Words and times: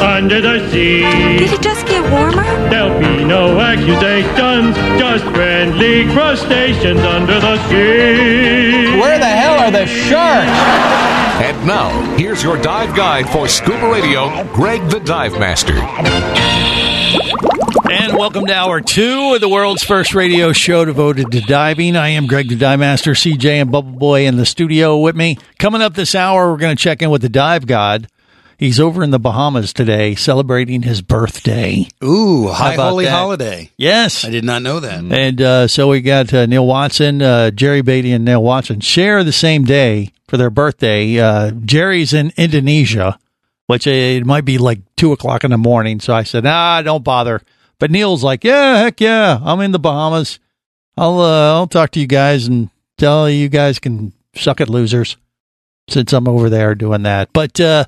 under 0.00 0.40
the 0.40 0.70
sea. 0.70 1.02
Did 1.38 1.52
it 1.52 1.62
just 1.62 1.86
get 1.86 2.02
warmer? 2.10 2.44
There'll 2.70 2.98
be 2.98 3.24
no 3.24 3.58
accusations, 3.60 4.76
just 4.98 5.24
friendly 5.34 6.04
crustaceans 6.12 7.00
under 7.00 7.40
the 7.40 7.56
sea. 7.68 8.98
Where 8.98 9.18
the 9.18 9.26
hell 9.26 9.58
are 9.58 9.70
the 9.70 9.86
sharks? 9.86 10.50
And 11.42 11.66
now, 11.66 12.16
here's 12.16 12.42
your 12.42 12.60
dive 12.60 12.96
guide 12.96 13.28
for 13.28 13.48
scuba 13.48 13.90
radio, 13.90 14.44
Greg 14.52 14.88
the 14.90 15.00
Dive 15.00 15.38
Master. 15.38 15.74
And 17.90 18.16
welcome 18.16 18.46
to 18.46 18.54
hour 18.54 18.80
two 18.80 19.34
of 19.34 19.40
the 19.40 19.48
world's 19.48 19.82
first 19.82 20.14
radio 20.14 20.52
show 20.52 20.84
devoted 20.84 21.30
to 21.32 21.40
diving. 21.40 21.96
I 21.96 22.10
am 22.10 22.26
Greg 22.26 22.48
the 22.48 22.56
Dive 22.56 22.80
Master, 22.80 23.12
CJ 23.12 23.62
and 23.62 23.72
Bubble 23.72 23.92
Boy 23.92 24.26
in 24.26 24.36
the 24.36 24.44
studio 24.44 24.98
with 24.98 25.16
me. 25.16 25.38
Coming 25.58 25.80
up 25.80 25.94
this 25.94 26.14
hour, 26.14 26.50
we're 26.50 26.58
going 26.58 26.76
to 26.76 26.82
check 26.82 27.02
in 27.02 27.10
with 27.10 27.22
the 27.22 27.28
dive 27.28 27.66
god. 27.66 28.08
He's 28.58 28.80
over 28.80 29.04
in 29.04 29.12
the 29.12 29.20
Bahamas 29.20 29.72
today 29.72 30.16
celebrating 30.16 30.82
his 30.82 31.00
birthday. 31.00 31.86
Ooh, 32.02 32.48
high 32.48 32.74
holy 32.74 33.04
that? 33.04 33.12
holiday. 33.12 33.70
Yes. 33.76 34.24
I 34.24 34.30
did 34.30 34.42
not 34.42 34.62
know 34.62 34.80
that. 34.80 35.04
And 35.04 35.40
uh, 35.40 35.68
so 35.68 35.86
we 35.86 36.00
got 36.00 36.34
uh, 36.34 36.44
Neil 36.46 36.66
Watson, 36.66 37.22
uh, 37.22 37.52
Jerry 37.52 37.82
Beatty, 37.82 38.10
and 38.10 38.24
Neil 38.24 38.42
Watson 38.42 38.80
share 38.80 39.22
the 39.22 39.30
same 39.30 39.64
day 39.64 40.10
for 40.26 40.36
their 40.36 40.50
birthday. 40.50 41.20
Uh, 41.20 41.52
Jerry's 41.52 42.12
in 42.12 42.32
Indonesia, 42.36 43.16
which 43.68 43.86
it 43.86 44.26
might 44.26 44.44
be 44.44 44.58
like 44.58 44.80
two 44.96 45.12
o'clock 45.12 45.44
in 45.44 45.52
the 45.52 45.56
morning. 45.56 46.00
So 46.00 46.12
I 46.12 46.24
said, 46.24 46.44
ah, 46.44 46.82
don't 46.82 47.04
bother. 47.04 47.40
But 47.78 47.92
Neil's 47.92 48.24
like, 48.24 48.42
yeah, 48.42 48.78
heck 48.78 49.00
yeah, 49.00 49.38
I'm 49.40 49.60
in 49.60 49.70
the 49.70 49.78
Bahamas. 49.78 50.40
I'll 50.96 51.20
uh, 51.20 51.52
I'll 51.54 51.68
talk 51.68 51.92
to 51.92 52.00
you 52.00 52.08
guys 52.08 52.48
and 52.48 52.70
tell 52.96 53.30
you 53.30 53.48
guys 53.48 53.78
can 53.78 54.12
suck 54.34 54.60
it, 54.60 54.68
losers. 54.68 55.16
Since 55.88 56.12
I'm 56.12 56.28
over 56.28 56.50
there 56.50 56.74
doing 56.74 57.02
that, 57.02 57.32
but 57.32 57.58
uh, 57.58 57.84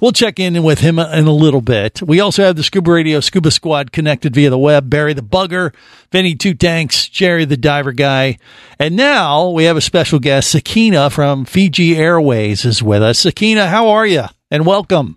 we'll 0.00 0.12
check 0.12 0.40
in 0.40 0.62
with 0.62 0.80
him 0.80 0.98
in 0.98 1.26
a 1.26 1.32
little 1.32 1.60
bit. 1.60 2.02
We 2.02 2.20
also 2.20 2.42
have 2.42 2.56
the 2.56 2.64
Scuba 2.64 2.90
Radio 2.90 3.20
Scuba 3.20 3.50
Squad 3.50 3.92
connected 3.92 4.34
via 4.34 4.50
the 4.50 4.58
web. 4.58 4.90
Barry 4.90 5.12
the 5.12 5.22
Bugger, 5.22 5.72
Vinny 6.10 6.34
Two 6.34 6.54
Tanks, 6.54 7.08
Jerry 7.08 7.44
the 7.44 7.56
Diver 7.56 7.92
Guy, 7.92 8.38
and 8.78 8.96
now 8.96 9.50
we 9.50 9.64
have 9.64 9.76
a 9.76 9.80
special 9.80 10.18
guest, 10.18 10.50
Sakina 10.50 11.10
from 11.10 11.44
Fiji 11.44 11.96
Airways, 11.96 12.64
is 12.64 12.82
with 12.82 13.02
us. 13.02 13.20
Sakina, 13.20 13.68
how 13.68 13.88
are 13.88 14.06
you? 14.06 14.24
And 14.50 14.66
welcome. 14.66 15.16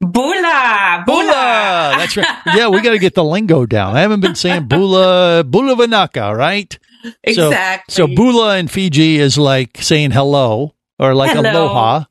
Bula, 0.00 1.02
Bula. 1.06 1.94
That's 1.98 2.16
right. 2.16 2.26
Yeah, 2.54 2.68
we 2.68 2.80
got 2.82 2.90
to 2.90 2.98
get 2.98 3.14
the 3.14 3.24
lingo 3.24 3.66
down. 3.66 3.96
I 3.96 4.00
haven't 4.00 4.20
been 4.20 4.36
saying 4.36 4.68
Bula, 4.68 5.42
Bula 5.44 5.74
Vinaka, 5.74 6.36
right? 6.36 6.78
Exactly. 7.24 7.92
So, 7.92 8.06
so 8.06 8.14
Bula 8.14 8.58
in 8.58 8.68
Fiji 8.68 9.18
is 9.18 9.38
like 9.38 9.78
saying 9.80 10.12
hello 10.12 10.74
or 10.98 11.14
like 11.14 11.30
Hello. 11.32 11.50
aloha. 11.50 12.04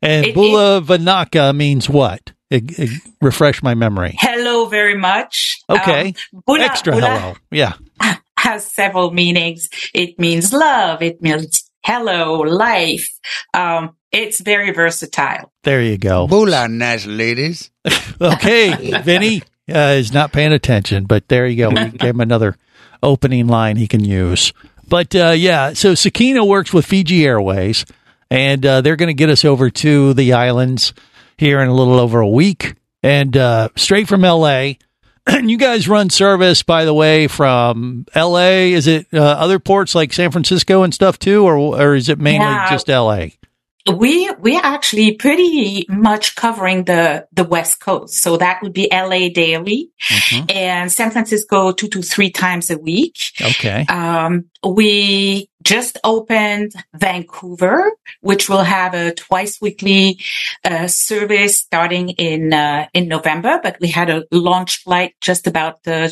And 0.00 0.26
It- 0.26 0.34
Bula 0.34 0.80
Vinaka 0.82 1.54
means 1.54 1.88
what? 1.88 2.32
It, 2.50 2.78
it- 2.78 3.00
refresh 3.20 3.62
my 3.62 3.74
memory. 3.74 4.16
Hello 4.18 4.66
very 4.66 4.96
much. 4.96 5.58
Okay. 5.70 6.14
Um, 6.34 6.42
Bula, 6.46 6.64
Extra 6.64 6.92
Bula 6.94 7.08
hello. 7.18 7.34
Yeah. 7.50 7.74
has 8.38 8.66
several 8.66 9.10
meanings. 9.12 9.68
It 9.94 10.18
means 10.18 10.52
love. 10.52 11.00
It 11.02 11.22
means 11.22 11.70
hello, 11.84 12.40
life. 12.40 13.08
Um, 13.54 13.96
it's 14.10 14.40
very 14.40 14.72
versatile. 14.72 15.52
There 15.62 15.80
you 15.80 15.96
go. 15.96 16.26
Bula, 16.26 16.68
nice 16.68 17.06
ladies. 17.06 17.70
Okay. 18.20 19.00
Vinny 19.02 19.42
uh, 19.68 19.96
is 19.98 20.12
not 20.12 20.32
paying 20.32 20.52
attention, 20.52 21.06
but 21.06 21.26
there 21.28 21.46
you 21.46 21.56
go. 21.56 21.70
We 21.70 21.90
gave 21.98 22.10
him 22.14 22.20
another 22.20 22.56
opening 23.02 23.48
line 23.48 23.76
he 23.76 23.88
can 23.88 24.04
use. 24.04 24.52
But 24.86 25.14
uh, 25.16 25.30
yeah, 25.30 25.72
so 25.72 25.94
Sakina 25.96 26.44
works 26.44 26.72
with 26.72 26.86
Fiji 26.86 27.24
Airways, 27.26 27.84
and 28.32 28.64
uh, 28.64 28.80
they're 28.80 28.96
going 28.96 29.08
to 29.08 29.14
get 29.14 29.28
us 29.30 29.44
over 29.44 29.68
to 29.70 30.14
the 30.14 30.32
islands 30.32 30.94
here 31.36 31.60
in 31.60 31.68
a 31.68 31.74
little 31.74 31.98
over 32.00 32.20
a 32.20 32.28
week, 32.28 32.74
and 33.02 33.36
uh, 33.36 33.68
straight 33.76 34.08
from 34.08 34.22
LA. 34.22 34.72
And 35.26 35.50
you 35.50 35.58
guys 35.58 35.86
run 35.88 36.08
service, 36.10 36.62
by 36.62 36.84
the 36.84 36.94
way, 36.94 37.26
from 37.28 38.06
LA. 38.16 38.72
Is 38.72 38.86
it 38.86 39.06
uh, 39.12 39.18
other 39.20 39.58
ports 39.58 39.94
like 39.94 40.12
San 40.12 40.30
Francisco 40.30 40.82
and 40.82 40.94
stuff 40.94 41.18
too, 41.18 41.44
or 41.44 41.56
or 41.56 41.94
is 41.94 42.08
it 42.08 42.18
mainly 42.18 42.46
Yeah. 42.46 42.70
just 42.70 42.88
LA? 42.88 43.26
We 43.90 44.30
we 44.38 44.56
are 44.56 44.64
actually 44.64 45.16
pretty 45.16 45.86
much 45.88 46.36
covering 46.36 46.84
the 46.84 47.26
the 47.32 47.42
West 47.44 47.80
Coast, 47.80 48.14
so 48.22 48.36
that 48.36 48.62
would 48.62 48.72
be 48.72 48.90
L.A. 48.92 49.28
daily 49.28 49.90
Mhm. 50.08 50.54
and 50.54 50.92
San 50.92 51.10
Francisco 51.10 51.72
two 51.72 51.88
to 51.88 52.00
three 52.02 52.30
times 52.30 52.70
a 52.70 52.78
week. 52.78 53.16
Okay. 53.40 53.84
Um, 53.88 54.44
we 54.64 55.48
just 55.64 55.98
opened 56.04 56.72
Vancouver, 56.94 57.90
which 58.20 58.48
will 58.48 58.62
have 58.62 58.94
a 58.94 59.14
twice 59.14 59.60
weekly 59.60 60.18
uh, 60.64 60.86
service 60.86 61.58
starting 61.58 62.10
in 62.10 62.52
uh, 62.52 62.86
in 62.94 63.08
November. 63.08 63.58
But 63.62 63.78
we 63.80 63.88
had 63.88 64.10
a 64.10 64.24
launch 64.30 64.82
flight 64.84 65.14
just 65.20 65.48
about 65.48 65.78
uh, 65.88 66.08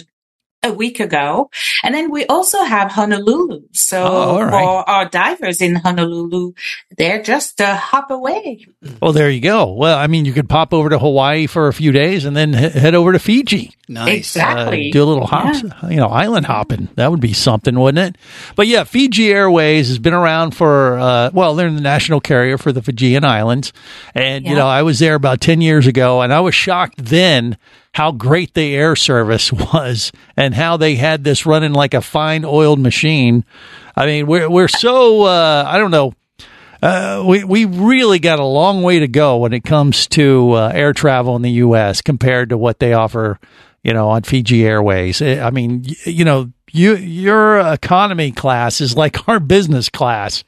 a 0.63 0.73
week 0.73 1.01
ago, 1.01 1.51
and 1.83 1.95
then 1.95 2.11
we 2.11 2.27
also 2.27 2.63
have 2.63 2.91
Honolulu. 2.93 3.63
So 3.73 4.03
Oh, 4.03 4.07
all 4.07 4.45
right. 4.45 4.51
for 4.51 4.91
our 4.91 5.09
divers 5.09 5.61
in 5.63 5.77
Honolulu, 5.77 6.53
they're 6.99 7.23
just 7.23 7.61
a 7.61 7.75
hop 7.77 8.11
away. 8.11 8.67
Well, 9.01 9.13
there 9.13 9.31
you 9.31 9.41
go. 9.41 9.73
Well, 9.73 9.97
I 9.99 10.07
mean, 10.07 10.25
you 10.27 10.33
could 10.33 10.49
pop 10.49 10.75
over 10.75 10.91
to 10.91 10.99
Hawaii 10.99 11.47
for 11.47 11.69
a 11.69 11.73
few 11.73 11.93
days 11.93 12.25
and 12.27 12.37
then 12.37 12.53
he- 12.53 12.69
head 12.69 12.95
over 12.95 13.13
to 13.13 13.19
Fiji. 13.19 13.73
Nice. 13.89 14.19
Exactly. 14.37 14.91
Uh, 14.91 14.93
do 14.93 15.03
a 15.03 15.05
little 15.05 15.27
hops, 15.27 15.63
you 15.89 15.97
know, 15.97 16.09
island 16.09 16.47
hopping. 16.47 16.89
That 16.95 17.11
would 17.11 17.21
be 17.21 17.33
something, 17.33 17.79
wouldn't 17.79 18.15
it? 18.15 18.21
But 18.55 18.67
yeah, 18.69 18.85
Fiji 18.85 19.31
Airways 19.33 19.89
has 19.89 19.99
been 19.99 20.15
around 20.15 20.53
for, 20.53 20.99
uh, 20.99 21.31
well, 21.33 21.55
they're 21.55 21.71
the 21.73 21.81
national 21.81 22.21
carrier 22.21 22.57
for 22.59 22.71
the 22.71 22.83
Fijian 22.83 23.25
Islands. 23.25 23.73
And, 24.15 24.45
you 24.47 24.55
know, 24.55 24.69
I 24.69 24.83
was 24.83 24.99
there 24.99 25.15
about 25.15 25.41
10 25.41 25.61
years 25.61 25.87
ago 25.87 26.21
and 26.21 26.33
I 26.33 26.41
was 26.41 26.55
shocked 26.55 26.97
then 27.05 27.57
how 27.95 28.13
great 28.13 28.55
the 28.55 28.75
air 28.75 28.95
service 28.97 29.53
was 29.53 30.13
and 30.37 30.55
how 30.55 30.77
they 30.77 30.95
had 30.97 31.25
this 31.25 31.47
running 31.47 31.73
like 31.73 31.95
a 31.95 32.01
fine 32.01 32.45
oiled 32.45 32.79
machine. 32.79 33.45
I 33.97 34.07
mean, 34.07 34.27
we're, 34.27 34.49
we're 34.49 34.69
so, 34.69 35.23
uh, 35.23 35.65
I 35.67 35.79
don't 35.79 35.91
know, 35.91 36.15
uh, 36.83 37.23
we 37.27 37.45
we 37.45 37.67
really 37.67 38.19
got 38.19 38.39
a 38.39 38.45
long 38.45 38.83
way 38.83 39.01
to 39.01 39.09
go 39.09 39.37
when 39.39 39.53
it 39.53 39.65
comes 39.65 40.07
to 40.07 40.53
uh, 40.53 40.73
air 40.75 40.95
travel 40.95 41.37
in 41.37 41.43
the 41.43 41.51
U.S. 41.51 42.01
compared 42.01 42.49
to 42.49 42.57
what 42.57 42.79
they 42.79 42.95
offer, 42.95 43.39
you 43.83 43.93
know, 43.93 44.09
on 44.09 44.23
Fiji 44.23 44.65
Airways. 44.65 45.21
I 45.21 45.41
I 45.41 45.51
mean, 45.51 45.85
you 46.07 46.25
know, 46.25 46.51
you 46.73 46.97
your 46.97 47.59
economy 47.59 48.33
class 48.33 48.81
is 48.81 48.97
like 48.97 49.29
our 49.29 49.41
business 49.41 49.91
class, 49.91 50.43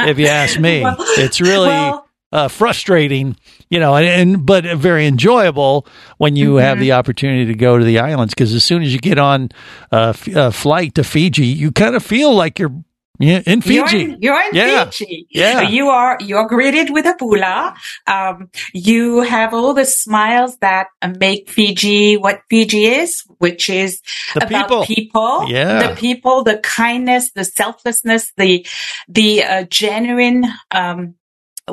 if 0.00 0.18
you 0.18 0.26
ask 0.26 0.60
me. 0.60 0.82
Well- 0.82 0.96
it's 0.98 1.40
really 1.40 1.68
well- 1.68 2.07
uh, 2.32 2.48
frustrating, 2.48 3.36
you 3.70 3.78
know, 3.80 3.94
and, 3.96 4.06
and 4.06 4.46
but 4.46 4.64
very 4.64 5.06
enjoyable 5.06 5.86
when 6.18 6.36
you 6.36 6.56
have 6.56 6.76
Mm-hmm. 6.76 6.82
the 6.82 6.92
opportunity 6.92 7.46
to 7.46 7.54
go 7.54 7.78
to 7.78 7.84
the 7.84 7.98
islands 7.98 8.34
because 8.34 8.52
as 8.54 8.64
soon 8.64 8.82
as 8.82 8.92
you 8.92 8.98
get 8.98 9.18
on 9.18 9.48
a, 9.90 10.08
f- 10.10 10.28
a 10.28 10.52
flight 10.52 10.94
to 10.96 11.04
Fiji, 11.04 11.46
you 11.46 11.72
kind 11.72 11.96
of 11.96 12.02
feel 12.04 12.34
like 12.34 12.58
you're 12.58 12.72
yeah, 13.20 13.42
in 13.46 13.62
Fiji. 13.62 13.98
You're 13.98 14.10
in, 14.12 14.18
you're 14.22 14.40
in 14.40 14.54
Yeah. 14.54 14.84
Fiji. 14.90 15.26
Yeah. 15.30 15.62
You 15.62 15.88
are 15.88 16.18
you're 16.20 16.46
greeted 16.46 16.90
with 16.90 17.04
a 17.04 17.16
Bula. 17.18 17.74
Um, 18.06 18.48
you 18.72 19.22
have 19.22 19.52
all 19.52 19.74
the 19.74 19.86
smiles 19.86 20.56
that 20.58 20.86
make 21.18 21.50
Fiji 21.50 22.16
what 22.16 22.42
Fiji 22.48 22.84
is, 22.86 23.24
which 23.38 23.68
is 23.70 24.02
The 24.34 24.46
about 24.46 24.68
people. 24.68 24.84
people. 24.86 25.44
Yeah. 25.48 25.88
The 25.88 25.96
people, 25.96 26.44
the 26.44 26.58
kindness, 26.58 27.32
the 27.32 27.42
selflessness, 27.44 28.32
the 28.36 28.64
the 29.08 29.42
uh, 29.42 29.64
genuine 29.64 30.44
um, 30.70 31.14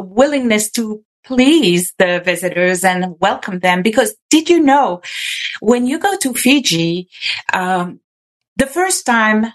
willingness 0.02 0.72
to 0.72 1.04
please 1.26 1.94
the 1.98 2.22
visitors 2.24 2.84
and 2.84 3.16
welcome 3.20 3.60
them. 3.60 3.82
Because 3.82 4.16
did 4.30 4.50
you 4.50 4.60
know 4.62 5.02
when 5.60 5.88
you 5.88 5.98
go 6.00 6.16
to 6.18 6.34
Fiji, 6.34 7.10
um, 7.54 8.00
the 8.58 8.68
first 8.68 9.06
time 9.06 9.48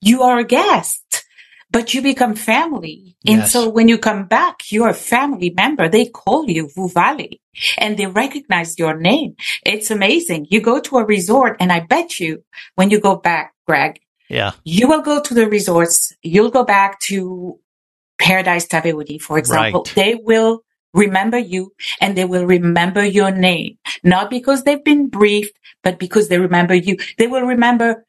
you 0.00 0.22
are 0.22 0.38
a 0.38 0.44
guest. 0.44 1.24
but 1.70 1.92
you 1.92 2.00
become 2.00 2.34
family. 2.34 3.14
And 3.26 3.40
Yes. 3.42 3.52
so 3.52 3.68
when 3.68 3.88
you 3.88 3.98
come 3.98 4.24
back, 4.24 4.72
you're 4.72 4.88
a 4.88 4.94
family 4.94 5.50
member. 5.50 5.86
They 5.86 6.06
call 6.06 6.48
you 6.48 6.66
Vuvale 6.74 7.40
and 7.76 7.98
they 7.98 8.06
recognize 8.06 8.78
your 8.78 8.96
name. 8.96 9.34
It's 9.66 9.90
amazing. 9.90 10.46
You 10.48 10.62
go 10.62 10.80
to 10.80 10.96
a 10.96 11.04
resort 11.04 11.58
and 11.60 11.70
I 11.70 11.80
bet 11.80 12.20
you 12.20 12.42
when 12.76 12.88
you 12.88 12.98
go 13.00 13.16
back, 13.16 13.52
Greg, 13.66 14.00
Yeah. 14.30 14.52
you 14.64 14.88
will 14.88 15.02
go 15.02 15.20
to 15.20 15.34
the 15.34 15.46
resorts. 15.46 16.14
You'll 16.22 16.50
go 16.50 16.64
back 16.64 17.00
to 17.10 17.58
Paradise 18.18 18.66
Taveuni, 18.66 19.20
for 19.20 19.38
example. 19.38 19.84
Right. 19.86 19.94
They 19.94 20.14
will 20.14 20.62
remember 20.94 21.38
you 21.38 21.72
and 22.00 22.16
they 22.16 22.24
will 22.24 22.46
remember 22.46 23.04
your 23.04 23.30
name, 23.30 23.78
not 24.02 24.30
because 24.30 24.64
they've 24.64 24.82
been 24.82 25.08
briefed, 25.08 25.56
but 25.82 25.98
because 25.98 26.28
they 26.28 26.38
remember 26.38 26.74
you. 26.74 26.96
They 27.18 27.26
will 27.26 27.42
remember 27.42 28.04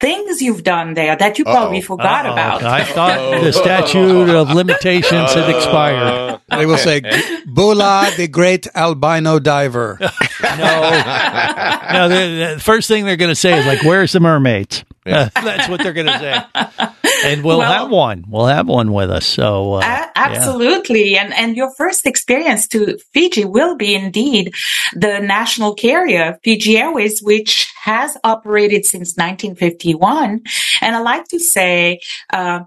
things 0.00 0.42
you've 0.42 0.64
done 0.64 0.94
there 0.94 1.16
that 1.16 1.38
you 1.38 1.44
probably 1.44 1.78
Uh-oh. 1.78 1.96
forgot 1.96 2.26
Uh-oh. 2.26 2.32
about. 2.32 2.62
I 2.62 2.84
thought 2.84 3.40
the 3.44 3.52
statute 3.52 4.28
of 4.28 4.50
limitations 4.60 5.32
had 5.32 5.48
expired. 5.54 6.40
They 6.50 6.66
will 6.66 6.78
say, 6.78 7.00
Bula, 7.46 8.10
the 8.16 8.28
great 8.28 8.66
albino 8.74 9.38
diver. 9.38 9.98
No, 10.58 12.08
the, 12.08 12.54
the 12.54 12.60
first 12.60 12.88
thing 12.88 13.04
they're 13.04 13.16
going 13.16 13.30
to 13.30 13.34
say 13.34 13.58
is 13.58 13.66
like, 13.66 13.82
"Where's 13.82 14.12
the 14.12 14.20
mermaids?" 14.20 14.84
that's 15.04 15.68
what 15.68 15.82
they're 15.82 15.92
going 15.92 16.06
to 16.06 16.18
say, 16.18 16.88
and 17.26 17.44
we'll 17.44 17.58
Well- 17.58 17.70
have 17.82 17.90
one. 17.90 18.24
We'll 18.26 18.46
have 18.46 18.66
one 18.68 18.92
with 18.92 19.10
us. 19.10 19.26
So, 19.26 19.74
uh, 19.74 19.78
A- 19.80 19.82
yeah. 19.82 20.10
absolutely. 20.14 21.18
And, 21.18 21.34
and 21.34 21.56
your 21.56 21.70
first 21.76 22.06
experience 22.06 22.66
to 22.68 22.96
Fiji 23.12 23.44
will 23.44 23.76
be 23.76 23.94
indeed 23.94 24.54
the 24.94 25.18
national 25.20 25.74
carrier, 25.74 26.38
Fiji 26.42 26.78
Airways, 26.78 27.20
which 27.22 27.70
has 27.82 28.16
operated 28.24 28.86
since 28.86 29.14
1951. 29.16 30.40
And 30.80 30.96
I 30.96 31.00
like 31.00 31.28
to 31.28 31.38
say, 31.38 32.00
uh, 32.32 32.60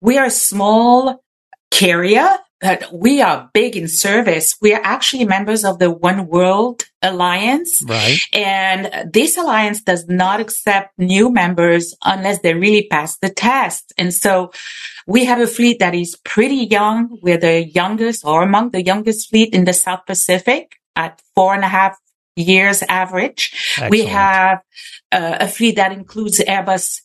we 0.00 0.16
are 0.16 0.26
a 0.26 0.30
small 0.30 1.22
carrier, 1.70 2.38
but 2.64 2.88
we 2.94 3.20
are 3.20 3.50
big 3.52 3.76
in 3.76 3.88
service. 3.88 4.56
We 4.62 4.72
are 4.72 4.80
actually 4.82 5.26
members 5.26 5.66
of 5.66 5.78
the 5.78 5.90
One 5.90 6.28
World 6.28 6.84
Alliance. 7.02 7.82
right. 7.86 8.18
And 8.32 9.12
this 9.12 9.36
alliance 9.36 9.82
does 9.82 10.08
not 10.08 10.40
accept 10.40 10.98
new 10.98 11.30
members 11.30 11.94
unless 12.02 12.40
they 12.40 12.54
really 12.54 12.86
pass 12.90 13.18
the 13.18 13.28
test. 13.28 13.92
And 13.98 14.14
so 14.14 14.50
we 15.06 15.26
have 15.26 15.40
a 15.40 15.46
fleet 15.46 15.78
that 15.80 15.94
is 15.94 16.16
pretty 16.24 16.66
young. 16.70 17.18
We're 17.20 17.36
the 17.36 17.64
youngest 17.64 18.24
or 18.24 18.42
among 18.42 18.70
the 18.70 18.82
youngest 18.82 19.28
fleet 19.28 19.52
in 19.52 19.66
the 19.66 19.74
South 19.74 20.06
Pacific 20.06 20.76
at 20.96 21.20
four 21.34 21.52
and 21.54 21.64
a 21.64 21.68
half 21.68 21.98
years 22.34 22.82
average. 22.88 23.76
We 23.90 24.06
have 24.06 24.62
uh, 25.12 25.36
a 25.40 25.48
fleet 25.48 25.76
that 25.76 25.92
includes 25.92 26.40
Airbus 26.40 27.02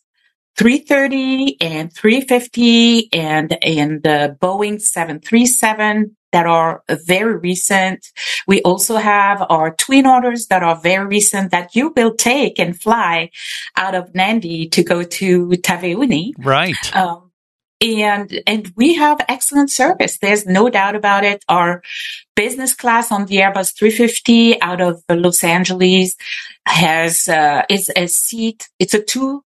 330 0.57 1.57
and 1.61 1.93
350 1.93 3.13
and, 3.13 3.57
and 3.63 4.03
the 4.03 4.37
Boeing 4.41 4.81
737 4.81 6.15
that 6.31 6.45
are 6.45 6.83
very 7.05 7.37
recent. 7.37 8.07
We 8.47 8.61
also 8.61 8.97
have 8.97 9.45
our 9.49 9.73
twin 9.75 10.05
otters 10.05 10.47
that 10.47 10.63
are 10.63 10.75
very 10.75 11.07
recent 11.07 11.51
that 11.51 11.75
you 11.75 11.93
will 11.95 12.13
take 12.15 12.59
and 12.59 12.79
fly 12.79 13.31
out 13.75 13.95
of 13.95 14.13
Nadi 14.13 14.71
to 14.71 14.83
go 14.83 15.03
to 15.03 15.47
Taveuni. 15.49 16.33
Right. 16.37 16.95
Um, 16.95 17.29
and 17.81 18.41
and 18.45 18.73
we 18.75 18.95
have 18.95 19.21
excellent 19.29 19.71
service. 19.71 20.17
There's 20.17 20.45
no 20.45 20.69
doubt 20.69 20.95
about 20.95 21.23
it. 21.23 21.45
Our 21.47 21.81
business 22.35 22.73
class 22.75 23.11
on 23.11 23.25
the 23.25 23.37
Airbus 23.37 23.77
350 23.77 24.61
out 24.61 24.81
of 24.81 25.01
Los 25.09 25.43
Angeles 25.43 26.15
has 26.65 27.27
uh, 27.27 27.63
is 27.69 27.89
a 27.95 28.07
seat. 28.07 28.67
It's 28.79 28.93
a 28.93 29.01
two. 29.01 29.43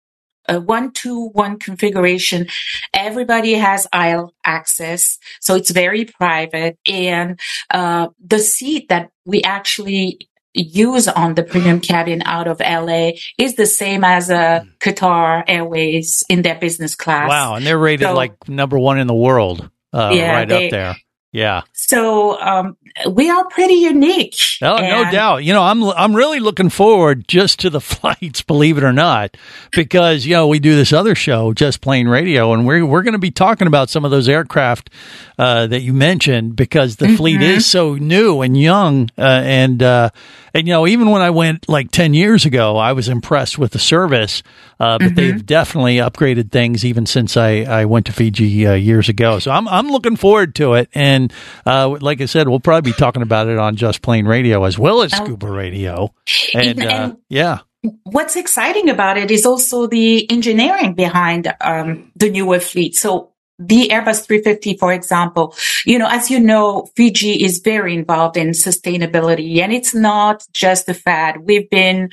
A 0.48 0.60
one 0.60 0.92
two 0.92 1.28
one 1.28 1.58
configuration. 1.58 2.48
Everybody 2.92 3.54
has 3.54 3.86
aisle 3.92 4.34
access, 4.44 5.18
so 5.40 5.54
it's 5.54 5.70
very 5.70 6.04
private. 6.04 6.78
And 6.86 7.38
uh, 7.70 8.08
the 8.24 8.38
seat 8.38 8.88
that 8.88 9.10
we 9.24 9.42
actually 9.42 10.28
use 10.54 11.08
on 11.08 11.34
the 11.34 11.42
premium 11.42 11.80
cabin 11.80 12.22
out 12.26 12.46
of 12.46 12.60
LA 12.60 13.12
is 13.38 13.54
the 13.54 13.66
same 13.66 14.04
as 14.04 14.28
a 14.30 14.66
Qatar 14.80 15.44
Airways 15.48 16.24
in 16.28 16.42
their 16.42 16.56
business 16.56 16.94
class. 16.94 17.28
Wow, 17.28 17.54
and 17.54 17.66
they're 17.66 17.78
rated 17.78 18.08
So- 18.08 18.14
like 18.14 18.48
number 18.48 18.78
one 18.78 18.98
in 18.98 19.06
the 19.06 19.14
world, 19.14 19.70
uh, 19.92 20.12
Yeah, 20.14 20.32
right 20.32 20.48
they- 20.48 20.66
up 20.66 20.70
there. 20.70 20.96
Yeah. 21.32 21.62
So 21.72 22.38
um, 22.40 22.76
we 23.10 23.30
are 23.30 23.46
pretty 23.48 23.74
unique. 23.74 24.36
Oh, 24.60 24.76
no 24.76 25.10
doubt. 25.10 25.44
You 25.44 25.54
know, 25.54 25.62
I'm 25.62 25.82
I'm 25.82 26.14
really 26.14 26.40
looking 26.40 26.68
forward 26.68 27.26
just 27.26 27.58
to 27.60 27.70
the 27.70 27.80
flights, 27.92 28.42
believe 28.42 28.76
it 28.76 28.84
or 28.84 28.92
not, 28.92 29.36
because 29.72 30.26
you 30.26 30.34
know 30.34 30.46
we 30.46 30.58
do 30.58 30.76
this 30.76 30.92
other 30.92 31.14
show, 31.14 31.52
Just 31.54 31.80
Plain 31.80 32.06
Radio, 32.06 32.52
and 32.52 32.66
we're 32.66 32.84
we're 32.84 33.02
going 33.02 33.12
to 33.14 33.18
be 33.18 33.30
talking 33.30 33.66
about 33.66 33.88
some 33.88 34.04
of 34.04 34.10
those 34.10 34.28
aircraft 34.28 34.90
uh, 35.38 35.66
that 35.68 35.80
you 35.80 35.92
mentioned 35.94 36.54
because 36.54 36.96
the 36.96 37.08
fleet 37.16 37.32
Mm-hmm. 37.40 37.42
is 37.56 37.66
so 37.66 37.94
new 37.94 38.42
and 38.42 38.60
young, 38.60 39.08
uh, 39.16 39.22
and 39.22 39.82
uh, 39.82 40.10
and 40.52 40.66
you 40.68 40.74
know 40.74 40.86
even 40.86 41.08
when 41.10 41.22
I 41.22 41.30
went 41.30 41.66
like 41.68 41.90
ten 41.90 42.12
years 42.12 42.44
ago, 42.44 42.76
I 42.76 42.92
was 42.92 43.08
impressed 43.08 43.58
with 43.58 43.72
the 43.72 43.78
service, 43.78 44.42
uh, 44.78 44.98
but 44.98 45.06
Mm-hmm. 45.06 45.14
they've 45.14 45.46
definitely 45.46 45.96
upgraded 45.96 46.50
things 46.50 46.84
even 46.84 47.06
since 47.06 47.36
I, 47.38 47.62
I 47.62 47.84
went 47.86 48.04
to 48.06 48.12
Fiji 48.12 48.66
uh, 48.66 48.74
years 48.74 49.08
ago. 49.08 49.38
So 49.38 49.50
I'm 49.50 49.66
I'm 49.66 49.88
looking 49.88 50.16
forward 50.16 50.54
to 50.56 50.74
it, 50.74 50.88
and 50.94 51.21
uh, 51.66 51.96
like 52.00 52.20
I 52.20 52.26
said, 52.26 52.48
we'll 52.48 52.60
probably 52.60 52.90
be 52.92 52.96
talking 52.96 53.22
about 53.22 53.48
it 53.48 53.58
on 53.58 53.76
Just 53.76 54.02
Plain 54.02 54.26
Radio 54.26 54.64
as 54.64 54.78
well 54.78 55.02
as 55.02 55.12
Oh. 55.14 55.24
Scuba 55.24 55.50
Radio, 55.50 56.14
and, 56.54 56.80
And- 56.80 56.82
uh, 56.84 57.14
yeah, 57.28 57.58
What's 58.04 58.36
exciting 58.36 58.88
about 58.90 59.18
it 59.18 59.32
is 59.32 59.44
also 59.44 59.88
the 59.88 60.30
engineering 60.30 60.94
behind 60.94 61.52
um, 61.60 62.12
the 62.14 62.30
newer 62.30 62.60
fleet. 62.60 62.94
So 62.94 63.32
the 63.58 63.88
Airbus 63.88 64.24
350, 64.24 64.76
for 64.76 64.92
example, 64.92 65.56
you 65.84 65.98
know, 65.98 66.06
as 66.08 66.30
you 66.30 66.38
know, 66.38 66.88
Fiji 66.94 67.42
is 67.44 67.58
very 67.58 67.94
involved 67.96 68.36
in 68.36 68.50
sustainability 68.50 69.58
and 69.58 69.72
it's 69.72 69.96
not 69.96 70.46
just 70.52 70.88
a 70.88 70.94
fad. 70.94 71.38
We've 71.42 71.68
been 71.70 72.10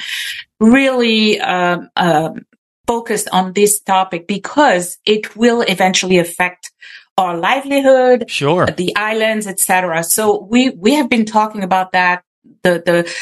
really, 0.59 1.39
um, 1.39 1.89
um, 1.95 2.45
focused 2.87 3.29
on 3.31 3.53
this 3.53 3.79
topic 3.79 4.27
because 4.27 4.97
it 5.05 5.35
will 5.35 5.61
eventually 5.61 6.17
affect 6.17 6.71
our 7.19 7.37
livelihood, 7.37 8.29
sure, 8.29 8.65
the 8.65 8.95
islands, 8.95 9.45
etc. 9.47 10.03
So 10.03 10.41
we 10.49 10.69
we 10.71 10.93
have 10.95 11.09
been 11.09 11.25
talking 11.25 11.63
about 11.63 11.91
that. 11.91 12.23
The 12.63 12.81
the 12.85 13.13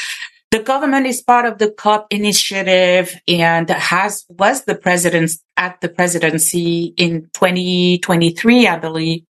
the 0.50 0.60
government 0.60 1.06
is 1.06 1.20
part 1.20 1.44
of 1.44 1.58
the 1.58 1.70
COP 1.70 2.06
initiative 2.10 3.14
and 3.26 3.68
has 3.68 4.24
was 4.28 4.64
the 4.64 4.74
president 4.74 5.32
at 5.56 5.80
the 5.80 5.88
presidency 5.88 6.94
in 6.96 7.28
2023, 7.34 8.66
I 8.66 8.78
believe. 8.78 9.24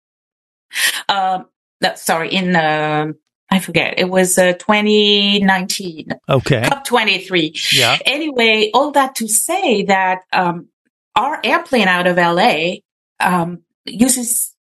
Um, 1.09 1.47
no, 1.81 1.94
sorry, 1.97 2.32
in 2.32 2.55
uh, 2.55 3.12
I 3.51 3.58
forget. 3.60 3.98
It 3.98 4.08
was 4.08 4.39
uh, 4.39 4.53
2019. 4.53 6.08
okay, 6.29 6.63
COP 6.69 6.84
23. 6.84 7.55
yeah, 7.72 7.98
Anyway, 8.05 8.70
all 8.75 8.93
that 8.93 9.17
to 9.17 9.27
say 9.29 9.84
that 9.84 10.20
um, 10.32 10.69
our 11.17 11.41
airplane 11.43 11.89
out 11.89 12.06
of 12.06 12.17
LA 12.17 12.77
um, 13.19 13.63
uses 13.87 14.55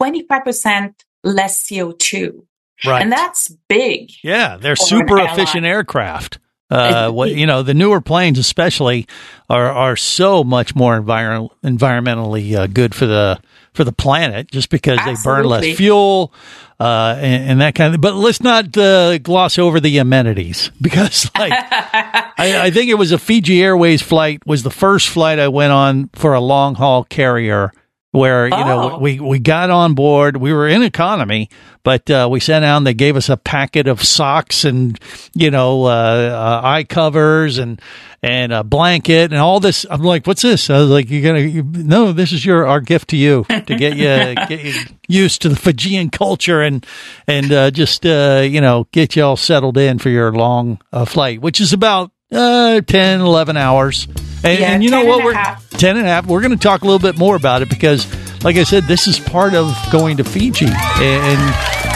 25% 0.00 0.94
less 1.22 1.66
CO2. 1.66 2.42
right, 2.86 3.02
And 3.02 3.10
that's 3.12 3.48
big. 3.68 4.10
yeah, 4.22 4.56
they're 4.56 4.76
super 4.76 5.18
efficient 5.18 5.64
aircraft. 5.64 6.38
Uh, 6.70 7.10
what, 7.10 7.30
you 7.30 7.46
know, 7.46 7.62
the 7.62 7.74
newer 7.74 8.00
planes, 8.00 8.38
especially, 8.38 9.06
are 9.48 9.70
are 9.70 9.96
so 9.96 10.42
much 10.42 10.74
more 10.74 10.98
envir- 11.00 11.48
environmentally 11.62 12.54
uh, 12.56 12.66
good 12.66 12.94
for 12.94 13.06
the 13.06 13.38
for 13.74 13.84
the 13.84 13.92
planet, 13.92 14.50
just 14.50 14.70
because 14.70 14.98
they 15.04 15.14
burn 15.22 15.44
less 15.44 15.76
fuel 15.76 16.32
uh, 16.80 17.16
and, 17.18 17.50
and 17.50 17.60
that 17.60 17.74
kind 17.74 17.94
of. 17.94 18.00
But 18.00 18.14
let's 18.14 18.40
not 18.42 18.76
uh, 18.76 19.18
gloss 19.18 19.58
over 19.58 19.78
the 19.78 19.98
amenities 19.98 20.70
because, 20.80 21.30
like, 21.38 21.52
I, 21.52 22.32
I 22.64 22.70
think 22.70 22.90
it 22.90 22.94
was 22.94 23.12
a 23.12 23.18
Fiji 23.18 23.62
Airways 23.62 24.02
flight 24.02 24.44
was 24.46 24.62
the 24.62 24.70
first 24.70 25.10
flight 25.10 25.38
I 25.38 25.48
went 25.48 25.72
on 25.72 26.08
for 26.14 26.34
a 26.34 26.40
long 26.40 26.74
haul 26.74 27.04
carrier 27.04 27.72
where 28.14 28.44
you 28.46 28.50
know 28.50 28.92
Oh. 28.92 28.98
we 28.98 29.18
we 29.20 29.38
got 29.40 29.70
on 29.70 29.94
board. 29.94 30.36
We 30.36 30.52
were 30.52 30.68
in 30.68 30.82
economy 30.82 31.48
but 31.82 32.08
uh, 32.10 32.26
we 32.30 32.40
sat 32.40 32.60
down 32.60 32.84
they 32.84 32.94
gave 32.94 33.14
us 33.16 33.28
a 33.28 33.36
packet 33.36 33.86
of 33.88 34.02
socks 34.02 34.64
and 34.64 34.98
you 35.34 35.50
know 35.50 35.84
uh, 35.84 35.88
uh, 35.88 36.60
eye 36.64 36.84
covers 36.84 37.58
and 37.58 37.80
and 38.22 38.52
a 38.52 38.64
blanket 38.64 39.32
and 39.32 39.40
all 39.40 39.60
this. 39.60 39.84
I'm 39.90 40.00
like 40.02 40.26
what's 40.26 40.42
this? 40.42 40.70
I 40.70 40.78
was 40.78 40.88
like 40.90 41.10
you're 41.10 41.22
gonna 41.22 41.40
you, 41.44 41.62
no 41.64 42.12
this 42.12 42.32
is 42.32 42.44
your 42.46 42.66
our 42.66 42.80
gift 42.80 43.10
to 43.10 43.16
you 43.16 43.44
to 43.48 43.76
get 43.76 43.96
you 43.96 44.34
get 44.48 44.62
you 44.64 44.74
used 45.08 45.42
to 45.42 45.48
the 45.48 45.56
fijian 45.56 46.08
culture 46.10 46.62
and 46.62 46.86
and 47.26 47.52
uh, 47.52 47.70
just 47.70 48.06
uh, 48.06 48.42
you 48.48 48.60
know 48.60 48.86
get 48.92 49.16
you 49.16 49.24
all 49.24 49.36
settled 49.36 49.76
in 49.76 49.98
for 49.98 50.08
your 50.08 50.32
long 50.32 50.78
uh, 50.92 51.04
flight 51.04 51.40
which 51.42 51.60
is 51.60 51.72
about 51.72 52.10
uh, 52.32 52.80
10 52.80 53.20
11 53.20 53.56
hours 53.56 54.06
and, 54.44 54.60
Yeah, 54.60 54.72
and 54.72 54.84
you 54.84 54.90
know 54.90 55.04
what 55.04 55.16
and 55.18 55.24
we're 55.24 55.34
half. 55.34 55.68
10 55.70 55.96
and 55.96 56.06
a 56.06 56.08
half. 56.08 56.26
We're 56.26 56.40
going 56.40 56.52
to 56.52 56.56
talk 56.56 56.82
a 56.82 56.84
little 56.84 56.98
bit 57.00 57.18
more 57.18 57.34
about 57.36 57.62
it 57.62 57.68
because, 57.68 58.06
like 58.44 58.56
I 58.56 58.62
said, 58.64 58.84
this 58.84 59.06
is 59.08 59.18
part 59.18 59.54
of 59.54 59.74
going 59.90 60.16
to 60.18 60.24
Fiji. 60.24 60.66
And 60.66 61.40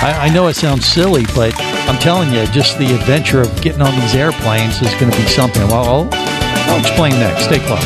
I, 0.00 0.26
I 0.26 0.34
know 0.34 0.48
it 0.48 0.54
sounds 0.54 0.84
silly, 0.86 1.24
but 1.34 1.54
I'm 1.58 1.98
telling 1.98 2.32
you, 2.32 2.46
just 2.46 2.78
the 2.78 2.92
adventure 2.94 3.40
of 3.40 3.62
getting 3.62 3.82
on 3.82 3.94
these 4.00 4.14
airplanes 4.14 4.80
is 4.82 4.92
going 4.94 5.10
to 5.12 5.16
be 5.16 5.26
something. 5.28 5.66
Well, 5.68 5.84
I'll, 5.84 6.08
I'll 6.12 6.80
explain 6.80 7.12
next. 7.12 7.44
Stay 7.44 7.58
close. 7.60 7.84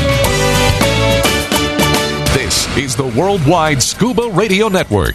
This 2.35 2.77
is 2.77 2.97
the 2.97 3.07
Worldwide 3.19 3.83
Scuba 3.83 4.29
Radio 4.31 4.69
Network. 4.69 5.15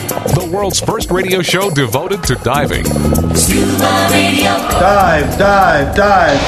The 0.21 0.49
world's 0.53 0.79
first 0.79 1.09
radio 1.09 1.41
show 1.41 1.71
devoted 1.71 2.23
to 2.25 2.35
diving. 2.35 2.85
Scuba 3.35 4.07
Radio. 4.11 4.53
Dive, 4.79 5.37
dive, 5.39 5.95
dive. 5.95 6.39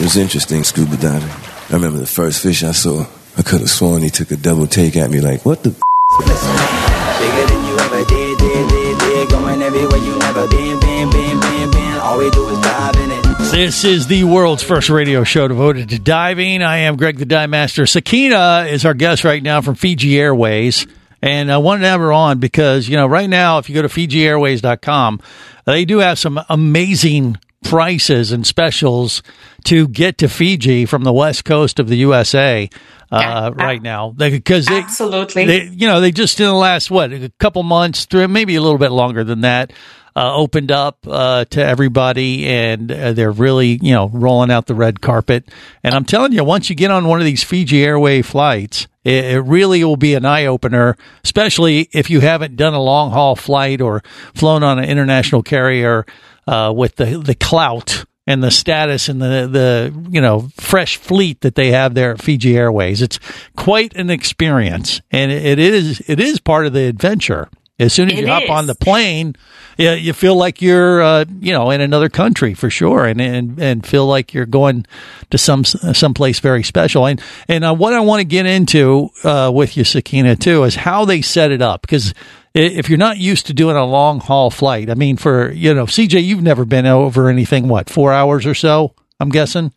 It 0.00 0.02
was 0.02 0.16
interesting 0.16 0.64
scuba 0.64 0.96
diving. 0.96 1.28
I 1.28 1.74
remember 1.74 1.98
the 1.98 2.06
first 2.06 2.42
fish 2.42 2.62
I 2.64 2.72
saw. 2.72 3.04
I 3.36 3.42
could 3.42 3.60
have 3.60 3.68
sworn 3.68 4.00
he 4.02 4.08
took 4.08 4.30
a 4.30 4.36
double 4.36 4.66
take 4.66 4.96
at 4.96 5.10
me 5.10 5.20
like, 5.20 5.44
what 5.44 5.62
the 5.62 5.70
Bigger 5.70 7.46
than 7.46 7.64
you 7.66 7.78
ever 7.78 8.04
did, 8.06 8.38
did, 8.38 8.68
did, 8.68 8.98
did. 8.98 9.28
Going 9.28 9.60
everywhere 9.60 9.98
you 9.98 10.18
never 10.18 10.48
been, 10.48 10.80
been, 10.80 11.10
been, 11.10 11.40
been, 11.40 11.70
been. 11.70 11.79
All 12.10 12.18
we 12.18 12.28
do 12.30 12.48
is 12.48 12.58
dive 12.58 12.96
in 12.96 13.08
it. 13.12 13.22
This 13.52 13.84
is 13.84 14.08
the 14.08 14.24
world's 14.24 14.64
first 14.64 14.90
radio 14.90 15.22
show 15.22 15.46
devoted 15.46 15.90
to 15.90 16.00
diving. 16.00 16.60
I 16.60 16.78
am 16.78 16.96
Greg 16.96 17.18
the 17.18 17.24
Dive 17.24 17.50
Master. 17.50 17.86
Sakina 17.86 18.66
is 18.68 18.84
our 18.84 18.94
guest 18.94 19.22
right 19.22 19.40
now 19.40 19.60
from 19.60 19.76
Fiji 19.76 20.18
Airways. 20.18 20.88
And 21.22 21.52
I 21.52 21.58
wanted 21.58 21.82
to 21.82 21.86
have 21.86 22.00
her 22.00 22.12
on 22.12 22.40
because, 22.40 22.88
you 22.88 22.96
know, 22.96 23.06
right 23.06 23.30
now, 23.30 23.58
if 23.58 23.68
you 23.68 23.76
go 23.76 23.82
to 23.82 23.88
FijiAirways.com, 23.88 25.20
they 25.66 25.84
do 25.84 25.98
have 25.98 26.18
some 26.18 26.40
amazing 26.48 27.36
prices 27.62 28.32
and 28.32 28.44
specials 28.44 29.22
to 29.66 29.86
get 29.86 30.18
to 30.18 30.28
Fiji 30.28 30.86
from 30.86 31.04
the 31.04 31.12
west 31.12 31.44
coast 31.44 31.78
of 31.78 31.86
the 31.86 31.96
USA 31.98 32.68
uh, 33.12 33.52
right 33.54 33.82
now 33.82 34.10
because 34.10 34.66
they, 34.66 34.78
Absolutely. 34.80 35.44
they, 35.44 35.64
you 35.66 35.86
know, 35.86 36.00
they 36.00 36.10
just 36.10 36.40
in 36.40 36.46
the 36.46 36.52
last 36.54 36.90
what 36.90 37.12
a 37.12 37.28
couple 37.38 37.62
months, 37.62 38.06
through 38.06 38.26
maybe 38.26 38.56
a 38.56 38.60
little 38.60 38.78
bit 38.78 38.90
longer 38.90 39.22
than 39.22 39.42
that, 39.42 39.72
uh, 40.16 40.34
opened 40.34 40.72
up 40.72 40.98
uh, 41.06 41.44
to 41.46 41.64
everybody, 41.64 42.46
and 42.46 42.90
uh, 42.90 43.12
they're 43.12 43.30
really 43.30 43.78
you 43.82 43.92
know 43.92 44.08
rolling 44.08 44.50
out 44.50 44.66
the 44.66 44.74
red 44.74 45.00
carpet. 45.00 45.48
And 45.82 45.94
I'm 45.94 46.04
telling 46.04 46.32
you, 46.32 46.44
once 46.44 46.70
you 46.70 46.76
get 46.76 46.90
on 46.90 47.06
one 47.06 47.20
of 47.20 47.24
these 47.24 47.44
Fiji 47.44 47.84
Airway 47.84 48.22
flights, 48.22 48.86
it, 49.04 49.24
it 49.24 49.40
really 49.40 49.82
will 49.84 49.96
be 49.96 50.14
an 50.14 50.24
eye 50.24 50.46
opener, 50.46 50.96
especially 51.24 51.88
if 51.92 52.10
you 52.10 52.20
haven't 52.20 52.56
done 52.56 52.74
a 52.74 52.82
long 52.82 53.10
haul 53.10 53.36
flight 53.36 53.80
or 53.80 54.02
flown 54.34 54.62
on 54.62 54.78
an 54.78 54.84
international 54.84 55.42
carrier 55.42 56.06
uh, 56.46 56.72
with 56.74 56.96
the 56.96 57.18
the 57.18 57.34
clout 57.34 58.04
and 58.26 58.42
the 58.42 58.50
status 58.50 59.08
and 59.08 59.20
the 59.20 59.48
the 59.50 60.08
you 60.10 60.20
know 60.20 60.48
fresh 60.56 60.96
fleet 60.96 61.40
that 61.40 61.54
they 61.54 61.70
have 61.72 61.94
there 61.94 62.12
at 62.12 62.22
Fiji 62.22 62.56
Airways. 62.56 63.02
It's 63.02 63.18
quite 63.56 63.94
an 63.96 64.10
experience, 64.10 65.00
and 65.10 65.32
it, 65.32 65.58
it 65.58 65.58
is 65.58 66.02
it 66.08 66.20
is 66.20 66.40
part 66.40 66.66
of 66.66 66.72
the 66.72 66.84
adventure. 66.84 67.48
As 67.80 67.92
soon 67.92 68.10
as 68.10 68.18
It 68.18 68.22
you 68.22 68.26
hop 68.28 68.44
is. 68.44 68.50
on 68.50 68.66
the 68.66 68.74
plane, 68.74 69.34
you, 69.78 69.90
you 69.92 70.12
feel 70.12 70.36
like 70.36 70.60
you're 70.60 71.02
uh, 71.02 71.24
you 71.40 71.52
know 71.52 71.70
in 71.70 71.80
another 71.80 72.08
country 72.08 72.54
for 72.54 72.68
sure, 72.68 73.06
and 73.06 73.20
and 73.20 73.58
and 73.58 73.86
feel 73.86 74.06
like 74.06 74.34
you're 74.34 74.46
going 74.46 74.86
to 75.30 75.38
some 75.38 75.64
some 75.64 76.14
place 76.14 76.40
very 76.40 76.62
special. 76.62 77.06
And 77.06 77.20
and 77.48 77.64
uh, 77.64 77.74
what 77.74 77.94
I 77.94 78.00
want 78.00 78.20
to 78.20 78.24
get 78.24 78.46
into 78.46 79.08
uh, 79.24 79.50
with 79.52 79.76
you, 79.76 79.84
Sakina, 79.84 80.36
too, 80.36 80.64
is 80.64 80.76
how 80.76 81.04
they 81.06 81.22
set 81.22 81.50
it 81.50 81.62
up 81.62 81.80
because 81.80 82.12
if 82.52 82.88
you're 82.88 82.98
not 82.98 83.16
used 83.18 83.46
to 83.46 83.54
doing 83.54 83.76
a 83.76 83.84
long 83.84 84.20
haul 84.20 84.50
flight, 84.50 84.90
I 84.90 84.94
mean, 84.94 85.16
for 85.16 85.50
you 85.50 85.72
know, 85.72 85.86
CJ, 85.86 86.22
you've 86.22 86.42
never 86.42 86.64
been 86.64 86.86
over 86.86 87.28
anything 87.30 87.68
what 87.68 87.88
four 87.88 88.12
hours 88.12 88.44
or 88.44 88.54
so, 88.54 88.94
I'm 89.18 89.30
guessing, 89.30 89.72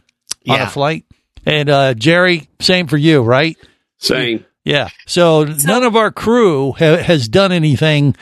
on 0.47 0.59
a 0.59 0.69
flight. 0.69 1.05
And 1.45 1.69
uh, 1.69 1.93
Jerry, 1.93 2.49
same 2.59 2.87
for 2.87 2.97
you, 2.97 3.21
right? 3.21 3.57
Same. 3.97 4.45
Yeah. 4.65 4.89
So 5.05 5.43
none 5.65 5.83
of 5.83 5.95
our 5.95 6.09
crew 6.11 6.71
ha- 6.73 6.97
has 7.03 7.27
done 7.27 7.51
anything 7.51 8.15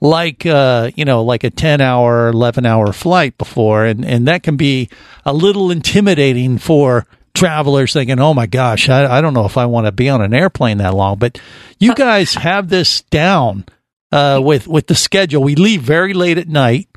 like 0.00 0.46
uh, 0.46 0.90
you 0.94 1.04
know 1.04 1.24
like 1.24 1.42
a 1.44 1.50
ten 1.50 1.80
hour, 1.80 2.28
eleven 2.28 2.64
hour 2.66 2.92
flight 2.92 3.36
before, 3.36 3.84
and 3.84 4.04
and 4.04 4.28
that 4.28 4.42
can 4.44 4.56
be 4.56 4.88
a 5.24 5.32
little 5.32 5.70
intimidating 5.72 6.58
for 6.58 7.04
travelers 7.34 7.92
thinking, 7.92 8.18
oh 8.20 8.32
my 8.34 8.46
gosh, 8.46 8.88
I, 8.88 9.18
I 9.18 9.20
don't 9.20 9.34
know 9.34 9.44
if 9.44 9.56
I 9.56 9.66
want 9.66 9.86
to 9.86 9.92
be 9.92 10.08
on 10.08 10.20
an 10.22 10.34
airplane 10.34 10.78
that 10.78 10.94
long. 10.94 11.18
But 11.18 11.40
you 11.80 11.94
guys 11.94 12.34
have 12.34 12.68
this 12.68 13.02
down 13.02 13.64
uh, 14.12 14.40
with 14.42 14.68
with 14.68 14.86
the 14.86 14.94
schedule. 14.94 15.42
We 15.42 15.56
leave 15.56 15.82
very 15.82 16.14
late 16.14 16.38
at 16.38 16.48
night, 16.48 16.88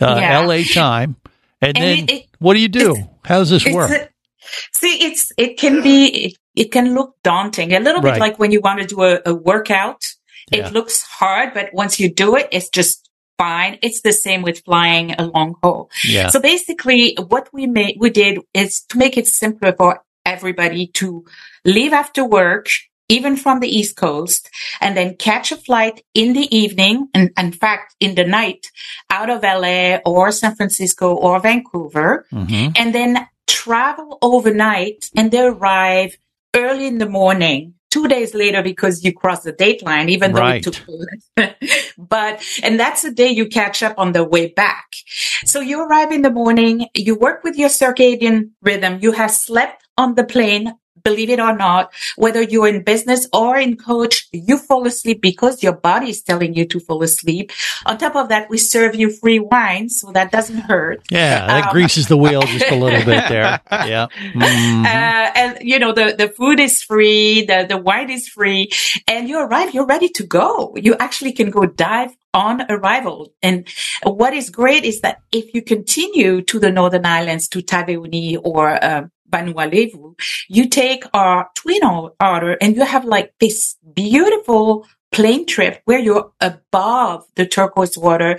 uh, 0.00 0.16
Yeah. 0.18 0.40
L.A. 0.42 0.64
time, 0.64 1.16
and, 1.60 1.76
And 1.76 1.84
then 1.84 1.98
it- 2.04 2.10
it- 2.10 2.26
what 2.38 2.54
do 2.54 2.60
you 2.60 2.68
do? 2.68 2.96
How 3.24 3.38
does 3.40 3.50
this 3.50 3.66
work? 3.66 3.90
a- 3.90 4.08
see, 4.74 5.04
it's 5.04 5.30
it 5.36 5.58
can 5.58 5.82
be 5.82 6.36
it, 6.56 6.72
can 6.72 6.94
look 6.94 7.14
daunting, 7.22 7.72
a 7.72 7.80
little 7.80 8.02
Right. 8.02 8.14
bit 8.14 8.20
like 8.20 8.38
when 8.38 8.50
you 8.50 8.60
want 8.60 8.80
to 8.80 8.86
do 8.86 9.02
a, 9.02 9.20
a 9.26 9.34
workout. 9.34 10.02
Yeah. 10.50 10.66
It 10.68 10.72
looks 10.72 11.02
hard, 11.02 11.54
but 11.54 11.70
once 11.72 11.98
you 12.00 12.08
do 12.12 12.36
it, 12.36 12.48
it's 12.52 12.68
just 12.68 13.08
fine. 13.36 13.78
It's 13.82 14.00
the 14.02 14.12
same 14.12 14.42
with 14.42 14.62
flying 14.64 15.12
a 15.18 15.24
long 15.26 15.56
haul. 15.62 15.90
Yeah. 16.04 16.28
So 16.28 16.40
basically, 16.40 17.16
what 17.28 17.48
we 17.52 17.66
made 17.66 17.96
we 18.00 18.10
did 18.10 18.38
is 18.54 18.82
to 18.90 18.98
make 18.98 19.16
it 19.18 19.26
simpler 19.26 19.74
for 19.76 20.02
everybody 20.24 20.86
to 20.94 21.24
leave 21.64 21.92
after 21.92 22.24
work, 22.24 22.68
even 23.08 23.36
from 23.36 23.60
the 23.60 23.68
East 23.68 23.96
Coast, 23.96 24.48
and 24.80 24.96
then 24.96 25.16
catch 25.16 25.50
a 25.52 25.56
flight 25.56 26.02
in 26.14 26.32
the 26.32 26.46
evening, 26.56 27.08
and 27.14 27.30
in 27.36 27.52
fact, 27.52 27.94
in 28.00 28.14
the 28.14 28.24
night, 28.24 28.70
out 29.10 29.30
of 29.30 29.42
LA 29.42 29.98
or 30.06 30.30
San 30.32 30.54
Francisco 30.56 31.14
or 31.14 31.40
Vancouver, 31.40 32.26
Mm-hmm. 32.32 32.72
and 32.76 32.94
then 32.94 33.26
travel 33.48 34.18
overnight 34.22 35.10
and 35.16 35.30
they 35.30 35.40
arrive 35.40 36.16
early 36.56 36.86
in 36.86 36.98
the 36.98 37.08
morning. 37.08 37.74
Two 37.90 38.08
days 38.08 38.34
later, 38.34 38.62
because 38.62 39.04
you 39.04 39.12
cross 39.12 39.42
the 39.42 39.52
date 39.52 39.82
line, 39.82 40.08
even 40.08 40.32
though 40.32 40.40
Right. 40.40 40.66
it 40.66 40.72
took, 40.72 41.56
but, 41.98 42.42
and 42.62 42.78
that's 42.78 43.02
the 43.02 43.10
day 43.10 43.30
you 43.30 43.46
catch 43.46 43.82
up 43.82 43.94
on 43.96 44.12
the 44.12 44.24
way 44.24 44.48
back. 44.48 44.86
So 45.44 45.60
you 45.60 45.80
arrive 45.82 46.12
in 46.12 46.22
the 46.22 46.30
morning, 46.30 46.88
you 46.94 47.14
work 47.14 47.42
with 47.42 47.56
your 47.56 47.70
circadian 47.70 48.50
rhythm. 48.60 48.98
You 49.00 49.12
have 49.12 49.30
slept 49.30 49.84
on 49.96 50.14
the 50.14 50.24
plane. 50.24 50.74
Believe 51.06 51.30
it 51.30 51.40
or 51.48 51.54
not, 51.56 51.92
whether 52.16 52.42
you're 52.42 52.66
in 52.74 52.82
business 52.82 53.28
or 53.32 53.56
in 53.66 53.76
coach, 53.76 54.26
you 54.32 54.58
fall 54.58 54.84
asleep 54.86 55.18
because 55.30 55.62
your 55.62 55.76
body 55.90 56.10
is 56.10 56.20
telling 56.30 56.52
you 56.58 56.64
to 56.72 56.80
fall 56.86 57.00
asleep. 57.10 57.52
On 57.86 57.94
top 57.96 58.16
of 58.16 58.28
that, 58.32 58.50
we 58.50 58.58
serve 58.58 58.92
you 59.00 59.08
free 59.22 59.38
wine, 59.38 59.88
so 59.88 60.10
that 60.12 60.32
doesn't 60.36 60.62
hurt. 60.72 60.98
Yeah, 61.10 61.46
that 61.46 61.64
Um, 61.66 61.72
greases 61.72 62.04
the 62.08 62.16
wheel 62.16 62.42
just 62.42 62.70
a 62.70 62.78
little 62.84 63.04
bit 63.12 63.22
there. 63.28 63.60
Yeah. 63.92 64.06
Mhm. 64.34 64.84
uh, 64.84 65.26
and 65.40 65.50
you 65.70 65.78
know 65.78 65.92
the 65.92 66.06
the 66.18 66.28
food 66.38 66.58
is 66.68 66.82
free, 66.82 67.44
the 67.50 67.58
the 67.72 67.78
wine 67.88 68.10
is 68.10 68.24
free, 68.36 68.62
and 69.06 69.28
you 69.30 69.36
arrive. 69.38 69.68
You're 69.74 69.86
ready 69.96 70.08
to 70.18 70.24
go. 70.38 70.74
You 70.86 70.92
actually 71.06 71.32
can 71.38 71.50
go 71.50 71.62
dive 71.66 72.12
on 72.34 72.54
arrival. 72.68 73.32
And 73.42 73.56
what 74.02 74.32
is 74.40 74.50
great 74.50 74.84
is 74.84 75.00
that 75.04 75.16
if 75.32 75.44
you 75.54 75.62
continue 75.74 76.42
to 76.50 76.56
the 76.64 76.70
Northern 76.78 77.06
Islands, 77.06 77.48
to 77.52 77.58
Taveuni 77.62 78.36
or 78.50 78.64
uh, 78.90 79.02
Vanua 79.30 79.70
Levu, 79.70 80.14
you 80.48 80.68
take 80.68 81.04
our 81.12 81.48
twin 81.54 81.82
otter 82.20 82.56
and 82.60 82.76
you 82.76 82.84
have 82.84 83.04
like 83.04 83.34
this 83.40 83.76
beautiful 83.94 84.86
plane 85.12 85.46
trip 85.46 85.80
where 85.84 85.98
you're 85.98 86.32
above 86.40 87.24
the 87.36 87.46
turquoise 87.46 87.96
water. 87.96 88.38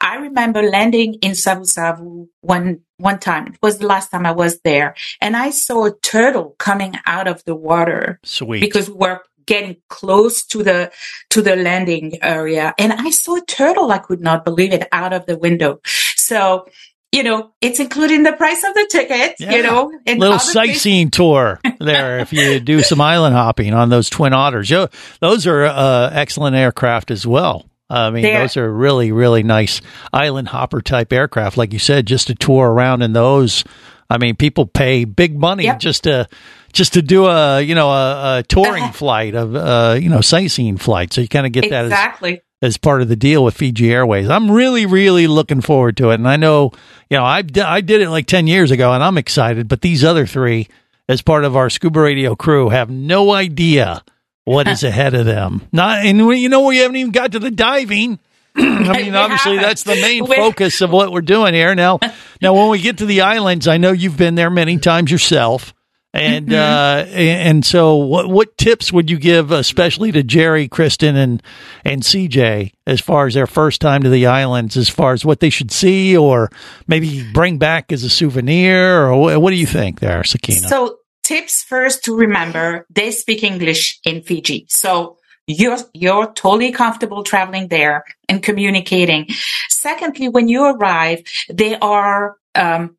I 0.00 0.16
remember 0.16 0.62
landing 0.62 1.14
in 1.22 1.34
Savu 1.34 1.64
Savu 1.64 2.28
one 2.40 2.80
one 2.96 3.18
time. 3.18 3.48
It 3.48 3.58
was 3.62 3.78
the 3.78 3.86
last 3.86 4.10
time 4.10 4.26
I 4.26 4.32
was 4.32 4.60
there, 4.60 4.94
and 5.20 5.36
I 5.36 5.50
saw 5.50 5.86
a 5.86 5.96
turtle 6.00 6.56
coming 6.58 6.94
out 7.06 7.28
of 7.28 7.44
the 7.44 7.54
water 7.54 8.18
Sweet. 8.24 8.60
because 8.60 8.90
we 8.90 8.96
were 8.96 9.22
getting 9.46 9.76
close 9.88 10.44
to 10.46 10.62
the 10.62 10.90
to 11.30 11.42
the 11.42 11.56
landing 11.56 12.22
area, 12.22 12.74
and 12.78 12.92
I 12.92 13.10
saw 13.10 13.36
a 13.36 13.44
turtle. 13.44 13.90
I 13.92 13.98
could 13.98 14.20
not 14.20 14.44
believe 14.44 14.72
it 14.72 14.88
out 14.92 15.12
of 15.12 15.26
the 15.26 15.38
window. 15.38 15.80
So. 16.16 16.66
You 17.12 17.22
know, 17.22 17.52
it's 17.62 17.80
including 17.80 18.22
the 18.22 18.32
price 18.32 18.62
of 18.64 18.74
the 18.74 18.86
ticket, 18.90 19.36
Yeah. 19.38 19.54
you 19.56 19.62
know, 19.62 19.90
and 20.06 20.20
little 20.20 20.38
things- 20.38 20.52
sightseeing 20.52 21.10
tour 21.10 21.58
there 21.80 22.18
if 22.18 22.32
you 22.34 22.60
do 22.60 22.82
some 22.82 23.00
island 23.00 23.34
hopping 23.34 23.72
on 23.72 23.88
those 23.88 24.10
twin 24.10 24.34
otters. 24.34 24.68
Yo, 24.68 24.88
those 25.20 25.46
are 25.46 25.64
uh, 25.64 26.10
excellent 26.12 26.54
aircraft 26.54 27.10
as 27.10 27.26
well. 27.26 27.64
I 27.88 28.10
mean, 28.10 28.22
They 28.24 28.36
are- 28.36 28.40
those 28.40 28.58
are 28.58 28.70
really, 28.70 29.10
really 29.12 29.42
nice 29.42 29.80
island 30.12 30.48
hopper 30.48 30.82
type 30.82 31.10
aircraft. 31.10 31.56
Like 31.56 31.72
you 31.72 31.78
said, 31.78 32.06
just 32.06 32.26
to 32.26 32.34
tour 32.34 32.68
around 32.70 33.00
in 33.00 33.14
those. 33.14 33.64
I 34.10 34.18
mean, 34.18 34.36
people 34.36 34.66
pay 34.66 35.04
big 35.04 35.38
money 35.38 35.64
Yep. 35.64 35.78
just 35.80 36.04
to 36.04 36.28
just 36.72 36.94
to 36.94 37.02
do 37.02 37.26
a 37.26 37.60
you 37.60 37.74
know 37.74 37.90
a, 37.90 38.38
a 38.38 38.42
touring 38.48 38.92
flight 38.92 39.34
of 39.34 39.54
uh, 39.54 39.98
you 40.00 40.08
know 40.08 40.20
sightseeing 40.20 40.76
flight. 40.76 41.12
So 41.12 41.20
you 41.20 41.28
kind 41.28 41.46
of 41.46 41.52
get 41.52 41.70
that 41.70 41.86
as 41.86 41.92
exactly. 41.92 42.42
as 42.62 42.76
part 42.76 43.02
of 43.02 43.08
the 43.08 43.16
deal 43.16 43.44
with 43.44 43.56
Fiji 43.56 43.92
Airways. 43.92 44.28
I'm 44.28 44.50
really, 44.50 44.86
really 44.86 45.26
looking 45.26 45.60
forward 45.60 45.96
to 45.98 46.10
it. 46.10 46.14
And 46.14 46.28
I 46.28 46.36
know, 46.36 46.72
you 47.10 47.16
know, 47.16 47.24
I, 47.24 47.42
I 47.64 47.80
did 47.80 48.00
it 48.00 48.10
like 48.10 48.26
10 48.26 48.46
years 48.46 48.70
ago 48.70 48.92
and 48.92 49.02
I'm 49.02 49.18
excited, 49.18 49.68
but 49.68 49.80
these 49.80 50.04
other 50.04 50.26
three, 50.26 50.68
as 51.08 51.22
part 51.22 51.44
of 51.44 51.56
our 51.56 51.70
scuba 51.70 52.00
radio 52.00 52.34
crew, 52.34 52.68
have 52.68 52.90
no 52.90 53.32
idea 53.32 54.02
what 54.44 54.68
is 54.68 54.82
ahead 54.84 55.14
of 55.14 55.26
them. 55.26 55.62
Not, 55.72 56.04
and 56.04 56.26
we, 56.26 56.38
you 56.38 56.48
know, 56.48 56.66
we 56.66 56.78
haven't 56.78 56.96
even 56.96 57.12
got 57.12 57.32
to 57.32 57.38
the 57.38 57.50
diving. 57.50 58.18
I 58.56 59.02
mean, 59.02 59.14
obviously 59.14 59.56
that's 59.56 59.84
the 59.84 59.96
main 59.96 60.26
focus 60.26 60.80
of 60.80 60.90
what 60.90 61.12
we're 61.12 61.20
doing 61.20 61.54
here. 61.54 61.74
Now, 61.74 61.98
now 62.42 62.54
when 62.54 62.70
we 62.70 62.80
get 62.80 62.98
to 62.98 63.06
the 63.06 63.22
islands, 63.22 63.68
I 63.68 63.76
know 63.76 63.92
you've 63.92 64.16
been 64.16 64.34
there 64.34 64.50
many 64.50 64.78
times 64.78 65.10
yourself. 65.10 65.74
And 66.18 66.48
Mm-hmm. 66.48 66.54
uh, 66.54 67.16
and 67.16 67.64
so, 67.64 67.96
what 67.96 68.28
what 68.28 68.56
tips 68.56 68.92
would 68.92 69.10
you 69.10 69.18
give, 69.18 69.50
especially 69.50 70.12
to 70.12 70.22
Jerry, 70.22 70.68
Kristen, 70.68 71.16
and 71.16 71.42
and 71.84 72.02
CJ, 72.02 72.72
as 72.86 73.00
far 73.00 73.26
as 73.26 73.34
their 73.34 73.46
first 73.46 73.80
time 73.80 74.02
to 74.02 74.08
the 74.08 74.26
islands, 74.26 74.76
as 74.76 74.88
far 74.88 75.12
as 75.12 75.24
what 75.24 75.40
they 75.40 75.50
should 75.50 75.70
see, 75.70 76.16
or 76.16 76.50
maybe 76.86 77.24
bring 77.32 77.58
back 77.58 77.92
as 77.92 78.02
a 78.02 78.10
souvenir, 78.10 79.06
or 79.06 79.16
what, 79.16 79.40
what 79.40 79.50
do 79.50 79.56
you 79.56 79.66
think 79.66 80.00
there, 80.00 80.24
Sakina? 80.24 80.68
So 80.68 80.98
tips 81.28 81.62
first 81.62 82.04
to 82.04 82.16
remember, 82.16 82.86
they 82.88 83.10
speak 83.10 83.42
English 83.42 84.00
in 84.04 84.22
Fiji. 84.22 84.66
So 84.68 85.18
you're, 85.46 85.78
you're 85.94 86.32
totally 86.32 86.72
comfortable 86.72 87.22
traveling 87.24 87.68
there 87.68 88.04
and 88.28 88.42
communicating. 88.42 89.28
Secondly, 89.70 90.28
when 90.28 90.48
you 90.48 90.64
arrive, 90.64 91.22
they 91.48 91.78
are, 91.78 92.36
um, 92.54 92.96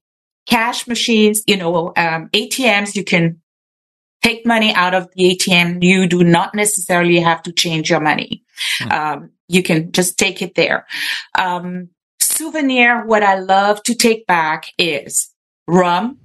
cash 0.50 0.88
machines, 0.88 1.44
you 1.48 1.58
know, 1.58 1.94
um, 1.96 2.30
ATMs, 2.34 2.96
you 2.96 3.04
can 3.04 3.42
take 4.24 4.46
money 4.46 4.74
out 4.74 4.94
of 4.94 5.08
the 5.16 5.36
ATM. 5.36 5.84
You 5.84 6.08
do 6.08 6.24
not 6.24 6.54
necessarily 6.56 7.20
have 7.20 7.42
to 7.44 7.52
change 7.54 7.90
your 7.90 8.00
money. 8.02 8.44
Um, 8.90 9.32
you 9.48 9.64
can 9.64 9.92
just 9.92 10.18
take 10.18 10.42
it 10.42 10.56
there. 10.56 10.86
Um, 11.38 11.90
souvenir, 12.20 13.06
what 13.06 13.24
I 13.24 13.40
love 13.40 13.82
to 13.84 13.96
take 13.96 14.28
back 14.28 14.66
is 14.78 15.30
rum. 15.68 16.18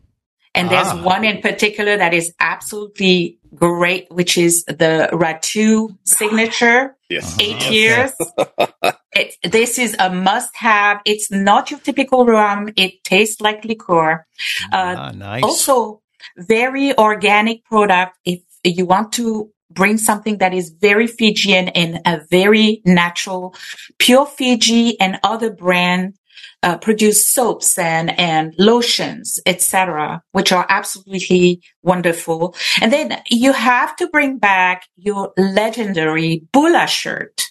And 0.56 0.70
there's 0.70 0.88
Ah. 0.88 1.02
one 1.02 1.24
in 1.24 1.40
particular 1.42 1.96
that 1.96 2.14
is 2.14 2.32
absolutely 2.38 3.38
great, 3.54 4.06
which 4.10 4.38
is 4.38 4.64
the 4.64 5.08
Ratu 5.12 5.96
signature. 6.04 6.96
Yes. 7.10 7.36
Eight 7.40 7.70
years. 7.70 8.12
It, 9.14 9.36
this 9.42 9.78
is 9.78 9.96
a 9.98 10.10
must 10.12 10.56
have. 10.56 11.00
It's 11.04 11.30
not 11.30 11.70
your 11.70 11.80
typical 11.80 12.26
rum. 12.26 12.70
It 12.76 13.04
tastes 13.04 13.40
like 13.40 13.64
liqueur. 13.64 14.26
Uh, 14.72 14.94
ah, 14.98 15.10
nice. 15.12 15.42
also, 15.42 16.02
very 16.36 16.96
organic 16.98 17.64
product. 17.64 18.18
If 18.24 18.40
you 18.64 18.86
want 18.86 19.12
to 19.14 19.50
bring 19.70 19.98
something 19.98 20.38
that 20.38 20.54
is 20.54 20.70
very 20.70 21.06
Fijian 21.06 21.68
and 21.68 22.00
a 22.06 22.22
very 22.30 22.80
natural, 22.84 23.54
pure 23.98 24.26
Fiji 24.26 24.98
and 25.00 25.18
other 25.22 25.50
brand 25.50 26.14
uh, 26.62 26.78
produce 26.78 27.26
soaps 27.26 27.78
and 27.78 28.18
and 28.18 28.54
lotions, 28.58 29.38
etc., 29.44 30.22
which 30.32 30.50
are 30.50 30.66
absolutely 30.68 31.62
wonderful. 31.82 32.56
And 32.80 32.92
then 32.92 33.22
you 33.28 33.52
have 33.52 33.94
to 33.96 34.08
bring 34.08 34.38
back 34.38 34.86
your 34.96 35.32
legendary 35.36 36.44
Bula 36.52 36.86
shirt. 36.86 37.42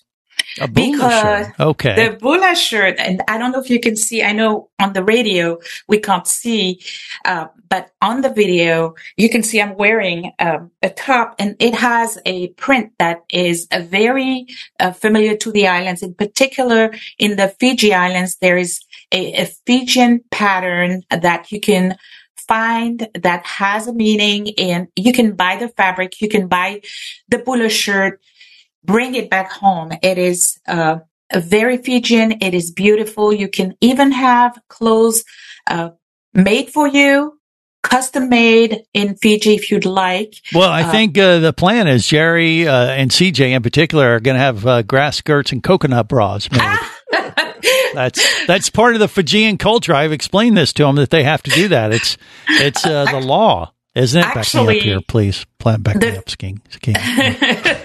A 0.59 0.67
shirt. 1.21 1.59
Okay. 1.59 2.09
The 2.09 2.17
Bula 2.17 2.55
shirt, 2.55 2.95
and 2.99 3.21
I 3.27 3.37
don't 3.37 3.51
know 3.51 3.59
if 3.59 3.69
you 3.69 3.79
can 3.79 3.95
see, 3.95 4.23
I 4.23 4.33
know 4.33 4.69
on 4.79 4.93
the 4.93 5.03
radio 5.03 5.59
we 5.87 5.99
can't 5.99 6.27
see, 6.27 6.81
uh, 7.25 7.47
but 7.69 7.91
on 8.01 8.21
the 8.21 8.29
video 8.29 8.93
you 9.17 9.29
can 9.29 9.43
see 9.43 9.61
I'm 9.61 9.75
wearing 9.75 10.31
um, 10.39 10.71
a 10.81 10.89
top 10.89 11.35
and 11.39 11.55
it 11.59 11.75
has 11.75 12.19
a 12.25 12.49
print 12.49 12.93
that 12.99 13.23
is 13.31 13.67
very 13.71 14.45
uh, 14.79 14.91
familiar 14.91 15.35
to 15.37 15.51
the 15.51 15.67
islands. 15.67 16.03
In 16.03 16.13
particular, 16.13 16.93
in 17.17 17.35
the 17.35 17.49
Fiji 17.59 17.93
Islands, 17.93 18.37
there 18.37 18.57
is 18.57 18.79
a, 19.11 19.33
a 19.33 19.45
Fijian 19.65 20.23
pattern 20.31 21.03
that 21.09 21.51
you 21.51 21.59
can 21.59 21.97
find 22.47 23.07
that 23.15 23.45
has 23.45 23.87
a 23.87 23.93
meaning 23.93 24.53
and 24.57 24.87
you 24.95 25.13
can 25.13 25.35
buy 25.35 25.55
the 25.55 25.69
fabric, 25.69 26.21
you 26.21 26.29
can 26.29 26.47
buy 26.47 26.81
the 27.29 27.37
Bula 27.37 27.69
shirt 27.69 28.21
bring 28.85 29.15
it 29.15 29.29
back 29.29 29.51
home. 29.51 29.91
It 30.01 30.17
is 30.17 30.59
uh, 30.67 30.99
very 31.35 31.77
Fijian. 31.77 32.33
It 32.41 32.53
is 32.53 32.71
beautiful. 32.71 33.33
You 33.33 33.47
can 33.47 33.75
even 33.81 34.11
have 34.11 34.57
clothes 34.69 35.23
uh, 35.67 35.89
made 36.33 36.69
for 36.69 36.87
you, 36.87 37.39
custom 37.83 38.29
made 38.29 38.83
in 38.93 39.15
Fiji 39.15 39.55
if 39.55 39.71
you'd 39.71 39.85
like. 39.85 40.35
Well, 40.53 40.69
I 40.69 40.83
Uh, 40.83 40.91
think 40.91 41.17
uh, 41.17 41.39
the 41.39 41.53
plan 41.53 41.87
is 41.87 42.05
Jerry 42.07 42.67
uh, 42.67 42.87
and 42.87 43.11
CJ 43.11 43.51
in 43.55 43.61
particular 43.63 44.15
are 44.15 44.19
going 44.19 44.35
to 44.35 44.39
have 44.41 44.65
uh, 44.67 44.81
grass 44.83 45.17
skirts 45.17 45.51
and 45.51 45.63
coconut 45.63 46.07
bras 46.07 46.49
made. 46.51 46.77
that's 47.93 48.45
that's 48.47 48.69
part 48.69 48.95
of 48.95 48.99
the 48.99 49.07
Fijian 49.07 49.57
culture. 49.57 49.93
I've 49.93 50.11
explained 50.11 50.57
this 50.57 50.73
to 50.73 50.83
them 50.83 50.95
that 50.95 51.09
they 51.11 51.23
have 51.23 51.43
to 51.43 51.51
do 51.51 51.67
that. 51.69 51.93
It's 51.93 52.17
it's 52.49 52.85
uh, 52.85 53.05
the 53.05 53.19
law, 53.19 53.71
isn't 53.95 54.19
it? 54.19 54.33
back 54.33 54.53
me 54.53 54.61
up 54.61 54.83
here, 54.83 54.99
please. 55.07 55.45
Plant 55.59 55.83
back 55.83 55.97
me 55.97 56.17
up, 56.17 56.29
skiing. 56.29 56.61
skiing. 56.69 56.95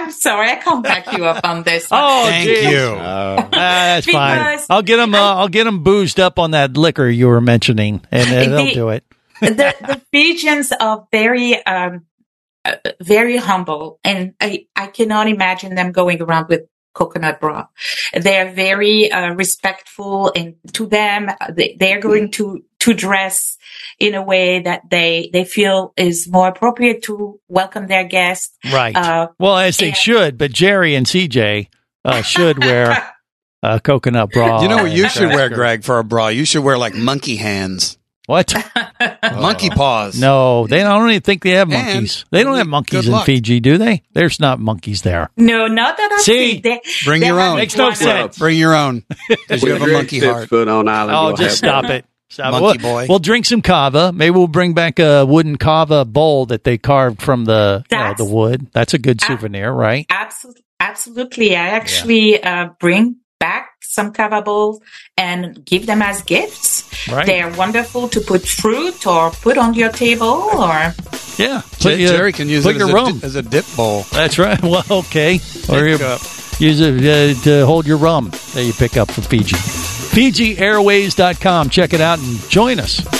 I'm 0.00 0.10
sorry, 0.10 0.50
I 0.50 0.56
can't 0.56 0.82
back 0.82 1.12
you 1.16 1.24
up 1.24 1.44
on 1.44 1.62
this. 1.62 1.90
one. 1.90 2.00
Oh, 2.02 2.24
Thank 2.26 2.44
geez. 2.48 2.70
you. 2.70 2.94
Ah, 2.98 3.48
that's 3.52 4.06
fine. 4.10 4.58
I'll 4.70 4.82
get 4.82 4.96
them. 4.96 5.14
Uh, 5.14 5.18
I'll 5.36 5.48
get 5.48 5.64
them 5.64 5.82
boozed 5.82 6.18
up 6.20 6.38
on 6.38 6.52
that 6.52 6.76
liquor 6.76 7.08
you 7.08 7.28
were 7.28 7.40
mentioning, 7.40 8.02
and 8.10 8.28
uh, 8.28 8.56
they'll 8.56 8.66
The- 8.66 8.74
do 8.74 8.88
it. 8.90 9.04
the, 9.40 9.74
the 9.80 10.00
Fijians 10.12 10.70
are 10.78 11.06
very, 11.10 11.64
um, 11.64 12.04
uh, 12.64 12.76
very 13.02 13.36
humble, 13.38 13.98
and 14.04 14.34
I, 14.40 14.66
I 14.76 14.88
cannot 14.88 15.28
imagine 15.28 15.74
them 15.74 15.92
going 15.92 16.20
around 16.20 16.48
with 16.48 16.62
coconut 16.92 17.40
bra. 17.40 17.66
They're 18.12 18.52
very 18.52 19.10
uh, 19.10 19.32
respectful, 19.32 20.30
and 20.36 20.56
to 20.74 20.86
them, 20.86 21.30
they, 21.52 21.76
they're 21.78 22.00
going 22.00 22.30
to 22.32 22.64
to 22.80 22.94
dress 22.94 23.56
in 23.98 24.14
a 24.14 24.22
way 24.22 24.60
that 24.60 24.82
they 24.90 25.30
they 25.32 25.44
feel 25.44 25.92
is 25.96 26.28
more 26.30 26.48
appropriate 26.48 27.02
to 27.04 27.40
welcome 27.48 27.86
their 27.86 28.04
guests. 28.04 28.56
Right. 28.72 28.94
Uh, 28.96 29.28
well, 29.38 29.56
as 29.56 29.76
they 29.78 29.92
should, 29.92 30.38
but 30.38 30.52
Jerry 30.52 30.94
and 30.94 31.06
CJ 31.06 31.68
uh, 32.04 32.22
should 32.22 32.58
wear 32.58 33.12
a 33.62 33.80
coconut 33.84 34.30
bra. 34.30 34.62
You 34.62 34.68
know 34.68 34.82
what 34.82 34.92
you 34.92 35.08
should 35.08 35.28
wear, 35.28 35.48
Greg, 35.48 35.84
for 35.84 35.98
a 35.98 36.04
bra? 36.04 36.28
You 36.28 36.44
should 36.44 36.64
wear 36.64 36.78
like 36.78 36.94
monkey 36.94 37.36
hands, 37.36 37.98
What? 38.26 38.52
monkey 39.22 39.70
paws. 39.70 40.18
No, 40.20 40.66
they 40.66 40.78
don't 40.82 41.08
even 41.10 41.20
think 41.22 41.42
they 41.42 41.50
have 41.50 41.70
And 41.70 41.86
monkeys. 41.86 42.24
They 42.30 42.42
don't 42.42 42.56
have 42.56 42.66
monkeys 42.66 43.06
in 43.06 43.12
luck. 43.12 43.26
Fiji, 43.26 43.60
do 43.60 43.76
they? 43.78 44.02
There's 44.12 44.40
not 44.40 44.60
monkeys 44.60 45.02
there. 45.02 45.30
no, 45.36 45.66
not 45.66 45.96
that 45.96 46.12
I 46.12 46.22
See? 46.22 46.52
see. 46.54 46.60
They, 46.60 46.80
Bring 47.04 47.20
they 47.20 47.26
your 47.28 47.40
own. 47.40 47.56
Makes 47.56 47.76
no 47.76 47.84
one- 47.86 47.96
sense. 47.96 48.38
Bring 48.38 48.58
your 48.58 48.74
own. 48.74 49.04
Because 49.28 49.62
you 49.62 49.72
have 49.72 49.82
a 49.82 49.86
monkey 49.92 50.20
heart. 50.20 50.48
Foot 50.48 50.68
on 50.68 50.88
island. 50.88 51.16
Oh, 51.16 51.28
you'll 51.28 51.36
just 51.36 51.60
have 51.62 51.84
stop 51.84 51.84
it. 51.90 52.04
Stop 52.30 52.60
Monkey 52.60 52.78
boy. 52.78 52.94
We'll, 53.02 53.08
we'll 53.08 53.18
drink 53.18 53.44
some 53.44 53.60
kava. 53.60 54.12
Maybe 54.12 54.30
we'll 54.30 54.46
bring 54.46 54.72
back 54.72 54.98
a 54.98 55.26
wooden 55.26 55.56
kava 55.56 56.04
bowl 56.04 56.46
that 56.46 56.64
they 56.64 56.78
carved 56.78 57.20
from 57.20 57.44
the 57.44 57.84
you 57.90 57.98
know, 57.98 58.14
the 58.16 58.24
wood. 58.24 58.68
That's 58.72 58.94
a 58.94 58.98
good 58.98 59.20
souvenir, 59.20 59.72
right? 59.72 60.06
Absolutely, 60.08 60.62
absolutely. 60.78 61.56
I 61.56 61.68
actually 61.70 62.42
uh, 62.42 62.68
bring 62.78 63.16
back 63.40 63.70
some 63.82 64.12
kava 64.12 64.42
bowls 64.42 64.80
and 65.16 65.64
give 65.64 65.86
them 65.86 66.02
as 66.02 66.22
gifts. 66.22 66.84
Right. 67.10 67.26
They 67.26 67.40
are 67.40 67.50
wonderful 67.56 68.08
to 68.10 68.20
put 68.20 68.46
fruit 68.46 69.06
or 69.06 69.30
put 69.30 69.58
on 69.58 69.74
your 69.74 69.90
table 69.90 70.26
or 70.26 70.94
Yeah. 71.38 71.62
Jer- 71.78 71.96
your- 71.96 72.12
Jerry 72.12 72.32
can 72.32 72.48
use 72.48 72.62
put 72.64 72.76
it 72.76 72.78
your 72.78 72.88
as 72.88 72.92
a, 72.92 72.94
rum. 72.94 73.18
di- 73.18 73.26
as 73.26 73.34
a 73.36 73.42
dip 73.42 73.64
bowl. 73.76 74.02
That's 74.12 74.38
right. 74.38 74.60
Well, 74.62 74.84
okay. 74.90 75.36
Or 75.68 75.80
Pick 75.80 75.98
you 76.00 76.06
up. 76.06 76.20
use 76.60 76.80
it 76.80 77.36
uh, 77.38 77.42
to 77.44 77.66
hold 77.66 77.86
your 77.86 77.96
rum 77.96 78.30
that 78.54 78.62
you 78.64 78.72
pick 78.74 78.96
up 78.96 79.10
from 79.10 79.24
Fiji. 79.24 79.56
FijiAirways.com. 80.10 81.68
Check 81.70 81.92
it 81.92 82.00
out 82.00 82.18
and 82.18 82.38
join 82.48 82.80
us. 82.80 83.19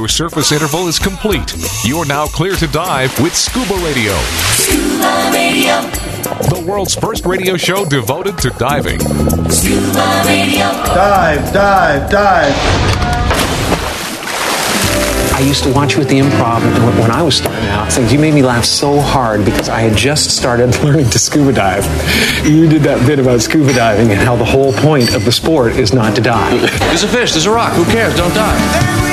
Your 0.00 0.08
surface 0.08 0.50
interval 0.50 0.88
is 0.88 0.98
complete. 0.98 1.54
You're 1.84 2.06
now 2.06 2.24
clear 2.24 2.56
to 2.56 2.66
dive 2.68 3.12
with 3.20 3.36
Scuba 3.36 3.74
Radio. 3.84 4.14
Scuba 4.54 5.30
Radio. 5.30 5.74
The 6.48 6.64
world's 6.66 6.94
first 6.94 7.26
radio 7.26 7.58
show 7.58 7.84
devoted 7.84 8.38
to 8.38 8.48
diving. 8.48 8.98
Scuba 9.50 10.22
Radio. 10.24 10.64
Dive, 10.94 11.52
dive, 11.52 12.10
dive. 12.10 12.54
I 15.34 15.42
used 15.44 15.64
to 15.64 15.72
watch 15.74 15.96
you 15.96 16.00
at 16.00 16.08
the 16.08 16.20
improv 16.20 16.62
when 16.62 16.98
when 16.98 17.10
I 17.10 17.20
was 17.20 17.36
starting 17.36 17.68
out. 17.68 17.92
Things 17.92 18.10
you 18.10 18.18
made 18.18 18.32
me 18.32 18.42
laugh 18.42 18.64
so 18.64 19.00
hard 19.00 19.44
because 19.44 19.68
I 19.68 19.80
had 19.80 19.98
just 19.98 20.34
started 20.34 20.74
learning 20.82 21.10
to 21.10 21.18
scuba 21.18 21.52
dive. 21.52 21.84
You 22.46 22.66
did 22.66 22.84
that 22.84 23.06
bit 23.06 23.18
about 23.18 23.42
scuba 23.42 23.74
diving 23.74 24.12
and 24.12 24.18
how 24.18 24.34
the 24.34 24.46
whole 24.46 24.72
point 24.72 25.14
of 25.14 25.26
the 25.26 25.32
sport 25.32 25.72
is 25.72 25.92
not 25.92 26.16
to 26.16 26.22
die. 26.22 26.56
There's 26.56 27.02
a 27.02 27.08
fish, 27.08 27.32
there's 27.32 27.44
a 27.44 27.50
rock. 27.50 27.74
Who 27.74 27.84
cares? 27.84 28.16
Don't 28.16 28.32
die. 28.32 29.09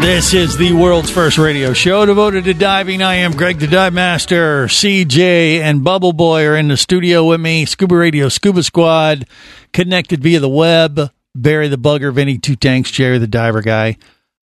This 0.00 0.32
is 0.32 0.56
the 0.56 0.72
world's 0.72 1.10
first 1.10 1.36
radio 1.36 1.74
show 1.74 2.06
devoted 2.06 2.44
to 2.44 2.54
diving. 2.54 3.02
I 3.02 3.16
am 3.16 3.32
Greg 3.32 3.58
the 3.58 3.66
Dive 3.66 3.92
Master. 3.92 4.66
CJ 4.66 5.60
and 5.60 5.84
Bubble 5.84 6.14
Boy 6.14 6.46
are 6.46 6.56
in 6.56 6.68
the 6.68 6.78
studio 6.78 7.26
with 7.26 7.40
me. 7.40 7.66
Scuba 7.66 7.94
Radio 7.94 8.30
Scuba 8.30 8.62
Squad 8.62 9.26
connected 9.74 10.22
via 10.22 10.40
the 10.40 10.48
web. 10.48 11.10
Barry 11.34 11.68
the 11.68 11.76
Bugger, 11.76 12.12
Vinny 12.12 12.38
Two 12.38 12.56
Tanks, 12.56 12.90
Jerry 12.90 13.18
the 13.18 13.26
Diver 13.26 13.60
Guy. 13.60 13.98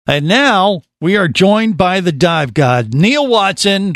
And 0.06 0.28
now 0.28 0.82
we 1.00 1.16
are 1.16 1.30
joined 1.30 1.78
by 1.78 2.02
the 2.02 2.12
dive 2.12 2.54
god. 2.54 2.94
Neil 2.94 3.26
Watson 3.26 3.94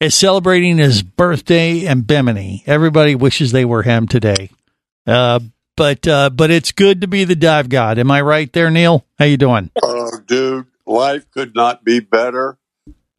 is 0.00 0.14
celebrating 0.14 0.76
his 0.76 1.02
birthday 1.02 1.86
in 1.86 2.02
Bimini. 2.02 2.62
Everybody 2.66 3.14
wishes 3.14 3.52
they 3.52 3.64
were 3.64 3.82
him 3.82 4.06
today. 4.06 4.50
Uh, 5.06 5.40
but 5.78 6.06
uh, 6.06 6.28
but 6.30 6.50
it's 6.50 6.72
good 6.72 7.00
to 7.00 7.06
be 7.06 7.24
the 7.24 7.36
dive 7.36 7.68
god. 7.70 7.98
Am 7.98 8.10
I 8.10 8.20
right 8.20 8.52
there, 8.52 8.70
Neil? 8.70 9.06
How 9.18 9.24
you 9.24 9.36
doing? 9.38 9.70
Oh, 9.82 10.10
dude, 10.26 10.66
life 10.84 11.30
could 11.30 11.54
not 11.54 11.84
be 11.84 12.00
better. 12.00 12.58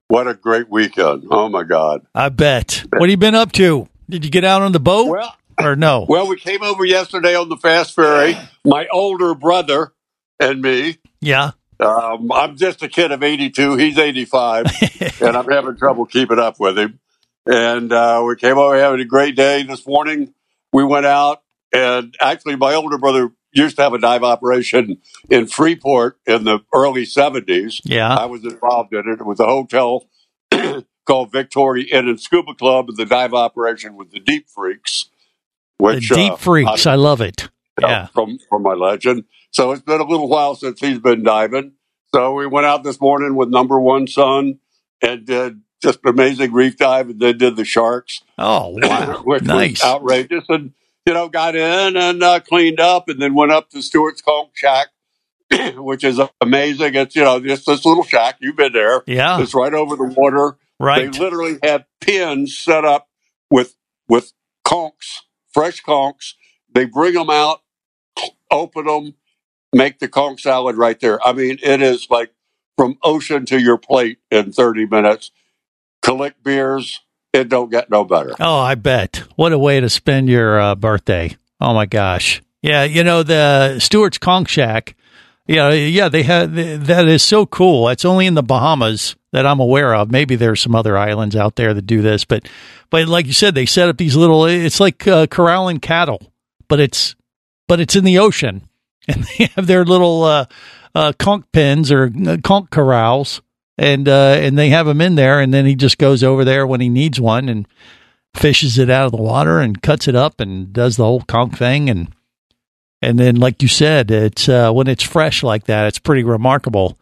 What 0.09 0.27
a 0.27 0.33
great 0.33 0.69
weekend. 0.69 1.25
Oh, 1.31 1.49
my 1.49 1.63
God. 1.63 2.05
I 2.15 2.29
bet. 2.29 2.83
What 2.91 3.01
have 3.03 3.09
you 3.11 3.17
been 3.17 3.35
up 3.35 3.51
to? 3.53 3.87
Did 4.09 4.25
you 4.25 4.31
get 4.31 4.43
out 4.43 4.61
on 4.63 4.71
the 4.71 4.79
boat 4.79 5.07
Well, 5.07 5.35
or 5.59 5.75
no? 5.75 6.05
well, 6.09 6.27
we 6.27 6.35
came 6.35 6.63
over 6.63 6.83
yesterday 6.83 7.35
on 7.35 7.47
the 7.49 7.57
fast 7.57 7.95
ferry. 7.95 8.35
My 8.65 8.87
older 8.91 9.35
brother 9.35 9.93
and 10.39 10.61
me. 10.61 10.97
Yeah. 11.21 11.51
Um, 11.79 12.31
I'm 12.31 12.57
just 12.57 12.81
a 12.83 12.87
kid 12.89 13.11
of 13.11 13.21
82. 13.23 13.75
He's 13.77 13.97
85, 13.97 14.65
and 15.21 15.37
I'm 15.37 15.47
having 15.49 15.77
trouble 15.77 16.05
keeping 16.07 16.39
up 16.39 16.59
with 16.59 16.77
him. 16.77 16.99
And 17.45 17.93
uh, 17.93 18.23
we 18.27 18.35
came 18.35 18.57
over 18.57 18.77
having 18.77 18.99
a 18.99 19.05
great 19.05 19.35
day 19.35 19.63
this 19.63 19.85
morning. 19.87 20.33
We 20.73 20.83
went 20.83 21.05
out, 21.05 21.41
and 21.73 22.15
actually, 22.21 22.55
my 22.55 22.73
older 22.75 22.97
brother 22.97 23.31
used 23.51 23.77
to 23.77 23.81
have 23.83 23.93
a 23.93 23.99
dive 23.99 24.23
operation 24.23 24.97
in 25.29 25.47
Freeport 25.47 26.17
in 26.27 26.43
the 26.43 26.59
early 26.73 27.03
70s. 27.03 27.81
Yeah. 27.83 28.15
I 28.15 28.25
was 28.25 28.43
involved 28.43 28.93
in 28.93 28.99
it. 29.09 29.19
It 29.19 29.25
was 29.25 29.39
a 29.39 29.45
hotel 29.45 30.07
called 31.05 31.31
Victoria 31.31 31.85
Inn 31.91 32.07
and 32.07 32.19
Scuba 32.19 32.53
Club, 32.53 32.89
and 32.89 32.97
the 32.97 33.05
dive 33.05 33.33
operation 33.33 33.95
was 33.95 34.07
the 34.11 34.19
Deep 34.19 34.47
Freaks. 34.49 35.09
The 35.79 35.83
Which, 35.85 36.09
deep 36.09 36.33
uh, 36.33 36.35
freaks. 36.35 36.85
I 36.85 36.95
love 36.95 37.21
it. 37.21 37.43
you 37.43 37.47
know, 37.83 37.87
Yeah. 37.87 38.07
from 38.07 38.37
from 38.49 38.63
my 38.63 38.73
legend. 38.73 39.23
So 39.51 39.71
it's 39.71 39.81
been 39.81 40.01
a 40.01 40.05
little 40.07 40.27
while 40.29 40.53
since 40.55 40.79
he's 40.79 40.99
been 40.99 41.23
diving. 41.23 41.71
So 42.13 42.33
we 42.33 42.45
went 42.47 42.65
out 42.65 42.83
this 42.83 42.99
morning 42.99 43.35
with 43.35 43.49
number 43.49 43.79
one 43.79 44.05
son 44.07 44.59
and 45.01 45.25
did 45.25 45.61
just 45.81 45.99
an 46.03 46.09
amazing 46.09 46.51
reef 46.51 46.75
dive, 46.77 47.09
and 47.09 47.19
then 47.19 47.37
did 47.37 47.55
the 47.55 47.63
sharks, 47.63 48.21
Oh 48.37 48.77
wow. 48.81 49.21
which 49.23 49.43
nice. 49.43 49.81
was 49.81 49.83
outrageous. 49.83 50.43
And 50.49 50.73
you 51.05 51.13
know, 51.13 51.29
got 51.29 51.55
in 51.55 51.97
and 51.97 52.21
uh, 52.23 52.39
cleaned 52.39 52.79
up, 52.79 53.09
and 53.09 53.21
then 53.21 53.33
went 53.33 53.51
up 53.51 53.69
to 53.71 53.81
Stuart's 53.81 54.21
Conch 54.21 54.51
Shack, 54.53 54.87
which 55.75 56.03
is 56.03 56.19
amazing. 56.41 56.95
It's 56.95 57.15
you 57.15 57.23
know 57.23 57.39
just 57.39 57.65
this 57.65 57.85
little 57.85 58.03
shack. 58.03 58.37
You've 58.39 58.55
been 58.57 58.73
there. 58.73 59.03
Yeah. 59.07 59.41
it's 59.41 59.53
right 59.53 59.73
over 59.73 59.95
the 59.95 60.13
water. 60.15 60.57
Right. 60.79 61.11
They 61.11 61.19
literally 61.19 61.57
have 61.63 61.85
pins 61.99 62.57
set 62.57 62.85
up 62.85 63.09
with 63.49 63.75
with 64.07 64.33
conchs, 64.65 65.21
fresh 65.51 65.83
conchs. 65.83 66.33
They 66.73 66.85
bring 66.85 67.15
them 67.15 67.29
out, 67.29 67.61
open 68.51 68.85
them, 68.85 69.15
make 69.73 69.99
the 69.99 70.07
conch 70.07 70.43
salad 70.43 70.77
right 70.77 70.99
there. 70.99 71.25
I 71.25 71.33
mean, 71.33 71.57
it 71.61 71.81
is 71.81 72.07
like 72.09 72.31
from 72.77 72.97
ocean 73.03 73.45
to 73.47 73.59
your 73.59 73.77
plate 73.77 74.19
in 74.31 74.51
30 74.53 74.85
minutes. 74.85 75.31
Collect 76.01 76.41
beers, 76.43 77.01
it 77.33 77.49
don't 77.49 77.69
get 77.69 77.89
no 77.89 78.03
better. 78.03 78.33
Oh, 78.39 78.59
I 78.59 78.75
bet. 78.75 79.23
What 79.35 79.53
a 79.53 79.59
way 79.59 79.79
to 79.79 79.89
spend 79.89 80.29
your 80.29 80.59
uh, 80.59 80.75
birthday. 80.75 81.35
Oh 81.61 81.73
my 81.73 81.85
gosh. 81.85 82.41
Yeah, 82.61 82.83
you 82.83 83.03
know 83.03 83.23
the 83.23 83.79
Stuart's 83.79 84.17
Conch 84.17 84.49
Shack. 84.49 84.95
Yeah, 85.47 85.71
yeah, 85.71 86.09
they 86.09 86.23
had 86.23 86.53
that 86.53 87.07
is 87.07 87.23
so 87.23 87.45
cool. 87.45 87.89
It's 87.89 88.05
only 88.05 88.27
in 88.27 88.35
the 88.35 88.43
Bahamas 88.43 89.15
that 89.31 89.45
I'm 89.45 89.59
aware 89.59 89.95
of. 89.95 90.11
Maybe 90.11 90.35
there's 90.35 90.61
some 90.61 90.75
other 90.75 90.97
islands 90.97 91.35
out 91.35 91.55
there 91.55 91.73
that 91.73 91.87
do 91.87 92.01
this, 92.01 92.25
but 92.25 92.47
but 92.89 93.07
like 93.07 93.25
you 93.25 93.33
said, 93.33 93.55
they 93.55 93.65
set 93.65 93.89
up 93.89 93.97
these 93.97 94.15
little. 94.15 94.45
It's 94.45 94.79
like 94.79 95.07
uh, 95.07 95.27
corralling 95.27 95.79
cattle, 95.79 96.31
but 96.67 96.79
it's 96.79 97.15
but 97.67 97.79
it's 97.79 97.95
in 97.95 98.03
the 98.03 98.19
ocean, 98.19 98.67
and 99.07 99.23
they 99.23 99.45
have 99.55 99.67
their 99.67 99.85
little 99.85 100.23
uh, 100.23 100.45
uh, 100.93 101.13
conch 101.17 101.45
pens 101.51 101.91
or 101.91 102.11
uh, 102.27 102.37
conch 102.43 102.69
corrals, 102.69 103.41
and 103.79 104.09
uh, 104.09 104.35
and 104.37 104.57
they 104.57 104.69
have 104.69 104.87
him 104.87 104.99
in 104.99 105.15
there, 105.15 105.39
and 105.39 105.53
then 105.53 105.65
he 105.65 105.73
just 105.73 105.97
goes 105.97 106.21
over 106.21 106.43
there 106.43 106.67
when 106.67 106.81
he 106.81 106.89
needs 106.89 107.19
one 107.19 107.47
and 107.47 107.65
fishes 108.35 108.77
it 108.77 108.89
out 108.89 109.05
of 109.05 109.11
the 109.11 109.17
water 109.17 109.59
and 109.59 109.81
cuts 109.81 110.07
it 110.07 110.15
up 110.15 110.41
and 110.41 110.73
does 110.73 110.97
the 110.97 111.05
whole 111.05 111.21
conch 111.21 111.55
thing. 111.55 111.89
And 111.89 112.13
and 113.01 113.17
then 113.17 113.37
like 113.37 113.61
you 113.61 113.69
said 113.69 114.11
it's 114.11 114.49
uh, 114.49 114.71
when 114.71 114.87
it's 114.87 115.03
fresh 115.03 115.43
like 115.43 115.63
that 115.65 115.87
it's 115.87 115.99
pretty 115.99 116.23
remarkable. 116.23 116.97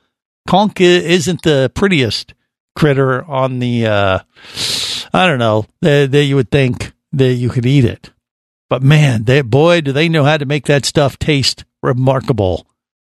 Conch 0.47 0.79
isn't 0.79 1.41
the 1.41 1.71
prettiest 1.73 2.33
critter 2.75 3.25
on 3.25 3.57
the 3.57 3.87
uh 3.87 4.19
i 5.11 5.25
don't 5.25 5.39
know 5.39 5.65
that, 5.81 6.11
that 6.11 6.25
you 6.25 6.35
would 6.35 6.51
think 6.51 6.93
that 7.11 7.33
you 7.33 7.49
could 7.49 7.65
eat 7.65 7.83
it. 7.83 8.11
But 8.69 8.83
man 8.83 9.23
they 9.23 9.41
boy 9.41 9.81
do 9.81 9.91
they 9.91 10.07
know 10.07 10.23
how 10.23 10.37
to 10.37 10.45
make 10.45 10.67
that 10.67 10.85
stuff 10.85 11.17
taste 11.17 11.65
remarkable 11.81 12.67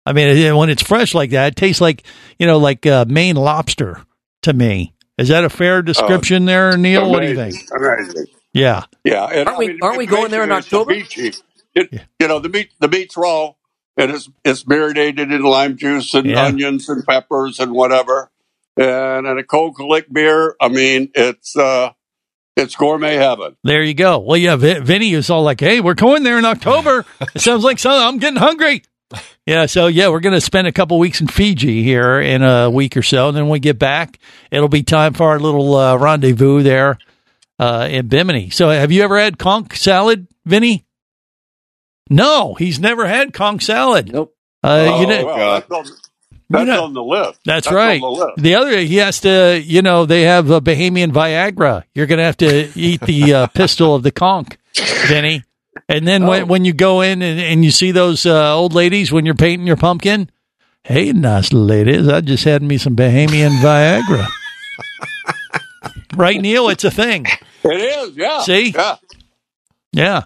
i 0.07 0.13
mean 0.13 0.57
when 0.57 0.71
it's 0.71 0.83
fresh 0.83 1.15
like 1.15 1.31
that 1.31 1.49
it 1.53 1.57
tastes 1.57 1.81
like 1.81 2.05
you 2.39 2.47
know 2.47 2.59
like 2.59 2.87
uh, 2.87 3.05
maine 3.09 3.37
lobster 3.37 4.03
to 4.43 4.53
me 4.53 4.95
is 5.19 5.29
that 5.29 5.45
a 5.45 5.51
fair 5.51 5.83
description 5.83 6.45
there 6.45 6.77
neil 6.77 7.11
what 7.11 7.21
do 7.21 7.29
you 7.29 7.35
think 7.37 7.55
Amazing. 7.75 8.09
Amazing. 8.11 8.27
yeah 8.53 8.85
Yeah, 9.05 9.25
and 9.27 9.49
Aren't 9.49 9.59
we- 9.59 9.65
I 9.67 9.69
mean, 9.69 9.79
aren't 9.83 9.99
we 9.99 10.07
going 10.07 10.31
there 10.31 10.43
in 10.45 10.53
October? 10.53 10.93
it's 10.93 11.15
the 11.15 11.23
beachy. 11.23 11.39
It, 11.75 12.01
You 12.21 12.29
know, 12.29 12.39
the 12.39 12.49
meat 12.51 12.71
the 12.81 12.89
meat's 12.89 13.17
raw, 13.17 13.53
and 13.97 14.11
it's 14.11 14.29
it's 14.45 14.67
marinated 14.67 15.33
in 15.33 15.43
lime 15.43 15.77
juice 15.79 16.13
and 16.13 16.27
Yeah. 16.27 16.45
onions 16.45 16.89
and 16.91 17.03
peppers 17.07 17.59
and 17.61 17.73
whatever, 17.73 18.31
and 18.77 19.27
and 19.27 19.39
a 19.39 19.43
cold 19.45 19.77
lick 19.81 20.13
beer. 20.13 20.55
I 20.61 20.69
mean, 20.69 21.11
it's 21.15 21.57
uh, 21.57 21.93
it's 22.57 22.77
gourmet 22.77 23.15
heaven. 23.15 23.57
There 23.65 23.83
you 23.83 23.95
go. 23.95 24.19
Well, 24.19 24.37
yeah, 24.37 24.57
Vin- 24.57 24.85
Vinny 24.85 25.15
is 25.15 25.31
all 25.31 25.43
like, 25.45 25.61
"Hey, 25.61 25.81
we're 25.81 25.95
going 25.95 26.25
there 26.25 26.39
in 26.39 26.45
October." 26.45 27.07
it 27.35 27.41
sounds 27.41 27.65
like 27.65 27.79
some. 27.79 27.93
I'm 28.07 28.19
getting 28.19 28.37
hungry. 28.39 28.83
Yeah, 29.47 29.67
so 29.67 29.89
yeah, 29.89 30.09
we're 30.09 30.21
going 30.21 30.35
to 30.35 30.41
spend 30.41 30.67
a 30.69 30.73
couple 30.73 30.99
weeks 30.99 31.21
in 31.21 31.27
Fiji 31.27 31.83
here 31.83 32.21
in 32.21 32.43
a 32.43 32.71
week 32.71 32.97
or 32.97 33.03
so, 33.03 33.29
and 33.29 33.37
then 33.37 33.45
when 33.45 33.53
we 33.53 33.59
get 33.61 33.79
back, 33.79 34.19
it'll 34.51 34.69
be 34.69 34.83
time 34.83 35.15
for 35.15 35.29
our 35.31 35.41
little 35.41 35.75
uh, 35.75 35.97
rendezvous 35.97 36.63
there 36.63 36.99
uh, 37.59 37.89
in 37.91 38.07
Bimini. 38.09 38.51
So, 38.51 38.69
have 38.71 38.93
you 38.93 39.03
ever 39.03 39.19
had 39.19 39.39
conch 39.39 39.77
salad, 39.79 40.29
Vinny? 40.45 40.85
No, 42.11 42.55
he's 42.55 42.79
never 42.79 43.07
had 43.07 43.33
conch 43.33 43.65
salad. 43.65 44.13
Nope. 44.13 44.35
Uh, 44.63 44.99
you 45.01 45.07
know, 45.07 45.21
Oh, 45.23 45.27
well, 45.27 45.61
that's 45.61 45.71
on, 45.71 45.97
that's 46.51 46.67
know- 46.69 46.85
on 46.85 46.95
the 46.95 47.03
list. 47.03 47.41
That's, 47.45 47.67
on 47.67 47.75
right. 47.75 48.01
the 48.01 48.07
list. 48.09 48.37
The 48.39 48.55
other, 48.55 48.79
he 48.79 48.97
has 48.99 49.21
to, 49.21 49.61
you 49.65 49.83
know, 49.83 50.07
they 50.07 50.23
have 50.23 50.51
a 50.51 50.61
Bahamian 50.61 51.11
Viagra. 51.13 51.83
You're 51.95 52.07
going 52.07 52.19
to 52.19 52.25
have 52.25 52.37
to 52.39 52.71
eat 52.79 53.01
the 53.01 53.35
uh, 53.35 53.47
pistol 53.55 53.95
of 53.95 54.03
the 54.03 54.13
conch, 54.13 54.57
Vinny. 55.09 55.43
And 55.89 56.07
then 56.07 56.27
when, 56.27 56.49
when 56.49 56.65
you 56.65 56.73
go 56.73 57.01
in 57.01 57.23
and, 57.23 57.41
and 57.41 57.65
you 57.65 57.71
see 57.71 57.93
those 57.93 58.27
uh, 58.27 58.55
old 58.57 58.75
ladies 58.75 59.11
when 59.13 59.25
you're 59.27 59.35
painting 59.35 59.67
your 59.67 59.77
pumpkin, 59.77 60.31
hey, 60.85 61.13
nice 61.13 61.53
ladies, 61.53 62.09
I 62.09 62.21
just 62.21 62.45
had 62.45 62.63
me 62.63 62.79
some 62.79 62.95
Bahamian 62.97 63.51
Viagra. 63.61 64.27
right, 66.17 66.41
Neil? 66.41 66.69
It's 66.69 66.85
a 66.85 66.91
thing. 66.91 67.27
It 67.65 67.69
is. 67.81 68.17
Yeah. 68.17 68.41
See? 68.43 68.71
Yeah. 68.71 68.97
Yeah. 69.93 70.23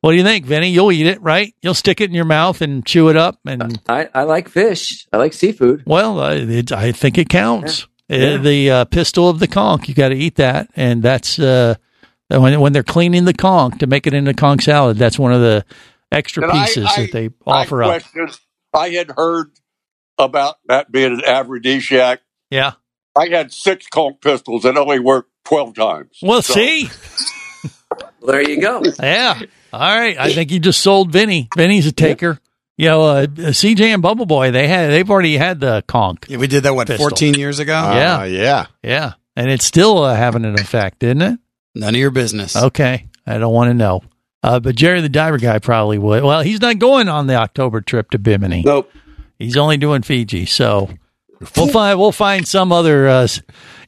What 0.00 0.12
do 0.12 0.16
you 0.16 0.22
think, 0.22 0.46
Vinny? 0.46 0.70
You'll 0.70 0.92
eat 0.92 1.06
it, 1.06 1.20
right? 1.22 1.52
You'll 1.60 1.74
stick 1.74 2.00
it 2.00 2.08
in 2.08 2.14
your 2.14 2.24
mouth 2.24 2.60
and 2.60 2.86
chew 2.86 3.08
it 3.08 3.16
up 3.16 3.40
and 3.44 3.80
I, 3.88 4.08
I 4.14 4.22
like 4.22 4.48
fish. 4.48 5.06
I 5.12 5.16
like 5.16 5.32
seafood. 5.32 5.82
Well, 5.86 6.20
uh, 6.20 6.34
it, 6.34 6.70
I 6.72 6.92
think 6.92 7.18
it 7.18 7.28
counts. 7.28 7.82
Uh, 8.10 8.14
Yeah. 8.14 8.36
the 8.38 8.70
uh, 8.70 8.84
pistol 8.86 9.28
of 9.28 9.38
the 9.40 9.48
conch, 9.48 9.88
you 9.88 9.94
got 9.94 10.08
to 10.10 10.14
eat 10.14 10.36
that, 10.36 10.70
and 10.76 11.02
that's 11.02 11.38
uh, 11.38 11.74
when 12.28 12.60
when 12.60 12.72
they're 12.72 12.82
cleaning 12.82 13.24
the 13.24 13.32
conch 13.34 13.78
to 13.78 13.86
make 13.86 14.06
it 14.06 14.14
into 14.14 14.34
conch 14.34 14.64
salad. 14.64 14.96
That's 14.98 15.18
one 15.18 15.32
of 15.32 15.40
the 15.40 15.64
extra 16.12 16.42
And 16.44 16.52
pieces 16.52 16.86
I- 16.86 17.02
that 17.02 17.12
they 17.12 17.24
I 17.46 17.62
offer 17.62 17.82
up. 17.82 18.02
I 18.74 18.88
had 18.90 19.10
heard 19.16 19.50
about 20.18 20.56
that 20.68 20.90
being 20.92 21.12
an 21.14 21.22
aphrodisiac. 21.24 22.20
Yeah. 22.50 22.72
I 23.16 23.28
had 23.28 23.52
six 23.52 23.86
conch 23.86 24.16
pistols 24.20 24.62
that 24.64 24.76
only 24.76 24.98
worked 25.00 25.30
twelve 25.44 25.74
times. 25.74 26.18
Well, 26.22 26.42
So- 26.42 26.54
see, 26.54 26.88
there 28.26 28.48
you 28.48 28.60
go. 28.60 28.82
yeah. 29.00 29.40
All 29.72 29.80
right, 29.80 30.16
I 30.18 30.32
think 30.32 30.50
you 30.50 30.60
just 30.60 30.80
sold 30.80 31.12
Vinny. 31.12 31.48
Vinny's 31.56 31.86
a 31.86 31.92
taker. 31.92 32.38
You 32.78 32.86
know, 32.86 33.02
uh, 33.02 33.26
CJ 33.26 33.80
and 33.92 34.00
Bubble 34.02 34.24
Boy, 34.24 34.50
they 34.52 34.68
had 34.68 34.90
they've 34.90 35.10
already 35.10 35.36
had 35.36 35.60
the 35.60 35.82
conch. 35.88 36.20
Yeah, 36.28 36.38
we 36.38 36.46
did 36.46 36.62
that 36.62 36.74
what 36.74 36.86
Pistol. 36.86 37.08
14 37.08 37.34
years 37.34 37.58
ago. 37.58 37.72
Yeah. 37.72 38.18
Uh, 38.20 38.24
yeah. 38.24 38.66
Yeah, 38.82 39.12
and 39.36 39.50
it's 39.50 39.64
still 39.64 39.98
uh, 40.04 40.14
having 40.14 40.44
an 40.44 40.54
effect, 40.58 41.02
isn't 41.02 41.20
it? 41.22 41.38
None 41.78 41.94
of 41.94 42.00
your 42.00 42.10
business. 42.10 42.56
Okay, 42.56 43.06
I 43.26 43.38
don't 43.38 43.54
want 43.54 43.70
to 43.70 43.74
know. 43.74 44.02
Uh, 44.42 44.60
but 44.60 44.76
Jerry 44.76 45.00
the 45.00 45.08
diver 45.08 45.38
guy 45.38 45.58
probably 45.58 45.96
would. 45.98 46.22
Well, 46.22 46.42
he's 46.42 46.60
not 46.60 46.78
going 46.78 47.08
on 47.08 47.26
the 47.26 47.34
October 47.36 47.80
trip 47.80 48.10
to 48.10 48.18
Bimini. 48.18 48.62
Nope. 48.64 48.90
He's 49.38 49.56
only 49.56 49.76
doing 49.76 50.02
Fiji. 50.02 50.46
So 50.46 50.90
we'll 51.56 51.68
find 51.68 51.98
we'll 51.98 52.12
find 52.12 52.46
some 52.46 52.72
other. 52.72 53.08
Uh, 53.08 53.28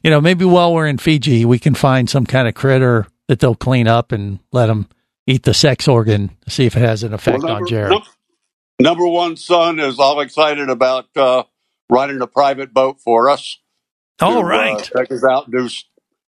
you 0.03 0.09
know, 0.09 0.19
maybe 0.21 0.45
while 0.45 0.73
we're 0.73 0.87
in 0.87 0.97
Fiji, 0.97 1.45
we 1.45 1.59
can 1.59 1.73
find 1.75 2.09
some 2.09 2.25
kind 2.25 2.47
of 2.47 2.53
critter 2.53 3.07
that 3.27 3.39
they'll 3.39 3.55
clean 3.55 3.87
up 3.87 4.11
and 4.11 4.39
let 4.51 4.65
them 4.67 4.87
eat 5.27 5.43
the 5.43 5.53
sex 5.53 5.87
organ 5.87 6.29
to 6.45 6.49
see 6.49 6.65
if 6.65 6.75
it 6.75 6.79
has 6.81 7.03
an 7.03 7.13
effect 7.13 7.43
Well, 7.43 7.55
on 7.57 7.67
Jerry. 7.67 7.89
num- 7.91 8.03
number 8.79 9.05
one 9.07 9.37
son 9.37 9.79
is 9.79 9.99
all 9.99 10.19
excited 10.21 10.69
about 10.69 11.05
uh, 11.15 11.43
running 11.89 12.21
a 12.21 12.27
private 12.27 12.73
boat 12.73 12.99
for 12.99 13.29
us. 13.29 13.57
All 14.19 14.33
to, 14.33 14.39
uh, 14.39 14.43
right. 14.43 14.91
take 14.97 15.11
us 15.11 15.23
out 15.23 15.45
and 15.47 15.53
do 15.53 15.65
s- 15.65 15.83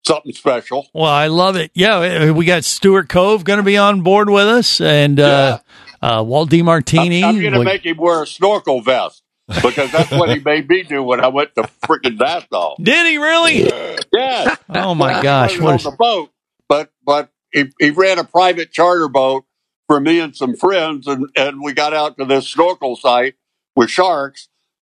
something 0.06 0.34
special. 0.34 0.88
Well, 0.94 1.06
I 1.06 1.28
love 1.28 1.56
it. 1.56 1.72
Yeah, 1.74 2.30
uh, 2.30 2.34
we 2.34 2.46
got 2.46 2.64
Stuart 2.64 3.10
Cove 3.10 3.44
going 3.44 3.58
to 3.58 3.64
be 3.64 3.78
on 3.78 4.02
board 4.02 4.30
with 4.30 4.48
us, 4.48 4.82
and 4.82 5.20
uh, 5.20 5.60
uh, 6.02 6.24
Walt 6.26 6.50
DiMartini. 6.50 7.24
I'm 7.24 7.40
going 7.40 7.54
to 7.54 7.64
make 7.64 7.86
him 7.86 7.98
wear 7.98 8.24
a 8.24 8.28
snorkel 8.28 8.82
vest 8.82 9.24
because 9.62 9.92
that's 9.92 10.12
what 10.12 10.30
he 10.30 10.40
made 10.46 10.68
me 10.70 10.84
do 10.84 11.04
when 11.04 11.20
I 11.24 11.28
went 11.28 11.56
to 11.56 11.64
freaking 11.84 12.18
Nassau. 12.18 12.76
Did 12.82 13.08
he 13.08 13.18
really? 13.18 13.70
Yeah. 14.14 14.56
Oh 14.70 14.96
my 14.96 15.14
Well, 15.14 15.24
gosh! 15.24 15.60
What 15.60 15.74
was 15.74 15.82
is, 15.82 15.86
on 15.88 15.94
the 15.94 15.98
boat, 15.98 16.32
but 16.68 16.92
but 17.06 17.30
he, 17.52 17.66
he 17.80 17.90
ran 17.92 18.20
a 18.20 18.24
private 18.24 18.72
charter 18.72 19.08
boat 19.08 19.46
for 19.88 20.00
me 20.00 20.20
and 20.20 20.36
some 20.36 20.56
friends, 20.56 21.08
and 21.08 21.28
and 21.36 21.62
we 21.62 21.74
got 21.74 21.94
out 21.94 22.18
to 22.18 22.26
this 22.26 22.48
snorkel 22.48 22.96
site 22.96 23.36
with 23.76 23.90
sharks, 23.90 24.50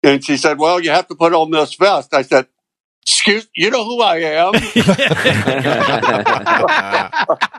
and 0.02 0.24
she 0.24 0.36
said, 0.36 0.58
"Well, 0.58 0.80
you 0.80 0.90
have 0.90 1.08
to 1.08 1.14
put 1.14 1.32
on 1.32 1.50
this 1.50 1.74
vest." 1.74 2.14
I 2.14 2.22
said. 2.22 2.46
Excuse, 3.06 3.46
you 3.54 3.70
know 3.70 3.84
who 3.84 4.00
I 4.00 4.16
am? 4.16 4.54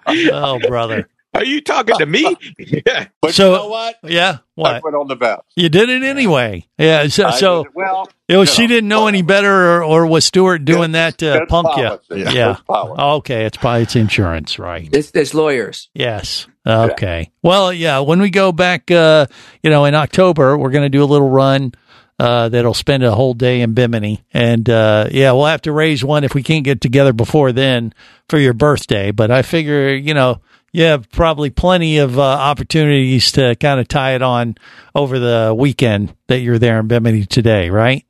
oh, 0.08 0.60
brother. 0.67 1.08
Are 1.34 1.43
you 1.43 1.60
talking 1.60 1.97
to 1.97 2.05
me? 2.05 2.34
yeah. 2.58 3.08
But 3.21 3.36
So- 3.36 3.51
you 3.51 3.58
know 3.58 3.67
what? 3.67 3.95
Yeah. 4.03 4.38
I 4.38 4.39
What? 4.55 4.81
put 4.84 4.95
on 4.95 5.08
the 5.10 5.15
vest. 5.15 5.41
You 5.58 5.67
did 5.67 5.89
it 5.89 6.01
anyway. 6.01 6.65
Yeah. 6.77 7.08
So, 7.08 7.29
so 7.31 7.62
it 7.65 7.71
well. 7.75 8.08
it 8.29 8.38
was, 8.38 8.47
you 8.49 8.55
she 8.55 8.62
know, 8.63 8.67
didn't 8.69 8.88
know 8.88 9.08
any 9.08 9.21
better, 9.21 9.51
or, 9.51 9.84
or 9.84 10.08
was 10.08 10.23
Stuart 10.23 10.63
doing 10.63 10.93
that 10.93 11.17
to 11.17 11.41
it's 11.41 11.49
punk 11.49 11.67
you? 11.75 11.99
Yeah. 12.17 12.29
Yeah. 12.31 12.51
It's. 12.51 12.62
Okay. 12.69 13.45
It's 13.45 13.58
probably 13.58 13.81
it's 13.84 13.97
insurance, 13.97 14.58
right? 14.60 14.88
It's, 14.93 15.12
it's 15.13 15.34
lawyers. 15.34 15.89
Yes. 15.93 16.47
Okay. 16.65 17.31
Well, 17.43 17.73
yeah. 17.73 17.99
When 17.99 18.21
we 18.21 18.29
go 18.29 18.53
back, 18.53 18.89
uh, 18.89 19.25
you 19.62 19.69
know, 19.69 19.84
in 19.84 19.93
October, 19.93 20.58
we're 20.58 20.71
going 20.71 20.86
to 20.86 20.89
do 20.89 21.03
a 21.03 21.05
little 21.05 21.29
run 21.29 21.73
uh, 22.17 22.49
that'll 22.49 22.73
spend 22.73 23.04
a 23.04 23.13
whole 23.13 23.34
day 23.34 23.62
in 23.62 23.73
Bimini, 23.73 24.23
and 24.34 24.69
uh, 24.69 25.08
yeah, 25.12 25.32
we'll 25.34 25.45
have 25.45 25.62
to 25.63 25.71
raise 25.71 26.04
one 26.04 26.23
if 26.23 26.34
we 26.34 26.43
can't 26.43 26.63
get 26.63 26.82
together 26.82 27.13
before 27.13 27.51
then 27.51 27.93
for 28.30 28.39
your 28.39 28.54
birthday. 28.54 29.12
But 29.12 29.32
I 29.32 29.41
figure, 29.41 29.93
you 29.93 30.13
know, 30.13 30.41
you 30.71 30.84
have 30.84 31.10
probably 31.10 31.49
plenty 31.49 31.97
of 31.97 32.17
uh, 32.17 32.21
opportunities 32.21 33.32
to 33.34 33.56
kind 33.56 33.80
of 33.80 33.88
tie 33.88 34.15
it 34.15 34.21
on 34.21 34.56
over 34.93 35.19
the 35.19 35.54
weekend 35.58 36.15
that 36.28 36.39
you're 36.39 36.60
there 36.60 36.80
in 36.80 36.88
Bimini 36.88 37.25
today, 37.25 37.69
right? 37.69 38.06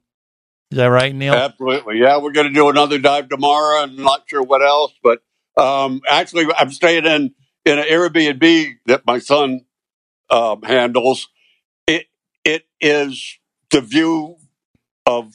Is 0.71 0.77
that 0.77 0.87
right, 0.87 1.13
Neil? 1.13 1.33
Absolutely. 1.33 1.99
Yeah, 1.99 2.19
we're 2.19 2.31
going 2.31 2.47
to 2.47 2.53
do 2.53 2.69
another 2.69 2.97
dive 2.97 3.29
tomorrow. 3.29 3.83
and 3.83 3.97
not 3.97 4.23
sure 4.27 4.43
what 4.43 4.61
else, 4.61 4.93
but 5.03 5.21
um, 5.57 6.01
actually, 6.09 6.47
I'm 6.57 6.71
staying 6.71 7.05
in 7.05 7.33
in 7.65 7.79
an 7.79 7.85
Airbnb 7.85 8.75
that 8.85 9.05
my 9.05 9.19
son 9.19 9.61
um, 10.29 10.61
handles. 10.63 11.27
It 11.87 12.07
it 12.43 12.65
is 12.81 13.37
the 13.75 13.81
view 13.81 14.37
of 15.05 15.33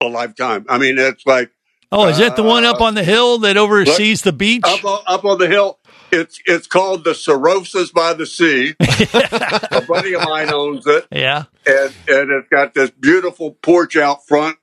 a 0.00 0.06
lifetime. 0.06 0.66
I 0.68 0.78
mean, 0.78 0.98
it's 0.98 1.24
like 1.24 1.52
Oh, 1.92 2.06
is 2.06 2.18
that 2.18 2.36
the 2.36 2.42
one 2.44 2.64
up 2.64 2.80
on 2.80 2.94
the 2.94 3.02
hill 3.02 3.38
that 3.38 3.56
oversees 3.56 4.22
the 4.22 4.32
beach? 4.32 4.62
up 4.64 4.84
on, 4.84 5.02
up 5.06 5.24
on 5.24 5.38
the 5.38 5.48
hill. 5.48 5.78
It's 6.12 6.40
it's 6.46 6.66
called 6.66 7.04
the 7.04 7.14
Cirrhosis 7.14 7.90
by 7.92 8.12
the 8.14 8.26
Sea. 8.26 8.74
a 8.80 9.80
buddy 9.86 10.14
of 10.14 10.22
mine 10.22 10.52
owns 10.52 10.86
it. 10.86 11.06
Yeah. 11.12 11.44
and 11.66 11.92
and 12.08 12.30
it's 12.30 12.48
got 12.48 12.74
this 12.74 12.90
beautiful 12.90 13.52
porch 13.52 13.96
out 13.96 14.26
front, 14.26 14.56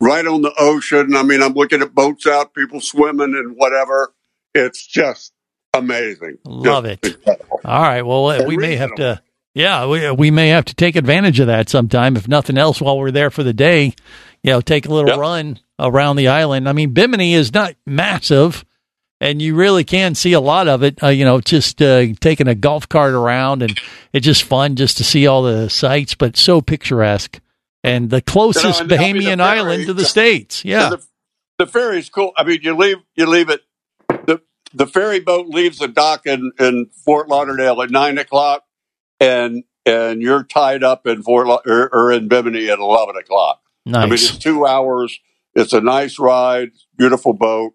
right 0.00 0.26
on 0.26 0.42
the 0.42 0.52
ocean. 0.56 1.16
I 1.16 1.22
mean, 1.24 1.42
I'm 1.42 1.54
looking 1.54 1.80
at 1.82 1.94
boats 1.94 2.26
out, 2.26 2.54
people 2.54 2.80
swimming 2.80 3.34
and 3.34 3.56
whatever. 3.56 4.12
It's 4.54 4.84
just 4.84 5.32
amazing. 5.72 6.38
Love 6.44 6.84
Just 6.84 7.04
it. 7.04 7.14
incredible. 7.16 7.60
All 7.64 7.82
right. 7.82 8.02
Well, 8.02 8.26
uh, 8.26 8.44
we 8.44 8.56
may 8.56 8.76
have 8.76 8.94
to. 8.96 9.20
Yeah, 9.54 9.86
we, 9.86 10.10
we 10.10 10.30
may 10.30 10.48
have 10.48 10.64
to 10.66 10.74
take 10.74 10.96
advantage 10.96 11.38
of 11.40 11.46
that 11.46 11.68
sometime. 11.68 12.16
If 12.16 12.26
nothing 12.26 12.58
else, 12.58 12.80
while 12.80 12.98
we're 12.98 13.12
there 13.12 13.30
for 13.30 13.44
the 13.44 13.52
day, 13.52 13.94
you 14.42 14.50
know, 14.50 14.60
take 14.60 14.86
a 14.86 14.92
little 14.92 15.16
run 15.16 15.60
around 15.78 16.16
the 16.16 16.28
island. 16.28 16.68
I 16.68 16.72
mean, 16.72 16.92
Bimini 16.92 17.34
is 17.34 17.54
not 17.54 17.74
massive, 17.86 18.64
and 19.20 19.40
you 19.40 19.54
really 19.54 19.84
can 19.84 20.16
see 20.16 20.32
a 20.32 20.40
lot 20.40 20.66
of 20.66 20.82
it. 20.82 21.00
Uh, 21.02 21.08
you 21.08 21.24
know, 21.24 21.40
just 21.40 21.80
uh, 21.80 22.06
taking 22.20 22.48
a 22.48 22.54
golf 22.56 22.88
cart 22.88 23.12
around, 23.14 23.62
and 23.62 23.78
it's 24.12 24.26
just 24.26 24.42
fun 24.42 24.74
just 24.74 24.96
to 24.96 25.04
see 25.04 25.26
all 25.28 25.42
the 25.44 25.70
sights, 25.70 26.14
but 26.14 26.36
so 26.36 26.60
picturesque. 26.60 27.40
And 27.84 28.10
the 28.10 28.22
closest 28.22 28.80
and 28.80 28.92
I 28.92 28.96
mean, 29.12 29.16
the 29.16 29.20
Bahamian 29.20 29.36
ferry- 29.36 29.58
island 29.58 29.86
to 29.86 29.94
the 29.94 30.04
states. 30.04 30.64
Yeah. 30.64 30.90
The, 30.90 31.06
the 31.58 31.66
ferry's 31.66 32.08
cool. 32.08 32.32
I 32.36 32.42
mean, 32.42 32.60
you 32.62 32.74
leave 32.76 32.96
you 33.14 33.26
leave 33.26 33.50
it. 33.50 33.60
the 34.08 34.40
The 34.72 34.86
ferry 34.86 35.20
boat 35.20 35.46
leaves 35.46 35.78
the 35.78 35.86
dock 35.88 36.26
in, 36.26 36.50
in 36.58 36.86
Fort 37.04 37.28
Lauderdale 37.28 37.80
at 37.82 37.90
nine 37.90 38.18
o'clock, 38.18 38.63
and 39.24 39.64
and 39.86 40.22
you're 40.22 40.44
tied 40.44 40.82
up 40.82 41.06
in 41.06 41.22
Fort 41.22 41.46
La- 41.46 41.60
or, 41.66 41.88
or 41.92 42.12
in 42.12 42.28
Bimini 42.28 42.68
at 42.70 42.78
eleven 42.78 43.16
o'clock. 43.16 43.60
Nice. 43.86 44.02
I 44.02 44.04
mean, 44.06 44.14
it's 44.14 44.38
two 44.38 44.66
hours. 44.66 45.18
It's 45.54 45.72
a 45.72 45.80
nice 45.80 46.18
ride, 46.18 46.72
beautiful 46.96 47.32
boat, 47.32 47.74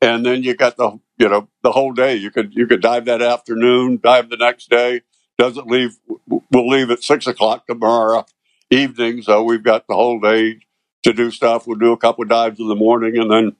and 0.00 0.24
then 0.24 0.42
you 0.42 0.54
got 0.54 0.76
the 0.76 0.98
you 1.18 1.28
know 1.28 1.48
the 1.62 1.72
whole 1.72 1.92
day. 1.92 2.16
You 2.16 2.30
could 2.30 2.54
you 2.54 2.66
could 2.66 2.80
dive 2.80 3.06
that 3.06 3.22
afternoon, 3.22 4.00
dive 4.02 4.30
the 4.30 4.36
next 4.36 4.70
day. 4.70 5.02
Doesn't 5.38 5.68
leave. 5.68 5.96
We'll 6.26 6.68
leave 6.68 6.90
at 6.90 7.02
six 7.02 7.26
o'clock 7.26 7.66
tomorrow 7.66 8.26
evening, 8.70 9.22
so 9.22 9.42
we've 9.42 9.62
got 9.62 9.86
the 9.86 9.94
whole 9.94 10.20
day 10.20 10.60
to 11.04 11.12
do 11.12 11.30
stuff. 11.30 11.66
We'll 11.66 11.78
do 11.78 11.92
a 11.92 11.96
couple 11.96 12.22
of 12.22 12.28
dives 12.28 12.60
in 12.60 12.68
the 12.68 12.74
morning, 12.74 13.16
and 13.18 13.30
then 13.30 13.56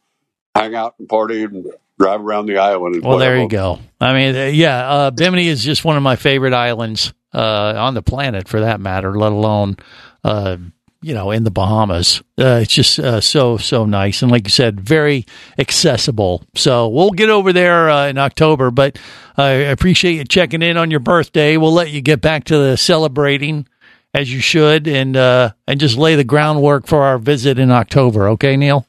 hang 0.54 0.74
out 0.74 0.96
and 0.98 1.08
party 1.08 1.44
and 1.44 1.66
drive 1.98 2.20
around 2.20 2.46
the 2.46 2.58
island. 2.58 2.96
And 2.96 3.04
Well, 3.04 3.18
there 3.18 3.38
you 3.38 3.48
go. 3.48 3.78
I 4.00 4.12
mean, 4.12 4.54
yeah, 4.54 4.88
uh, 4.88 5.10
Bimini 5.10 5.46
is 5.48 5.64
just 5.64 5.84
one 5.84 5.96
of 5.96 6.02
my 6.02 6.16
favorite 6.16 6.52
islands 6.52 7.12
uh, 7.32 7.74
on 7.76 7.94
the 7.94 8.02
planet, 8.02 8.48
for 8.48 8.60
that 8.60 8.80
matter. 8.80 9.16
Let 9.18 9.32
alone, 9.32 9.76
uh, 10.24 10.56
you 11.00 11.14
know, 11.14 11.30
in 11.30 11.44
the 11.44 11.50
Bahamas. 11.50 12.22
Uh, 12.38 12.60
it's 12.62 12.72
just 12.72 12.98
uh, 12.98 13.20
so 13.20 13.56
so 13.56 13.84
nice, 13.84 14.22
and 14.22 14.30
like 14.30 14.46
you 14.46 14.50
said, 14.50 14.80
very 14.80 15.26
accessible. 15.58 16.42
So 16.54 16.88
we'll 16.88 17.10
get 17.10 17.28
over 17.28 17.52
there 17.52 17.90
uh, 17.90 18.08
in 18.08 18.18
October. 18.18 18.70
But 18.70 18.98
I 19.36 19.50
appreciate 19.50 20.14
you 20.14 20.24
checking 20.24 20.62
in 20.62 20.76
on 20.76 20.90
your 20.90 21.00
birthday. 21.00 21.56
We'll 21.56 21.72
let 21.72 21.90
you 21.90 22.00
get 22.00 22.20
back 22.20 22.44
to 22.44 22.58
the 22.58 22.76
celebrating 22.76 23.66
as 24.14 24.32
you 24.32 24.40
should, 24.40 24.88
and 24.88 25.16
uh, 25.16 25.52
and 25.66 25.78
just 25.78 25.96
lay 25.96 26.16
the 26.16 26.24
groundwork 26.24 26.86
for 26.86 27.02
our 27.04 27.18
visit 27.18 27.58
in 27.58 27.70
October. 27.70 28.28
Okay, 28.30 28.56
Neil. 28.56 28.86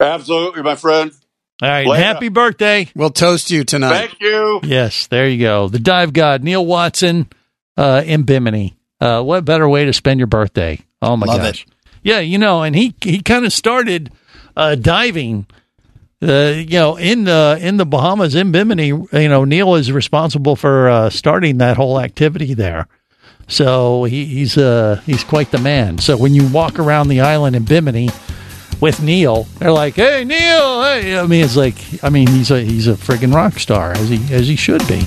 Absolutely, 0.00 0.62
my 0.62 0.76
friend. 0.76 1.12
All 1.60 1.68
right. 1.68 1.86
Later. 1.86 2.04
Happy 2.04 2.28
birthday. 2.28 2.88
We'll 2.94 3.10
toast 3.10 3.50
you 3.50 3.64
tonight. 3.64 4.10
Thank 4.10 4.20
you. 4.20 4.60
Yes, 4.62 5.08
there 5.08 5.28
you 5.28 5.40
go. 5.40 5.68
The 5.68 5.80
dive 5.80 6.12
god, 6.12 6.44
Neil 6.44 6.64
Watson, 6.64 7.28
uh, 7.78 8.02
in 8.04 8.24
Bimini. 8.24 8.76
Uh, 9.00 9.22
what 9.22 9.44
better 9.44 9.68
way 9.68 9.84
to 9.84 9.92
spend 9.92 10.20
your 10.20 10.26
birthday? 10.26 10.80
Oh 11.00 11.16
my 11.16 11.26
Love 11.26 11.40
gosh. 11.40 11.66
Yeah, 12.02 12.18
you 12.18 12.36
know, 12.36 12.62
and 12.62 12.74
he 12.74 12.94
he 13.00 13.22
kind 13.22 13.46
of 13.46 13.52
started 13.52 14.10
uh, 14.56 14.74
diving. 14.74 15.46
Uh, 16.20 16.54
you 16.56 16.78
know, 16.78 16.96
in 16.96 17.24
the 17.24 17.56
in 17.60 17.76
the 17.76 17.86
Bahamas, 17.86 18.34
in 18.34 18.50
Bimini, 18.50 18.86
you 18.88 19.28
know, 19.28 19.44
Neil 19.44 19.76
is 19.76 19.92
responsible 19.92 20.56
for 20.56 20.88
uh, 20.88 21.10
starting 21.10 21.58
that 21.58 21.76
whole 21.76 22.00
activity 22.00 22.54
there. 22.54 22.88
So 23.46 24.04
he, 24.04 24.24
he's 24.24 24.58
uh 24.58 25.00
he's 25.06 25.22
quite 25.22 25.52
the 25.52 25.58
man. 25.58 25.98
So 25.98 26.16
when 26.16 26.34
you 26.34 26.46
walk 26.48 26.78
around 26.80 27.08
the 27.08 27.20
island 27.20 27.54
in 27.54 27.64
Bimini 27.64 28.10
with 28.80 29.00
Neil, 29.00 29.44
they're 29.58 29.72
like, 29.72 29.94
"Hey, 29.94 30.24
Neil!" 30.24 30.82
Hey. 30.82 31.18
I 31.18 31.26
mean, 31.26 31.44
it's 31.44 31.56
like, 31.56 31.76
I 32.02 32.10
mean, 32.10 32.26
he's 32.26 32.50
a 32.50 32.60
he's 32.60 32.88
a 32.88 32.94
friggin' 32.94 33.32
rock 33.32 33.60
star 33.60 33.92
as 33.92 34.08
he 34.08 34.34
as 34.34 34.48
he 34.48 34.56
should 34.56 34.86
be. 34.88 35.00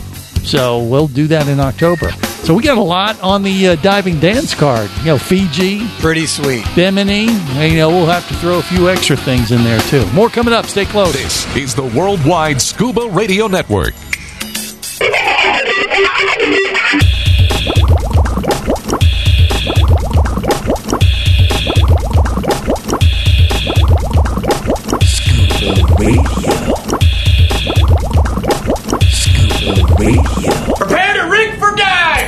So 0.43 0.81
we'll 0.81 1.07
do 1.07 1.27
that 1.27 1.47
in 1.49 1.59
October. 1.59 2.09
So 2.43 2.55
we 2.55 2.63
got 2.63 2.77
a 2.77 2.81
lot 2.81 3.21
on 3.21 3.43
the 3.43 3.67
uh, 3.69 3.75
diving 3.77 4.19
dance 4.19 4.55
card. 4.55 4.89
You 4.99 5.05
know, 5.05 5.17
Fiji, 5.17 5.87
pretty 5.99 6.25
sweet. 6.25 6.65
Bimini. 6.75 7.27
and, 7.29 7.71
you 7.71 7.77
know, 7.77 7.89
we'll 7.89 8.07
have 8.07 8.27
to 8.29 8.33
throw 8.35 8.57
a 8.57 8.63
few 8.63 8.89
extra 8.89 9.15
things 9.15 9.51
in 9.51 9.63
there 9.63 9.79
too. 9.81 10.05
More 10.11 10.27
coming 10.29 10.53
up. 10.53 10.65
Stay 10.65 10.85
close. 10.85 11.13
This 11.13 11.55
is 11.55 11.75
the 11.75 11.83
Worldwide 11.85 12.59
Scuba 12.59 13.07
Radio 13.09 13.47
Network. 13.47 13.93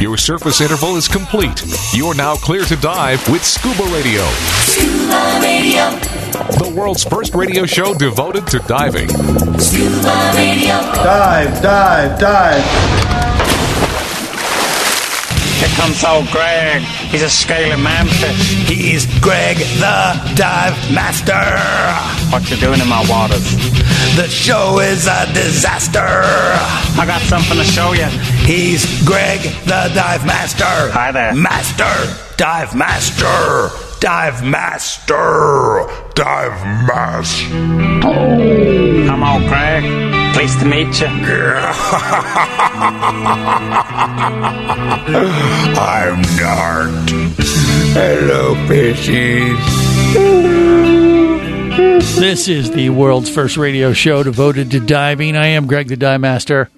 Your 0.03 0.17
surface 0.17 0.59
interval 0.59 0.97
is 0.97 1.07
complete. 1.07 1.63
You're 1.93 2.13
now 2.13 2.35
clear 2.35 2.65
to 2.65 2.75
dive 2.75 3.25
with 3.29 3.41
Scuba 3.41 3.83
Radio. 3.83 4.21
Scuba 4.67 5.39
Radio. 5.41 5.89
The 6.59 6.73
world's 6.75 7.05
first 7.05 7.33
radio 7.33 7.65
show 7.65 7.93
devoted 7.93 8.45
to 8.47 8.59
diving. 8.67 9.07
Scuba 9.57 10.33
Radio. 10.35 10.75
Dive, 10.99 11.63
dive, 11.63 12.19
dive. 12.19 12.63
Here 15.59 15.73
comes 15.77 16.03
old 16.03 16.27
Greg. 16.31 16.81
He's 16.81 17.21
a 17.21 17.29
scaly 17.29 17.81
manfish. 17.81 18.67
He's 18.67 19.05
Greg 19.21 19.55
the 19.55 20.35
Dive 20.35 20.75
Master. 20.93 21.47
What 22.29 22.51
you 22.51 22.57
doing 22.57 22.81
in 22.81 22.89
my 22.89 23.05
waters? 23.07 23.55
The 24.15 24.27
show 24.29 24.77
is 24.77 25.07
a 25.07 25.25
disaster. 25.33 25.99
I 25.99 27.03
got 27.07 27.19
something 27.23 27.57
to 27.57 27.63
show 27.63 27.93
you. 27.93 28.05
He's 28.45 28.85
Greg 29.07 29.41
the 29.65 29.89
Dive 29.95 30.23
Master. 30.23 30.65
Hi 30.65 31.11
there. 31.11 31.33
Master. 31.33 31.83
Dive 32.37 32.75
Master. 32.75 33.71
Dive 33.99 34.43
Master. 34.43 35.87
Dive 36.13 36.63
Master. 36.85 38.05
I'm 39.09 39.23
old 39.23 39.49
Greg. 39.49 39.83
Pleased 40.35 40.59
to 40.59 40.65
meet 40.65 41.01
you. 41.01 41.07
I'm 45.75 46.21
Nart. 46.37 47.09
Hello, 47.95 48.53
fishies. 48.67 49.73
This 51.75 52.47
is 52.47 52.69
the 52.71 52.89
world's 52.91 53.29
first 53.29 53.57
radio 53.57 53.93
show 53.93 54.21
devoted 54.21 54.69
to 54.71 54.79
diving. 54.79 55.35
I 55.35 55.47
am 55.47 55.65
Greg 55.65 55.87
the 55.87 55.97
Dive 55.97 56.21
Master. 56.21 56.69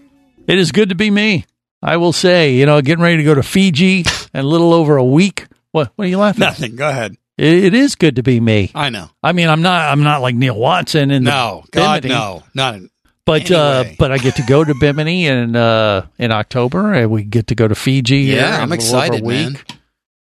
It 0.47 0.57
is 0.57 0.71
good 0.71 0.89
to 0.89 0.95
be 0.95 1.11
me. 1.11 1.45
I 1.81 1.97
will 1.97 2.13
say, 2.13 2.53
you 2.55 2.65
know, 2.65 2.81
getting 2.81 3.03
ready 3.03 3.17
to 3.17 3.23
go 3.23 3.35
to 3.35 3.43
Fiji 3.43 3.99
in 4.33 4.39
a 4.39 4.43
little 4.43 4.73
over 4.73 4.95
a 4.95 5.03
week. 5.03 5.47
What? 5.71 5.91
What 5.95 6.05
are 6.05 6.07
you 6.07 6.17
laughing? 6.17 6.43
at? 6.43 6.47
Nothing. 6.59 6.75
Go 6.77 6.87
ahead. 6.89 7.17
It, 7.37 7.65
it 7.65 7.73
is 7.73 7.95
good 7.95 8.15
to 8.15 8.23
be 8.23 8.39
me. 8.39 8.71
I 8.73 8.89
know. 8.89 9.09
I 9.21 9.33
mean, 9.33 9.49
I'm 9.49 9.61
not. 9.61 9.91
I'm 9.91 10.03
not 10.03 10.21
like 10.21 10.35
Neil 10.35 10.57
Watson 10.57 11.11
in 11.11 11.23
No, 11.25 11.63
the 11.71 11.77
God, 11.77 12.01
Bimini, 12.03 12.17
no, 12.19 12.43
not. 12.53 12.75
In, 12.75 12.89
But 13.25 13.51
uh, 13.51 13.83
but 13.99 14.11
I 14.13 14.17
get 14.17 14.37
to 14.37 14.43
go 14.43 14.63
to 14.63 14.73
Bimini 14.79 15.27
in 15.27 15.55
uh, 15.57 16.07
in 16.17 16.31
October, 16.31 16.93
and 16.93 17.11
we 17.11 17.23
get 17.23 17.47
to 17.47 17.55
go 17.55 17.67
to 17.67 17.75
Fiji. 17.75 18.19
Yeah, 18.19 18.61
I'm 18.61 18.71
excited, 18.71 19.25
man. 19.25 19.57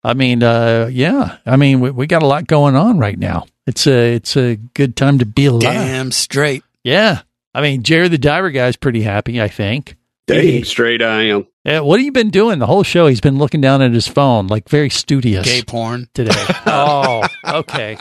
Week. 0.08 0.12
I 0.12 0.14
mean, 0.18 0.44
uh, 0.44 0.90
yeah. 0.92 1.38
I 1.46 1.56
mean, 1.56 1.80
we, 1.80 1.92
we 1.92 2.08
got 2.08 2.24
a 2.24 2.28
lot 2.28 2.48
going 2.48 2.76
on 2.76 3.00
right 3.00 3.18
now. 3.18 3.46
It's 3.66 3.86
a 3.88 4.16
it's 4.16 4.38
a 4.38 4.56
good 4.56 4.96
time 4.96 5.20
to 5.20 5.26
be 5.26 5.46
alive. 5.46 5.62
damn 5.62 6.12
straight. 6.12 6.64
Yeah. 6.84 7.22
I 7.54 7.62
mean, 7.62 7.84
Jerry 7.84 8.08
the 8.08 8.18
diver 8.18 8.52
guy's 8.52 8.76
pretty 8.76 9.02
happy. 9.02 9.42
I 9.42 9.48
think. 9.48 9.98
Dang 10.28 10.66
straight 10.66 11.02
I 11.02 11.24
am. 11.24 11.48
Yeah, 11.64 11.80
what 11.82 12.00
have 12.00 12.06
you 12.06 12.12
been 12.12 12.30
doing 12.30 12.60
the 12.60 12.66
whole 12.66 12.84
show? 12.84 13.08
He's 13.08 13.22
been 13.22 13.38
looking 13.38 13.62
down 13.62 13.82
at 13.82 13.94
his 13.94 14.08
phone, 14.08 14.48
like 14.48 14.68
very 14.68 14.90
studious 14.90 15.46
Gay 15.46 15.64
porn. 15.64 16.10
today. 16.14 16.32
oh, 16.66 17.26
okay, 17.46 17.98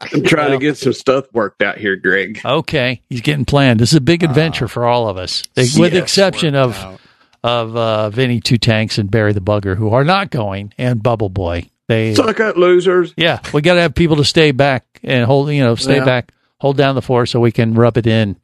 I'm 0.00 0.22
trying 0.22 0.52
to 0.52 0.58
get 0.58 0.76
some 0.76 0.92
stuff 0.92 1.24
worked 1.32 1.62
out 1.62 1.78
here, 1.78 1.96
Greg. 1.96 2.40
okay. 2.44 3.00
He's 3.08 3.22
getting 3.22 3.46
planned. 3.46 3.80
This 3.80 3.92
is 3.92 3.96
a 3.96 4.00
big 4.02 4.22
adventure 4.22 4.68
for 4.68 4.86
all 4.86 5.08
of 5.08 5.16
us, 5.16 5.42
with 5.56 5.92
the 5.92 5.98
exception 5.98 6.54
of 6.54 6.78
out. 6.78 7.00
Of 7.42 7.76
uh, 7.76 8.10
Vinny 8.10 8.40
Two 8.40 8.58
Tanks 8.58 8.98
and 8.98 9.10
Barry 9.10 9.32
the 9.32 9.40
Bugger, 9.40 9.76
who 9.76 9.90
are 9.90 10.04
not 10.04 10.30
going, 10.30 10.72
and 10.78 11.02
Bubble 11.02 11.28
Boy. 11.30 11.70
They, 11.88 12.14
Suck 12.14 12.38
up, 12.38 12.56
losers. 12.56 13.12
yeah, 13.16 13.40
we 13.52 13.62
got 13.62 13.74
to 13.74 13.80
have 13.80 13.94
people 13.94 14.16
to 14.16 14.24
stay 14.24 14.52
back 14.52 14.84
and 15.02 15.24
hold, 15.24 15.50
you 15.50 15.60
know, 15.60 15.74
stay 15.74 15.96
Yeah. 15.96 16.04
back, 16.04 16.32
hold 16.60 16.76
down 16.76 16.94
the 16.94 17.02
fort 17.02 17.28
so 17.28 17.40
we 17.40 17.50
can 17.50 17.74
rub 17.74 17.96
it 17.98 18.06
in 18.06 18.36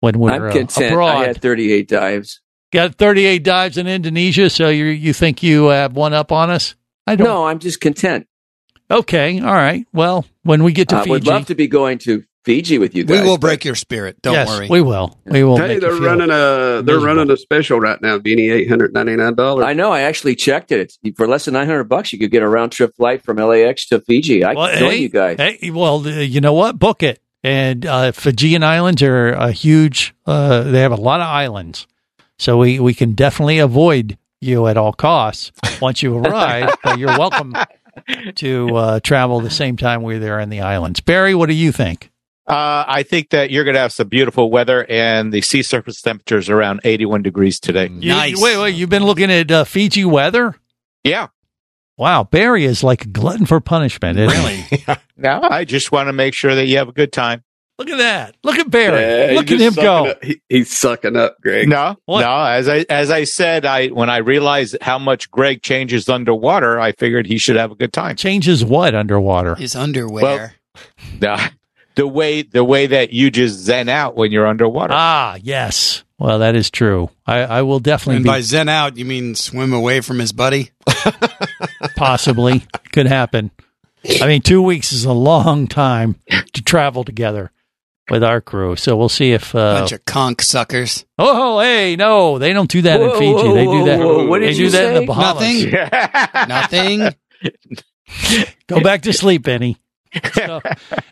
when 0.00 0.18
we're 0.18 0.30
I'm 0.32 0.42
uh, 0.44 0.52
content. 0.52 0.92
abroad. 0.92 1.16
I 1.16 1.26
had 1.26 1.42
38 1.42 1.88
dives. 1.88 2.40
Got 2.72 2.94
38 2.94 3.42
dives 3.44 3.76
in 3.78 3.86
Indonesia, 3.86 4.48
so 4.50 4.68
you 4.70 4.86
you 4.86 5.12
think 5.12 5.42
you 5.42 5.66
have 5.66 5.94
one 5.94 6.14
up 6.14 6.32
on 6.32 6.48
us? 6.50 6.74
I 7.06 7.16
don't. 7.16 7.26
No, 7.26 7.46
I'm 7.46 7.58
just 7.58 7.80
content. 7.80 8.26
Okay, 8.90 9.40
all 9.40 9.52
right. 9.54 9.86
Well, 9.92 10.24
when 10.42 10.64
we 10.64 10.72
get 10.72 10.88
to 10.88 10.96
I 10.96 11.00
Fiji, 11.00 11.10
would 11.10 11.26
love 11.26 11.46
to 11.46 11.54
be 11.54 11.66
going 11.68 11.98
to 11.98 12.24
Fiji 12.46 12.78
with 12.78 12.94
you 12.94 13.04
We 13.04 13.20
will 13.22 13.38
break 13.38 13.64
your 13.64 13.74
spirit. 13.74 14.22
Don't 14.22 14.34
yes, 14.34 14.48
worry. 14.48 14.68
we 14.68 14.80
will. 14.80 15.18
We 15.24 15.42
will. 15.42 15.56
Hey, 15.56 15.80
they're 15.80 15.92
running 15.92 16.30
a 16.30 16.80
they're 16.80 16.82
miserable. 16.82 17.06
running 17.06 17.30
a 17.32 17.36
special 17.36 17.80
right 17.80 18.00
now, 18.00 18.18
Beanie, 18.18 18.52
eight 18.52 18.68
hundred 18.68 18.94
ninety 18.94 19.16
nine 19.16 19.34
dollars. 19.34 19.64
I 19.66 19.72
know. 19.72 19.90
I 19.90 20.02
actually 20.02 20.36
checked 20.36 20.70
it. 20.70 20.78
It's, 20.78 21.16
for 21.16 21.26
less 21.26 21.46
than 21.46 21.54
nine 21.54 21.66
hundred 21.66 21.84
bucks, 21.88 22.12
you 22.12 22.20
could 22.20 22.30
get 22.30 22.44
a 22.44 22.48
round 22.48 22.70
trip 22.70 22.94
flight 22.96 23.24
from 23.24 23.38
LAX 23.38 23.88
to 23.88 24.00
Fiji. 24.00 24.44
I 24.44 24.54
Well, 24.54 24.68
can 24.68 24.78
join 24.78 24.90
hey, 24.92 24.96
you 24.98 25.08
guys. 25.08 25.38
Hey, 25.38 25.70
well, 25.72 26.06
uh, 26.06 26.10
you 26.20 26.40
know 26.40 26.52
what? 26.54 26.78
Book 26.78 27.02
it. 27.02 27.20
And 27.42 27.84
uh, 27.84 28.12
Fijian 28.12 28.62
Islands 28.62 29.02
are 29.02 29.30
a 29.30 29.50
huge. 29.50 30.14
Uh, 30.24 30.62
they 30.62 30.80
have 30.82 30.92
a 30.92 30.96
lot 30.96 31.20
of 31.20 31.26
islands, 31.26 31.88
so 32.38 32.58
we 32.58 32.78
we 32.78 32.94
can 32.94 33.14
definitely 33.14 33.58
avoid 33.58 34.18
you 34.40 34.68
at 34.68 34.76
all 34.76 34.92
costs 34.92 35.50
once 35.82 36.00
you 36.00 36.16
arrive. 36.16 36.76
but 36.84 36.96
you're 37.00 37.18
welcome 37.18 37.54
to 38.36 38.76
uh, 38.76 39.00
travel 39.00 39.40
the 39.40 39.50
same 39.50 39.76
time 39.76 40.02
we're 40.02 40.20
there 40.20 40.38
in 40.38 40.48
the 40.48 40.60
islands. 40.60 41.00
Barry, 41.00 41.34
what 41.34 41.48
do 41.48 41.54
you 41.54 41.72
think? 41.72 42.12
Uh, 42.46 42.84
I 42.86 43.02
think 43.02 43.30
that 43.30 43.50
you're 43.50 43.64
going 43.64 43.74
to 43.74 43.80
have 43.80 43.92
some 43.92 44.08
beautiful 44.08 44.50
weather, 44.50 44.86
and 44.88 45.32
the 45.32 45.40
sea 45.40 45.62
surface 45.62 46.00
temperature 46.00 46.38
is 46.38 46.48
around 46.48 46.80
81 46.84 47.22
degrees 47.22 47.58
today. 47.58 47.88
You- 47.90 48.14
wait, 48.40 48.56
wait. 48.58 48.74
You've 48.76 48.88
been 48.90 49.04
looking 49.04 49.32
at 49.32 49.50
uh, 49.50 49.64
Fiji 49.64 50.04
weather? 50.04 50.54
Yeah. 51.02 51.28
Wow, 51.98 52.24
Barry 52.24 52.64
is 52.64 52.84
like 52.84 53.04
a 53.04 53.08
glutton 53.08 53.46
for 53.46 53.58
punishment. 53.60 54.18
Isn't 54.18 54.46
he? 54.66 54.84
No, 55.18 55.40
I 55.42 55.64
just 55.64 55.90
want 55.92 56.08
to 56.08 56.12
make 56.12 56.34
sure 56.34 56.54
that 56.54 56.66
you 56.66 56.76
have 56.76 56.88
a 56.88 56.92
good 56.92 57.10
time. 57.10 57.42
Look 57.78 57.88
at 57.88 57.96
that. 57.96 58.36
Look 58.44 58.58
at 58.58 58.70
Barry. 58.70 59.00
Yeah, 59.32 59.38
Look 59.38 59.48
he's 59.48 59.62
at 59.62 59.66
him 59.68 59.72
go. 59.74 59.82
sucking 60.04 60.10
up- 60.10 60.24
he- 60.24 60.40
he's 60.50 60.70
sucking 60.76 61.16
up, 61.16 61.36
Greg. 61.40 61.68
No, 61.70 61.96
no. 62.06 62.18
As 62.44 62.68
I 62.68 62.84
as 62.90 63.10
I 63.10 63.24
said, 63.24 63.64
I 63.64 63.88
when 63.88 64.10
I 64.10 64.18
realized 64.18 64.76
how 64.82 64.98
much 64.98 65.30
Greg 65.30 65.62
changes 65.62 66.06
underwater, 66.10 66.78
I 66.78 66.92
figured 66.92 67.26
he 67.26 67.38
should 67.38 67.56
have 67.56 67.70
a 67.72 67.74
good 67.74 67.94
time. 67.94 68.14
Changes 68.16 68.62
what 68.62 68.94
underwater? 68.94 69.54
His 69.54 69.74
underwear. 69.74 70.54
The, 71.18 71.50
the 71.96 72.06
way 72.06 72.42
the 72.42 72.62
way 72.62 72.86
that 72.86 73.12
you 73.12 73.30
just 73.30 73.58
zen 73.58 73.88
out 73.88 74.16
when 74.16 74.30
you're 74.30 74.46
underwater. 74.46 74.94
Ah, 74.94 75.36
yes. 75.42 76.04
Well, 76.18 76.38
that 76.38 76.54
is 76.54 76.70
true. 76.70 77.10
I, 77.26 77.38
I 77.40 77.62
will 77.62 77.80
definitely 77.80 78.16
and 78.16 78.24
be 78.24 78.28
by 78.30 78.40
zen 78.40 78.68
out, 78.68 78.96
you 78.96 79.04
mean 79.04 79.34
swim 79.34 79.72
away 79.72 80.00
from 80.00 80.18
his 80.18 80.32
buddy? 80.32 80.70
possibly 81.96 82.64
could 82.92 83.06
happen. 83.06 83.50
I 84.22 84.26
mean, 84.26 84.40
two 84.40 84.62
weeks 84.62 84.92
is 84.92 85.04
a 85.04 85.12
long 85.12 85.66
time 85.66 86.16
to 86.54 86.62
travel 86.62 87.04
together 87.04 87.50
with 88.08 88.22
our 88.22 88.40
crew. 88.40 88.76
So 88.76 88.96
we'll 88.96 89.08
see 89.08 89.32
if. 89.32 89.54
Uh, 89.54 89.80
Bunch 89.80 89.92
of 89.92 90.04
conch 90.04 90.42
suckers. 90.42 91.04
oh, 91.18 91.60
hey, 91.60 91.96
no, 91.96 92.38
they 92.38 92.52
don't 92.52 92.70
do 92.70 92.82
that 92.82 93.00
in 93.00 93.10
Fiji. 93.12 93.32
whoa, 93.32 93.54
they 93.54 93.64
do 93.64 93.84
that. 93.86 93.98
whoa, 93.98 94.18
whoa. 94.18 94.26
What 94.26 94.40
they 94.40 94.48
did 94.48 94.56
do 94.56 94.64
you 94.64 94.70
that 94.70 94.94
in 94.94 95.00
the 95.00 95.06
Bahamas. 95.06 95.64
Nothing. 96.48 97.00
Nothing. 97.02 98.56
Go 98.68 98.80
back 98.80 99.02
to 99.02 99.12
sleep, 99.12 99.42
Benny. 99.42 99.76
So, 100.34 100.60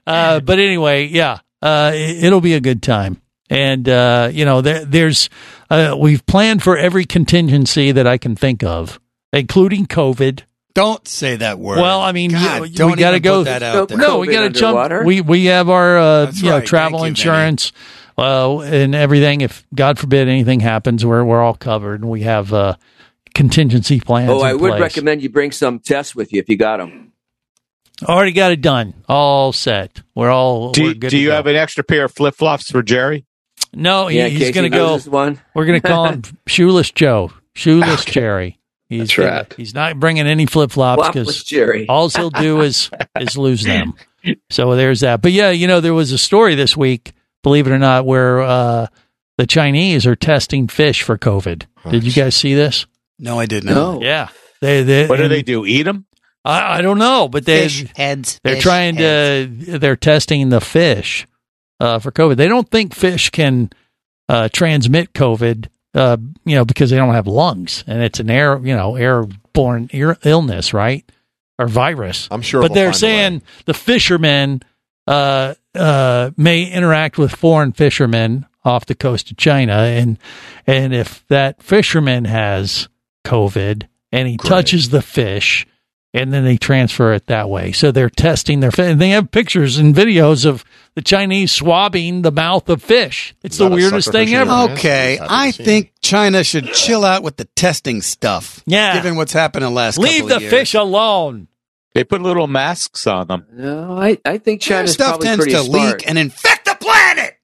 uh, 0.07 0.41
but 0.41 0.59
anyway, 0.59 1.07
yeah, 1.07 1.39
uh, 1.63 1.93
it, 1.95 2.33
will 2.33 2.41
be 2.41 2.55
a 2.55 2.61
good 2.61 2.83
time. 2.83 3.21
And 3.51 3.89
uh, 3.89 4.31
you 4.33 4.45
know, 4.45 4.61
there, 4.61 4.85
there's 4.85 5.31
uh, 5.71 5.97
we've 5.99 6.25
planned 6.27 6.63
for 6.63 6.77
every 6.77 7.05
contingency 7.05 7.93
that 7.93 8.07
I 8.07 8.19
can 8.19 8.37
think 8.37 8.63
of, 8.63 9.01
including 9.33 9.87
COVID. 9.87 10.43
Don't 10.75 11.07
say 11.07 11.37
that 11.37 11.59
word. 11.59 11.79
Well, 11.79 12.01
I 12.01 12.13
mean, 12.13 12.33
God, 12.33 12.69
you- 12.69 12.77
don't 12.77 12.93
we 12.93 12.97
got 12.97 13.11
to 13.11 13.17
even 13.17 13.23
go. 13.23 13.41
put 13.41 13.45
that 13.45 13.63
out 13.63 13.89
there. 13.89 13.99
No, 13.99 14.19
we 14.19 14.27
got 14.29 14.43
to 14.43 14.51
jump. 14.51 15.05
We 15.05 15.21
we 15.21 15.47
have 15.47 15.69
our 15.69 15.99
uh, 15.99 16.25
That's 16.27 16.43
you 16.43 16.51
know 16.51 16.59
right. 16.59 16.67
travel 16.67 17.01
you, 17.01 17.07
insurance 17.07 17.73
uh, 18.19 18.59
and 18.61 18.95
everything. 18.95 19.41
If 19.41 19.65
God 19.75 19.99
forbid 19.99 20.29
anything 20.29 20.61
happens, 20.61 21.05
we're 21.07 21.25
we're 21.25 21.43
all 21.43 21.55
covered, 21.55 22.01
and 22.01 22.11
we 22.11 22.23
have 22.23 22.53
uh, 22.53 22.75
contingency 23.35 24.01
plans. 24.01 24.31
Oh, 24.31 24.41
in 24.41 24.47
I 24.47 24.55
would 24.55 24.71
place. 24.71 24.81
recommend 24.81 25.23
you 25.23 25.29
bring 25.29 25.53
some 25.53 25.79
tests 25.79 26.15
with 26.15 26.33
you 26.33 26.41
if 26.41 26.49
you 26.49 26.57
got 26.57 26.79
them. 26.79 27.13
Already 28.03 28.33
got 28.33 28.53
it 28.53 28.61
done. 28.61 28.95
All 29.09 29.53
set. 29.53 30.03
We're 30.15 30.31
all. 30.31 30.73
do 30.73 30.83
we're 30.83 30.89
you, 30.89 30.95
good 30.95 31.11
do 31.11 31.17
to 31.17 31.19
you 31.19 31.29
go. 31.29 31.35
have 31.37 31.47
an 31.47 31.57
extra 31.57 31.85
pair 31.85 32.05
of 32.07 32.13
flip 32.13 32.35
flops 32.35 32.71
for 32.71 32.83
Jerry? 32.83 33.25
No, 33.73 34.09
he, 34.09 34.19
Yeah, 34.19 34.27
in 34.27 34.33
he's 34.37 34.51
going 34.53 34.71
to 34.71 34.77
go. 34.77 34.99
one. 35.11 35.41
We're 35.55 35.65
going 35.65 35.81
to 35.81 35.87
call 35.89 36.09
him 36.09 36.23
Shoeless 36.47 36.91
Joe, 36.91 37.33
Shoeless 37.55 38.05
Jerry. 38.05 38.59
He's 38.89 39.01
That's 39.01 39.17
gonna- 39.17 39.31
right. 39.31 39.55
He's 39.57 39.75
not 39.75 39.99
bringing 39.99 40.27
any 40.27 40.47
flip 40.47 40.71
flops 40.71 41.09
because 41.09 41.43
Jerry. 41.45 41.87
all 41.89 42.09
he'll 42.09 42.31
do 42.31 42.61
is 42.63 42.91
is 43.19 43.37
lose 43.37 43.63
them. 43.65 43.95
So 44.51 44.77
there's 44.77 45.01
that. 45.01 45.23
But 45.23 45.33
yeah, 45.33 45.51
you 45.51 45.67
know, 45.67 45.81
there 45.81 45.95
was 45.95 46.13
a 46.13 46.19
story 46.19 46.55
this 46.55 46.77
week, 46.77 47.13
believe 47.43 47.67
it 47.67 47.73
or 47.73 47.79
not, 47.79 48.07
where 48.07 48.43
uh, 48.43 48.87
the 49.39 49.47
Chinese 49.47 50.07
are 50.07 50.15
testing 50.17 50.69
fish 50.69 51.03
for 51.03 51.17
COVID. 51.19 51.65
Did 51.91 52.05
you 52.05 52.13
guys 52.13 52.37
see 52.37 52.55
this? 52.55 52.87
No, 53.19 53.39
I 53.39 53.47
did 53.47 53.65
not. 53.65 53.75
No. 53.75 54.01
Yeah. 54.03 54.29
They, 54.61 54.83
they, 54.83 55.07
What 55.07 55.17
do 55.17 55.29
they 55.29 55.43
do? 55.43 55.65
Eat 55.67 55.83
them? 55.83 56.07
I, 56.45 56.79
I 56.79 56.83
don't 56.83 56.99
know, 56.99 57.29
but 57.29 57.47
they 57.47 57.63
Fish 57.65 57.87
heads. 57.97 58.41
they're 58.45 58.55
fish 58.55 58.63
trying 58.63 58.97
heads. 58.97 59.67
to 59.67 59.79
they're 59.79 59.97
testing 59.97 60.51
the 60.51 60.61
fish 60.61 61.27
uh, 61.81 61.99
for 61.99 62.11
COVID. 62.13 62.37
They 62.37 62.49
don't 62.49 62.71
think 62.71 62.95
fish 62.95 63.31
can 63.31 63.71
uh, 64.29 64.49
transmit 64.53 65.13
COVID, 65.15 65.69
uh, 65.95 66.17
you 66.45 66.55
know, 66.57 66.65
because 66.65 66.91
they 66.91 66.97
don't 66.97 67.15
have 67.15 67.27
lungs 67.27 67.85
and 67.87 68.03
it's 68.03 68.21
an 68.21 68.31
air, 68.31 68.59
you 68.63 68.75
know, 68.75 68.97
airborne 68.97 69.89
ir- 69.93 70.19
illness, 70.25 70.75
right, 70.75 71.11
or 71.59 71.67
virus. 71.67 72.29
I'm 72.31 72.43
sure. 72.43 72.61
but 72.63 72.71
we'll 72.71 72.75
they're 72.75 72.93
find 72.93 73.03
a 73.03 73.07
way. 73.07 73.13
saying 73.13 73.43
the 73.67 73.75
fishermen 73.75 74.63
uh, 75.07 75.55
uh, 75.75 76.31
may 76.37 76.65
interact 76.65 77.19
with 77.19 77.33
foreign 77.35 77.73
fishermen 77.73 78.47
off 78.65 78.87
the 78.87 78.95
coast 78.95 79.31
of 79.31 79.37
China, 79.37 79.75
and 79.75 80.19
and 80.67 80.95
if 80.95 81.27
that 81.29 81.63
fisherman 81.63 82.25
has 82.25 82.89
COVID 83.27 83.87
and 84.13 84.29
he 84.29 84.37
touches 84.39 84.89
the 84.91 85.03
fish, 85.03 85.67
and 86.15 86.33
then 86.33 86.45
they 86.45 86.57
transfer 86.57 87.13
it 87.13 87.27
that 87.27 87.51
way. 87.51 87.73
So 87.73 87.91
they're 87.93 88.09
testing 88.09 88.61
their 88.61 88.71
fish, 88.71 88.91
and 88.91 89.01
they 89.01 89.11
have 89.11 89.31
pictures 89.31 89.77
and 89.77 89.95
videos 89.95 90.47
of 90.47 90.65
the 90.95 91.03
Chinese 91.03 91.53
swabbing 91.53 92.23
the 92.23 92.31
mouth 92.33 92.69
of 92.71 92.83
fish. 92.83 93.35
It's 93.43 93.59
the 93.59 93.69
weirdest 93.69 94.13
thing 94.13 94.33
ever. 94.35 94.49
around. 94.51 94.71
Okay, 94.73 95.19
I 95.21 95.51
think 95.51 95.93
China 96.01 96.43
should 96.45 96.73
chill 96.73 97.05
out 97.05 97.23
with 97.23 97.37
the 97.37 97.45
testing 97.57 98.01
stuff. 98.01 98.63
Yeah. 98.65 98.95
given 98.95 99.17
what's 99.17 99.33
happened 99.35 99.65
in 99.65 99.71
the 99.73 99.77
last 99.77 99.99
Leave 99.99 100.23
couple 100.23 100.37
the 100.37 100.41
years. 100.43 100.51
fish 100.51 100.75
alone. 100.75 101.49
They 101.95 102.03
put 102.05 102.23
little 102.23 102.47
masks 102.49 103.07
on 103.07 103.29
them. 103.29 103.47
No, 103.53 103.97
I, 103.97 104.19
I 104.25 104.39
think 104.39 104.63
Their 104.63 104.79
China's 104.79 104.95
stuff 104.95 105.09
probably 105.11 105.27
tends 105.27 105.45
pretty 105.45 105.53
to 105.59 105.63
smart. 105.65 105.99
leak 106.01 106.09
and 106.09 106.19
infect 106.19 106.65
the 106.65 106.75
planet. 106.81 107.37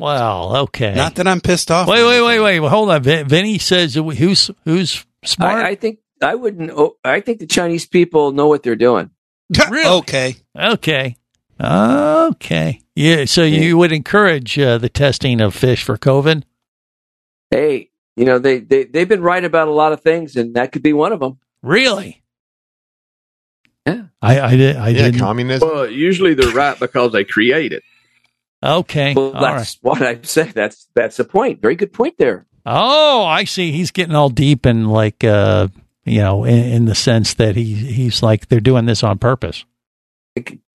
Well, 0.00 0.56
okay. 0.56 0.94
Not 0.94 1.16
that 1.16 1.28
I'm 1.28 1.40
pissed 1.40 1.70
off. 1.70 1.86
Wait, 1.86 2.02
wait, 2.04 2.22
wait, 2.22 2.40
wait. 2.40 2.60
Well, 2.60 2.70
hold 2.70 2.90
on. 2.90 3.02
Vin- 3.02 3.28
Vinny 3.28 3.58
says 3.58 3.94
who's 3.94 4.50
who's 4.64 5.04
smart. 5.24 5.64
I, 5.64 5.68
I 5.70 5.74
think 5.74 5.98
I 6.22 6.34
wouldn't. 6.34 6.70
Oh, 6.70 6.96
I 7.04 7.20
think 7.20 7.38
the 7.40 7.46
Chinese 7.46 7.86
people 7.86 8.32
know 8.32 8.46
what 8.48 8.62
they're 8.62 8.76
doing. 8.76 9.10
Really? 9.70 9.98
Okay. 9.98 10.36
Okay. 10.58 11.16
Okay. 11.60 12.80
Yeah. 12.96 13.24
So 13.26 13.42
you 13.42 13.76
would 13.78 13.92
encourage 13.92 14.58
uh, 14.58 14.78
the 14.78 14.88
testing 14.88 15.40
of 15.40 15.54
fish 15.54 15.82
for 15.84 15.96
COVID? 15.98 16.42
Hey, 17.50 17.90
you 18.16 18.24
know 18.24 18.38
they 18.38 18.58
they 18.60 18.84
they've 18.84 19.08
been 19.08 19.22
right 19.22 19.44
about 19.44 19.68
a 19.68 19.72
lot 19.72 19.92
of 19.92 20.00
things, 20.00 20.36
and 20.36 20.54
that 20.54 20.72
could 20.72 20.82
be 20.82 20.92
one 20.94 21.12
of 21.12 21.20
them. 21.20 21.38
Really? 21.62 22.22
Yeah. 23.86 24.04
I 24.20 24.40
I 24.40 24.56
did 24.56 24.76
I 24.76 24.88
Yeah, 24.90 25.02
didn't. 25.04 25.20
communism. 25.20 25.68
Well, 25.68 25.90
usually 25.90 26.34
they're 26.34 26.52
right 26.54 26.78
because 26.78 27.12
they 27.12 27.24
create 27.24 27.72
it. 27.72 27.82
okay. 28.62 29.12
Well, 29.14 29.32
All 29.34 29.42
right. 29.42 29.58
that's 29.58 29.78
what 29.82 30.02
I 30.02 30.18
said. 30.22 30.52
That's 30.54 30.88
that's 30.94 31.16
the 31.18 31.24
point. 31.24 31.60
Very 31.60 31.76
good 31.76 31.92
point 31.92 32.14
there. 32.18 32.46
Oh, 32.64 33.24
I 33.24 33.44
see. 33.44 33.72
He's 33.72 33.90
getting 33.90 34.14
all 34.14 34.28
deep 34.30 34.64
and 34.66 34.90
like 34.90 35.24
uh, 35.24 35.68
you 36.04 36.18
know, 36.20 36.44
in, 36.44 36.58
in 36.58 36.84
the 36.86 36.94
sense 36.94 37.34
that 37.34 37.56
he 37.56 37.74
he's 37.74 38.22
like 38.22 38.48
they're 38.48 38.60
doing 38.60 38.86
this 38.86 39.02
on 39.02 39.18
purpose. 39.18 39.64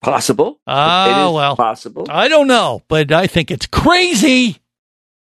Possible. 0.02 0.60
Oh, 0.66 1.32
well. 1.34 1.56
possible. 1.56 2.06
I 2.08 2.28
don't 2.28 2.46
know, 2.46 2.82
but 2.88 3.10
I 3.10 3.26
think 3.26 3.50
it's 3.50 3.66
crazy. 3.66 4.58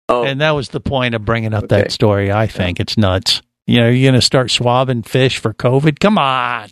Oh, 0.08 0.24
And 0.24 0.40
that 0.42 0.52
was 0.52 0.70
the 0.70 0.80
point 0.80 1.16
of 1.16 1.26
bringing 1.26 1.54
up 1.54 1.66
Okay. 1.66 1.82
that 1.84 1.92
story. 1.92 2.32
I 2.32 2.48
think 2.48 2.80
it's 2.80 2.98
nuts. 2.98 3.42
You 3.68 3.82
know, 3.82 3.90
you're 3.90 4.10
going 4.12 4.20
to 4.20 4.26
start 4.26 4.50
swabbing 4.52 5.04
fish 5.04 5.38
for 5.38 5.54
COVID? 5.54 6.00
Come 6.00 6.18
on. 6.18 6.70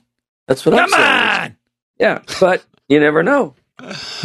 that's 0.48 0.66
what 0.66 0.72
Come 0.74 0.86
I'm 0.86 0.90
saying. 0.90 1.02
Come 1.02 1.44
on. 1.44 1.56
Yeah, 2.00 2.22
but 2.40 2.64
you 2.88 3.00
never 3.02 3.24
know. 3.24 3.56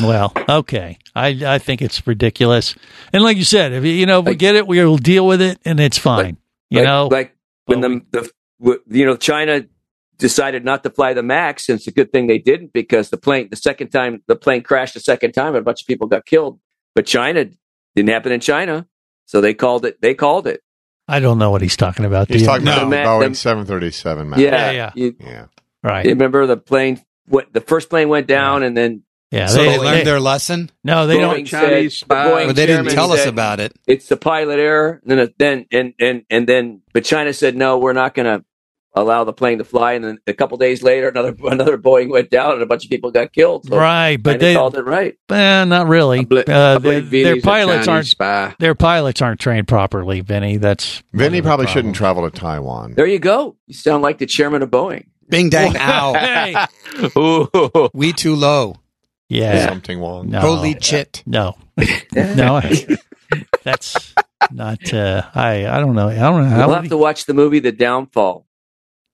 Well, 0.00 0.32
okay. 0.48 0.98
I 1.14 1.28
I 1.44 1.58
think 1.58 1.80
it's 1.82 2.04
ridiculous. 2.06 2.74
And 3.12 3.22
like 3.22 3.36
you 3.36 3.44
said, 3.44 3.72
if 3.72 3.84
you- 3.84 3.92
you 3.92 4.06
know, 4.06 4.20
if 4.20 4.26
we 4.26 4.34
get 4.36 4.54
it, 4.56 4.66
we'll 4.66 4.96
deal 4.96 5.26
with 5.26 5.40
it 5.42 5.58
and 5.64 5.78
it's 5.80 5.98
fine. 5.98 6.36
you 6.70 6.82
know, 6.82 7.08
like 7.10 7.36
when 7.66 7.80
the, 7.80 8.00
the 8.12 8.30
you 8.88 9.04
know 9.06 9.16
China 9.16 9.64
decided 10.18 10.64
not 10.64 10.82
to 10.84 10.90
fly 10.90 11.12
the 11.12 11.22
Max, 11.22 11.68
and 11.68 11.76
it's 11.78 11.86
a 11.86 11.92
good 11.92 12.12
thing 12.12 12.26
they 12.26 12.38
didn't 12.38 12.72
because 12.72 13.10
the 13.10 13.16
plane 13.16 13.48
the 13.50 13.56
second 13.56 13.88
time 13.90 14.22
the 14.26 14.36
plane 14.36 14.62
crashed 14.62 14.94
the 14.94 15.00
second 15.00 15.32
time, 15.32 15.48
and 15.48 15.58
a 15.58 15.62
bunch 15.62 15.82
of 15.82 15.86
people 15.86 16.06
got 16.06 16.24
killed. 16.26 16.58
But 16.94 17.06
China 17.06 17.46
didn't 17.96 18.10
happen 18.10 18.32
in 18.32 18.40
China, 18.40 18.86
so 19.26 19.40
they 19.40 19.54
called 19.54 19.84
it. 19.84 20.00
They 20.00 20.14
called 20.14 20.46
it. 20.46 20.60
I 21.06 21.20
don't 21.20 21.38
know 21.38 21.50
what 21.50 21.60
he's 21.60 21.76
talking 21.76 22.04
about. 22.06 22.28
He's 22.28 22.46
talking 22.46 22.66
about 22.66 22.88
the 22.88 22.90
The- 22.90 22.96
Boeing 22.96 23.28
the- 23.30 23.34
737 23.34 24.30
Max. 24.30 24.40
Yeah, 24.40 24.70
yeah. 24.70 24.92
You, 24.94 25.14
Yeah. 25.20 25.46
right. 25.82 26.04
you 26.04 26.12
remember 26.12 26.46
the 26.46 26.56
plane? 26.56 27.00
What 27.26 27.52
the 27.52 27.60
first 27.60 27.90
plane 27.90 28.08
went 28.08 28.26
down, 28.26 28.62
and 28.62 28.74
then 28.76 29.02
Yeah. 29.30 29.46
So 29.46 29.58
they, 29.64 29.76
learned 29.78 29.98
they- 30.00 30.04
their 30.04 30.20
lesson, 30.20 30.70
no, 30.84 31.06
they 31.06 31.16
Boeing 31.16 31.20
don't. 31.20 31.48
said- 31.48 31.68
Chinese 31.70 31.96
spy. 31.98 32.24
Boeing 32.26 32.46
but 32.46 32.56
they 32.56 32.66
didn't 32.66 32.84
chairman 32.84 32.94
tell 32.94 33.12
us 33.12 33.20
said, 33.20 33.28
about 33.28 33.60
it. 33.60 33.72
It's 33.86 34.08
the 34.08 34.16
pilot 34.16 34.58
error. 34.60 35.00
And 35.06 35.18
then 35.18 35.34
then 35.38 35.66
and 35.72 35.92
and 35.98 36.22
and 36.30 36.46
then, 36.46 36.82
but 36.94 37.04
China 37.04 37.32
said 37.34 37.56
no, 37.56 37.76
we're 37.78 37.92
not 37.92 38.14
going 38.14 38.26
to. 38.26 38.44
Allow 38.94 39.24
the 39.24 39.32
plane 39.32 39.58
to 39.58 39.64
fly, 39.64 39.94
and 39.94 40.04
then 40.04 40.18
a 40.26 40.32
couple 40.32 40.56
days 40.56 40.82
later, 40.82 41.08
another 41.08 41.34
another 41.44 41.76
Boeing 41.78 42.08
went 42.10 42.30
down, 42.30 42.52
and 42.54 42.62
a 42.62 42.66
bunch 42.66 42.84
of 42.84 42.90
people 42.90 43.10
got 43.10 43.32
killed. 43.32 43.66
So 43.66 43.76
Right, 43.76 44.16
but 44.16 44.40
they- 44.40 44.54
called 44.54 44.76
it 44.76 44.84
right. 44.84 45.16
Eh, 45.30 45.64
not 45.64 45.88
really. 45.88 46.20
I 46.20 46.24
bel- 46.24 46.38
Uh, 46.48 46.74
I 46.76 46.78
believe 46.78 47.10
their, 47.10 47.22
their 47.24 47.32
Vinny's 47.34 47.44
a 47.44 47.46
pilots 47.46 47.88
aren't 47.88 48.06
spy. 48.06 48.54
their 48.58 48.74
pilots 48.74 49.20
aren't 49.22 49.40
trained 49.40 49.68
properly, 49.68 50.20
Vinny. 50.20 50.56
That's 50.58 51.02
Vinny 51.12 51.42
probably 51.42 51.66
shouldn't 51.66 51.96
travel 51.96 52.28
to 52.28 52.36
Taiwan. 52.36 52.94
There 52.94 53.06
you 53.06 53.18
go. 53.18 53.56
You 53.66 53.74
sound 53.74 54.02
like 54.02 54.18
the 54.18 54.26
chairman 54.26 54.62
of 54.62 54.70
Boeing. 54.70 55.06
Bing 55.28 55.48
dang 55.50 55.76
ow. 55.76 56.12
Hey. 57.14 57.88
we 57.94 58.12
too 58.12 58.36
low. 58.36 58.76
Yeah. 59.28 59.66
Something 59.68 59.98
wrong. 60.00 60.28
No. 60.30 60.40
Holy 60.40 60.76
shit. 60.80 61.22
No, 61.26 61.56
no, 62.12 62.60
that's 63.62 64.14
not. 64.52 64.92
Uh, 64.92 65.22
I 65.34 65.66
I 65.66 65.80
don't 65.80 65.94
know. 65.94 66.08
I 66.08 66.14
don't 66.16 66.48
know. 66.50 66.66
We'll 66.66 66.74
have 66.76 66.88
to 66.90 66.96
watch 66.98 67.24
the 67.26 67.34
movie 67.34 67.58
The 67.58 67.72
Downfall. 67.72 68.46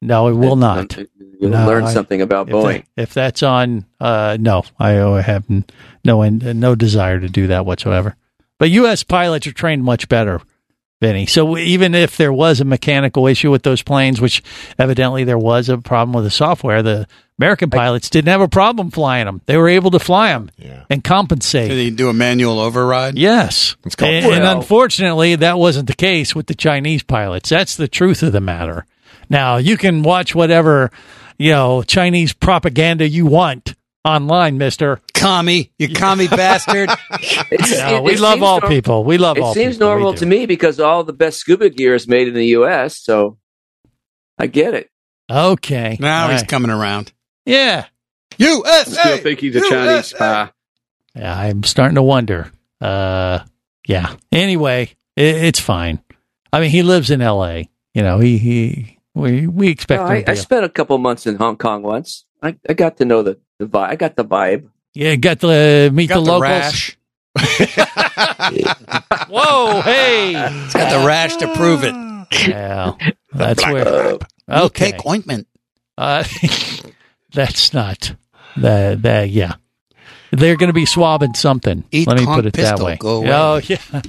No, 0.01 0.29
it 0.29 0.33
will 0.35 0.57
not. 0.57 0.97
You'll 1.41 1.51
No, 1.51 1.67
learn 1.67 1.85
I- 1.85 1.93
something 1.93 2.21
about 2.21 2.49
if 2.49 2.55
Boeing. 2.55 2.83
that- 2.97 3.03
if 3.03 3.15
that's 3.15 3.43
on, 3.43 3.85
uh, 4.01 4.37
no, 4.39 4.65
I 4.79 4.91
have 5.23 5.45
n- 5.51 5.65
no 6.05 6.23
no 6.29 6.75
desire 6.75 7.19
to 7.19 7.29
do 7.29 7.47
that 7.49 7.65
whatsoever. 7.65 8.15
But 8.59 8.71
U.S. 8.71 9.03
pilots 9.05 9.47
are 9.47 9.53
trained 9.53 9.83
much 9.85 10.07
better, 10.09 10.43
Vinny. 11.01 11.25
So 11.25 11.57
even 11.57 11.95
if 11.95 12.19
there 12.19 12.33
was 12.33 12.61
a 12.61 12.65
mechanical 12.67 13.27
issue 13.27 13.51
with 13.51 13.63
those 13.63 13.81
planes, 13.81 14.21
which 14.21 14.43
evidently 14.79 15.25
there 15.25 15.39
was 15.39 15.71
a 15.71 15.79
problem 15.79 16.13
with 16.15 16.25
the 16.25 16.31
software, 16.31 16.83
the 16.83 17.07
American 17.39 17.71
pilots 17.71 18.11
didn't 18.11 18.29
have 18.29 18.43
a 18.43 18.49
problem 18.49 18.91
flying 18.91 19.25
them. 19.25 19.41
They 19.47 19.57
were 19.57 19.71
able 19.71 19.91
to 19.93 19.99
fly 19.99 20.29
them 20.29 20.51
and 20.91 21.03
compensate. 21.03 21.71
Did 21.71 21.79
he 21.79 21.91
do 21.91 22.11
a 22.11 22.13
manual 22.13 22.61
override? 22.61 23.17
Yes. 23.19 23.77
called 23.97 24.13
and, 24.13 24.27
and 24.27 24.45
unfortunately, 24.45 25.37
that 25.37 25.59
wasn't 25.59 25.87
the 25.87 25.95
case 25.97 26.35
with 26.35 26.49
the 26.49 26.55
Chinese 26.55 27.03
pilots. 27.03 27.49
That's 27.49 27.77
the 27.77 27.89
truth 27.89 28.23
of 28.23 28.33
the 28.33 28.43
matter. 28.43 28.85
Now, 29.31 29.57
you 29.57 29.77
can 29.79 30.03
watch 30.03 30.35
whatever, 30.35 30.91
you 31.39 31.53
know, 31.53 31.83
Chinese 31.83 32.33
propaganda 32.35 33.09
you 33.09 33.25
want 33.27 33.75
online, 34.05 34.59
mister. 34.59 35.01
Commie, 35.15 35.71
you 35.79 35.89
commie 35.95 36.29
bastard. 36.29 36.91
It's- 37.51 37.71
No, 37.79 37.97
it- 37.99 38.03
we 38.03 38.13
it 38.15 38.21
love 38.21 38.43
all 38.43 38.61
nor- 38.61 38.69
people. 38.69 39.05
We 39.05 39.17
love 39.19 39.37
it 39.39 39.43
all 39.43 39.55
seems 39.55 39.77
people. 39.77 39.89
Normal 39.89 40.15
to 40.15 40.27
me 40.27 40.47
because 40.47 40.81
all 40.81 41.05
the 41.05 41.13
best 41.13 41.39
scuba 41.39 41.71
gear 41.71 41.95
is 41.95 42.09
made 42.09 42.27
in 42.29 42.35
the 42.35 42.47
U.S. 42.49 42.99
So 42.99 43.39
I 44.39 44.47
get 44.49 44.75
it. 44.75 44.91
Okay. 45.31 45.97
Now 46.01 46.27
he's 46.29 46.33
All 46.33 46.41
right. 46.41 46.49
coming 46.49 46.71
around. 46.71 47.13
Yeah. 47.47 47.87
USA. 48.39 48.91
Still 48.91 49.19
think 49.19 49.41
he's 49.41 49.55
a 49.57 49.61
Chinese 49.61 50.07
spy. 50.07 50.51
Yeah, 51.15 51.39
I'm 51.39 51.63
starting 51.63 51.97
to 51.97 52.03
wonder. 52.03 52.51
Uh, 52.81 53.41
yeah. 53.87 54.17
Anyway, 54.33 54.95
it, 55.17 55.37
it's 55.37 55.61
fine. 55.61 56.03
I 56.53 56.61
mean, 56.61 56.71
he 56.71 56.83
lives 56.83 57.11
in 57.11 57.21
L.A. 57.21 57.69
You 57.95 58.03
know, 58.03 58.19
he 58.19 58.39
he 58.39 58.99
we 59.15 59.47
we 59.47 59.69
expect 59.69 60.03
No, 60.03 60.09
I, 60.09 60.25
I 60.27 60.35
spent 60.35 60.65
a 60.65 60.69
couple 60.69 60.97
months 60.99 61.27
in 61.27 61.37
Hong 61.37 61.57
Kong 61.57 61.83
once. 61.83 62.25
I, 62.43 62.57
I 62.69 62.73
got 62.75 62.97
to 62.99 63.05
know 63.05 63.23
the, 63.23 63.39
the 63.59 63.67
vibe. 63.67 63.89
I 63.91 63.97
got 63.97 64.17
the 64.17 64.25
vibe. 64.25 64.69
Yeah, 64.95 65.15
got 65.17 65.41
the 65.41 65.91
meet 65.93 66.09
Got 66.09 66.17
the 66.17 66.25
the 66.25 66.31
locals. 66.33 66.43
rash. 66.43 66.97
Whoa, 69.29 69.81
hey! 69.83 70.29
He's 70.63 70.73
got 70.75 70.91
the 71.01 71.07
rash 71.07 71.37
to 71.37 71.53
prove 71.55 71.85
it. 71.85 71.95
Yeah, 72.49 72.93
that's 73.33 73.65
where. 73.67 73.85
We'll 73.85 74.19
Okay, 74.67 74.93
take 74.93 75.07
ointment. 75.07 75.47
uh, 75.97 76.25
that's 77.33 77.73
not 77.73 78.15
that. 78.57 79.03
That 79.03 79.31
yeah, 79.31 79.55
they're 80.33 80.57
going 80.57 80.69
to 80.71 80.73
be 80.75 80.87
swabbing 80.87 81.35
something. 81.35 81.85
Eat 81.93 82.09
Let 82.09 82.19
me 82.19 82.27
put 82.27 82.47
it 82.47 82.55
that 82.55 82.81
way. 82.81 82.97
go 82.97 83.19
away. 83.19 83.31
Oh 83.33 83.61
yeah. 83.63 84.03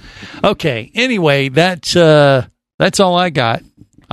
Okay. 0.44 0.92
Anyway, 0.96 1.50
that's 1.50 1.96
uh, 1.96 2.46
that's 2.80 3.00
all 3.00 3.16
I 3.16 3.30
got. 3.30 3.62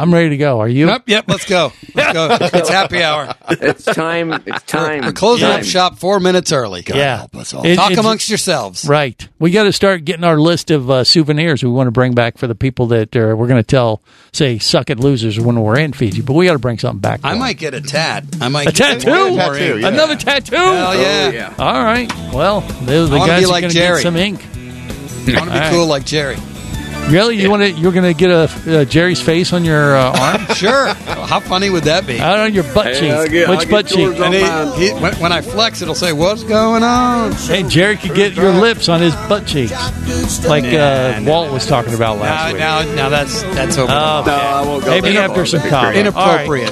I'm 0.01 0.15
ready 0.15 0.29
to 0.31 0.37
go. 0.37 0.61
Are 0.61 0.69
you? 0.69 0.87
Yep, 0.87 1.09
yep, 1.09 1.25
let's 1.27 1.45
go. 1.45 1.73
Let's 1.95 2.13
go. 2.13 2.39
It's 2.59 2.69
happy 2.69 3.03
hour. 3.03 3.35
It's 3.51 3.85
time. 3.85 4.33
It's 4.47 4.63
time. 4.63 5.03
We're 5.05 5.13
closing 5.13 5.49
Time. 5.49 5.59
up 5.61 5.65
shop 5.67 5.99
four 5.99 6.21
minutes 6.21 6.53
early. 6.53 6.83
God 6.83 6.97
Yeah. 6.97 7.17
help 7.19 7.35
us 7.35 7.53
all. 7.53 7.67
It- 7.67 7.75
Talk 7.75 7.97
amongst 7.97 8.29
yourselves. 8.29 8.85
Right. 8.87 9.29
We 9.41 9.51
got 9.51 9.65
to 9.65 9.73
start 9.73 10.05
getting 10.05 10.23
our 10.23 10.39
list 10.39 10.71
of 10.71 10.89
uh, 10.89 11.03
souvenirs 11.03 11.65
we 11.65 11.71
want 11.71 11.89
to 11.89 11.91
bring 11.91 12.15
back 12.15 12.39
for 12.39 12.47
the 12.47 12.55
people 12.55 12.87
that 12.89 13.17
uh, 13.17 13.35
we're 13.37 13.49
going 13.49 13.61
to 13.61 13.67
tell, 13.67 14.01
say, 14.33 14.59
suck 14.59 14.89
at 14.91 15.01
losers 15.01 15.39
when 15.41 15.61
we're 15.61 15.79
in 15.79 15.93
Fiji. 15.93 16.23
But 16.23 16.35
we 16.35 16.47
got 16.47 16.53
to 16.53 16.59
bring 16.61 16.79
something 16.79 17.01
back. 17.01 17.21
I 17.25 17.31
for 17.31 17.33
'em. 17.35 17.39
might 17.41 17.59
get 17.59 17.75
a 17.75 17.81
tat. 17.81 18.25
I 18.41 18.47
might 18.49 18.67
get 18.73 18.75
a 18.75 18.95
get 18.95 19.01
tattoo. 19.03 19.37
more 19.37 19.57
ink. 19.57 19.85
Another 19.85 20.15
tattoo. 20.17 20.55
Hell 20.55 20.95
yeah. 20.97 21.55
All 21.59 21.83
right. 21.83 22.09
Well, 22.33 22.61
the, 22.61 23.07
the 23.07 23.19
guys 23.19 23.41
be 23.41 23.45
are 23.47 23.49
like 23.49 23.63
going 23.63 23.73
to 23.73 23.79
Jerry. 23.79 23.97
get 23.97 24.03
some 24.05 24.17
ink. 24.17 24.45
I 24.45 24.49
want 24.49 25.27
to 25.27 25.27
be 25.27 25.37
All 25.37 25.47
right. 25.47 25.71
cool 25.73 25.87
like 25.87 26.05
Jerry. 26.07 26.37
Really? 27.11 27.37
You 27.41 27.51
want 27.51 27.63
to? 27.63 27.71
You're 27.71 27.93
going 27.93 28.05
to 28.05 28.15
get 28.19 28.31
a 28.31 28.81
uh, 28.81 28.85
Jerry's 28.85 29.21
face 29.21 29.53
on 29.53 29.65
your 29.65 29.97
uh, 29.97 30.13
arm? 30.19 30.47
Sure. 30.59 30.89
How 30.95 31.39
funny 31.41 31.71
would 31.71 31.85
that 31.85 32.07
be? 32.07 32.19
I 32.21 32.31
don't 32.37 32.39
know 32.49 32.63
your 32.63 32.75
butt 32.75 32.87
Hey, 32.87 33.01
cheek. 33.23 33.31
Get- 33.31 33.49
Which 33.49 33.61
I'll 33.61 33.71
butt 33.71 33.87
cheek? 33.87 34.19
And 34.19 34.35
he- 34.35 34.89
he- 34.89 34.93
when, 34.95 35.15
when 35.21 35.33
I 35.33 35.41
flex, 35.41 35.81
it'll 35.83 35.95
say, 35.95 36.13
"What's 36.13 36.43
going 36.43 36.83
on?" 36.83 37.33
Hey, 37.33 37.63
Jerry 37.63 37.97
could 37.97 38.15
get 38.15 38.35
your 38.35 38.51
lips 38.53 38.89
on 38.89 39.01
his 39.01 39.15
butt 39.29 39.47
cheeks, 39.47 39.73
like 40.45 40.65
uh, 40.65 41.21
Walt 41.25 41.53
was 41.53 41.65
talking 41.67 41.95
about 41.95 42.19
last 42.19 42.57
Now, 42.57 42.81
week. 42.81 42.89
now, 42.89 42.95
now 42.95 43.09
that's 43.09 43.43
that's 43.43 43.79
over. 43.79 43.93
Oh, 43.93 44.25
No, 44.27 44.33
I 44.35 44.63
won't 44.67 44.85
go 44.85 44.91
Maybe 44.91 45.17
after 45.17 45.47
some 45.47 45.61
That'd 45.61 46.05
be 46.05 46.11
coffee. 46.11 46.47
great. 46.49 46.69
Inappropriate. 46.69 46.71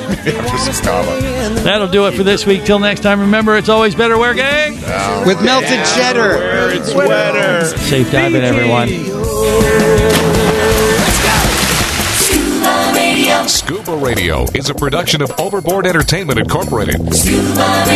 That'll 1.65 1.89
do 1.89 2.07
it 2.09 2.15
for 2.15 2.23
this 2.25 2.45
week. 2.45 2.65
Till 2.65 2.79
next 2.81 3.01
time, 3.01 3.21
remember, 3.21 3.57
it's 3.57 3.69
always 3.69 3.95
better 3.95 4.19
where, 4.19 4.35
gang? 4.35 4.75
With 5.27 5.41
melted 5.43 5.85
cheddar. 5.95 6.39
Where 6.39 6.71
it's 6.75 6.93
wetter. 6.95 7.65
Safe 7.79 8.11
diving, 8.11 8.43
everyone. 8.43 8.89
Scuba 13.47 13.97
Radio 13.97 14.45
is 14.55 14.71
a 14.71 14.75
production 14.75 15.23
of 15.23 15.31
Overboard 15.39 15.87
Entertainment 15.87 16.41
Incorporated. 16.41 17.15
Scuba. 17.15 17.96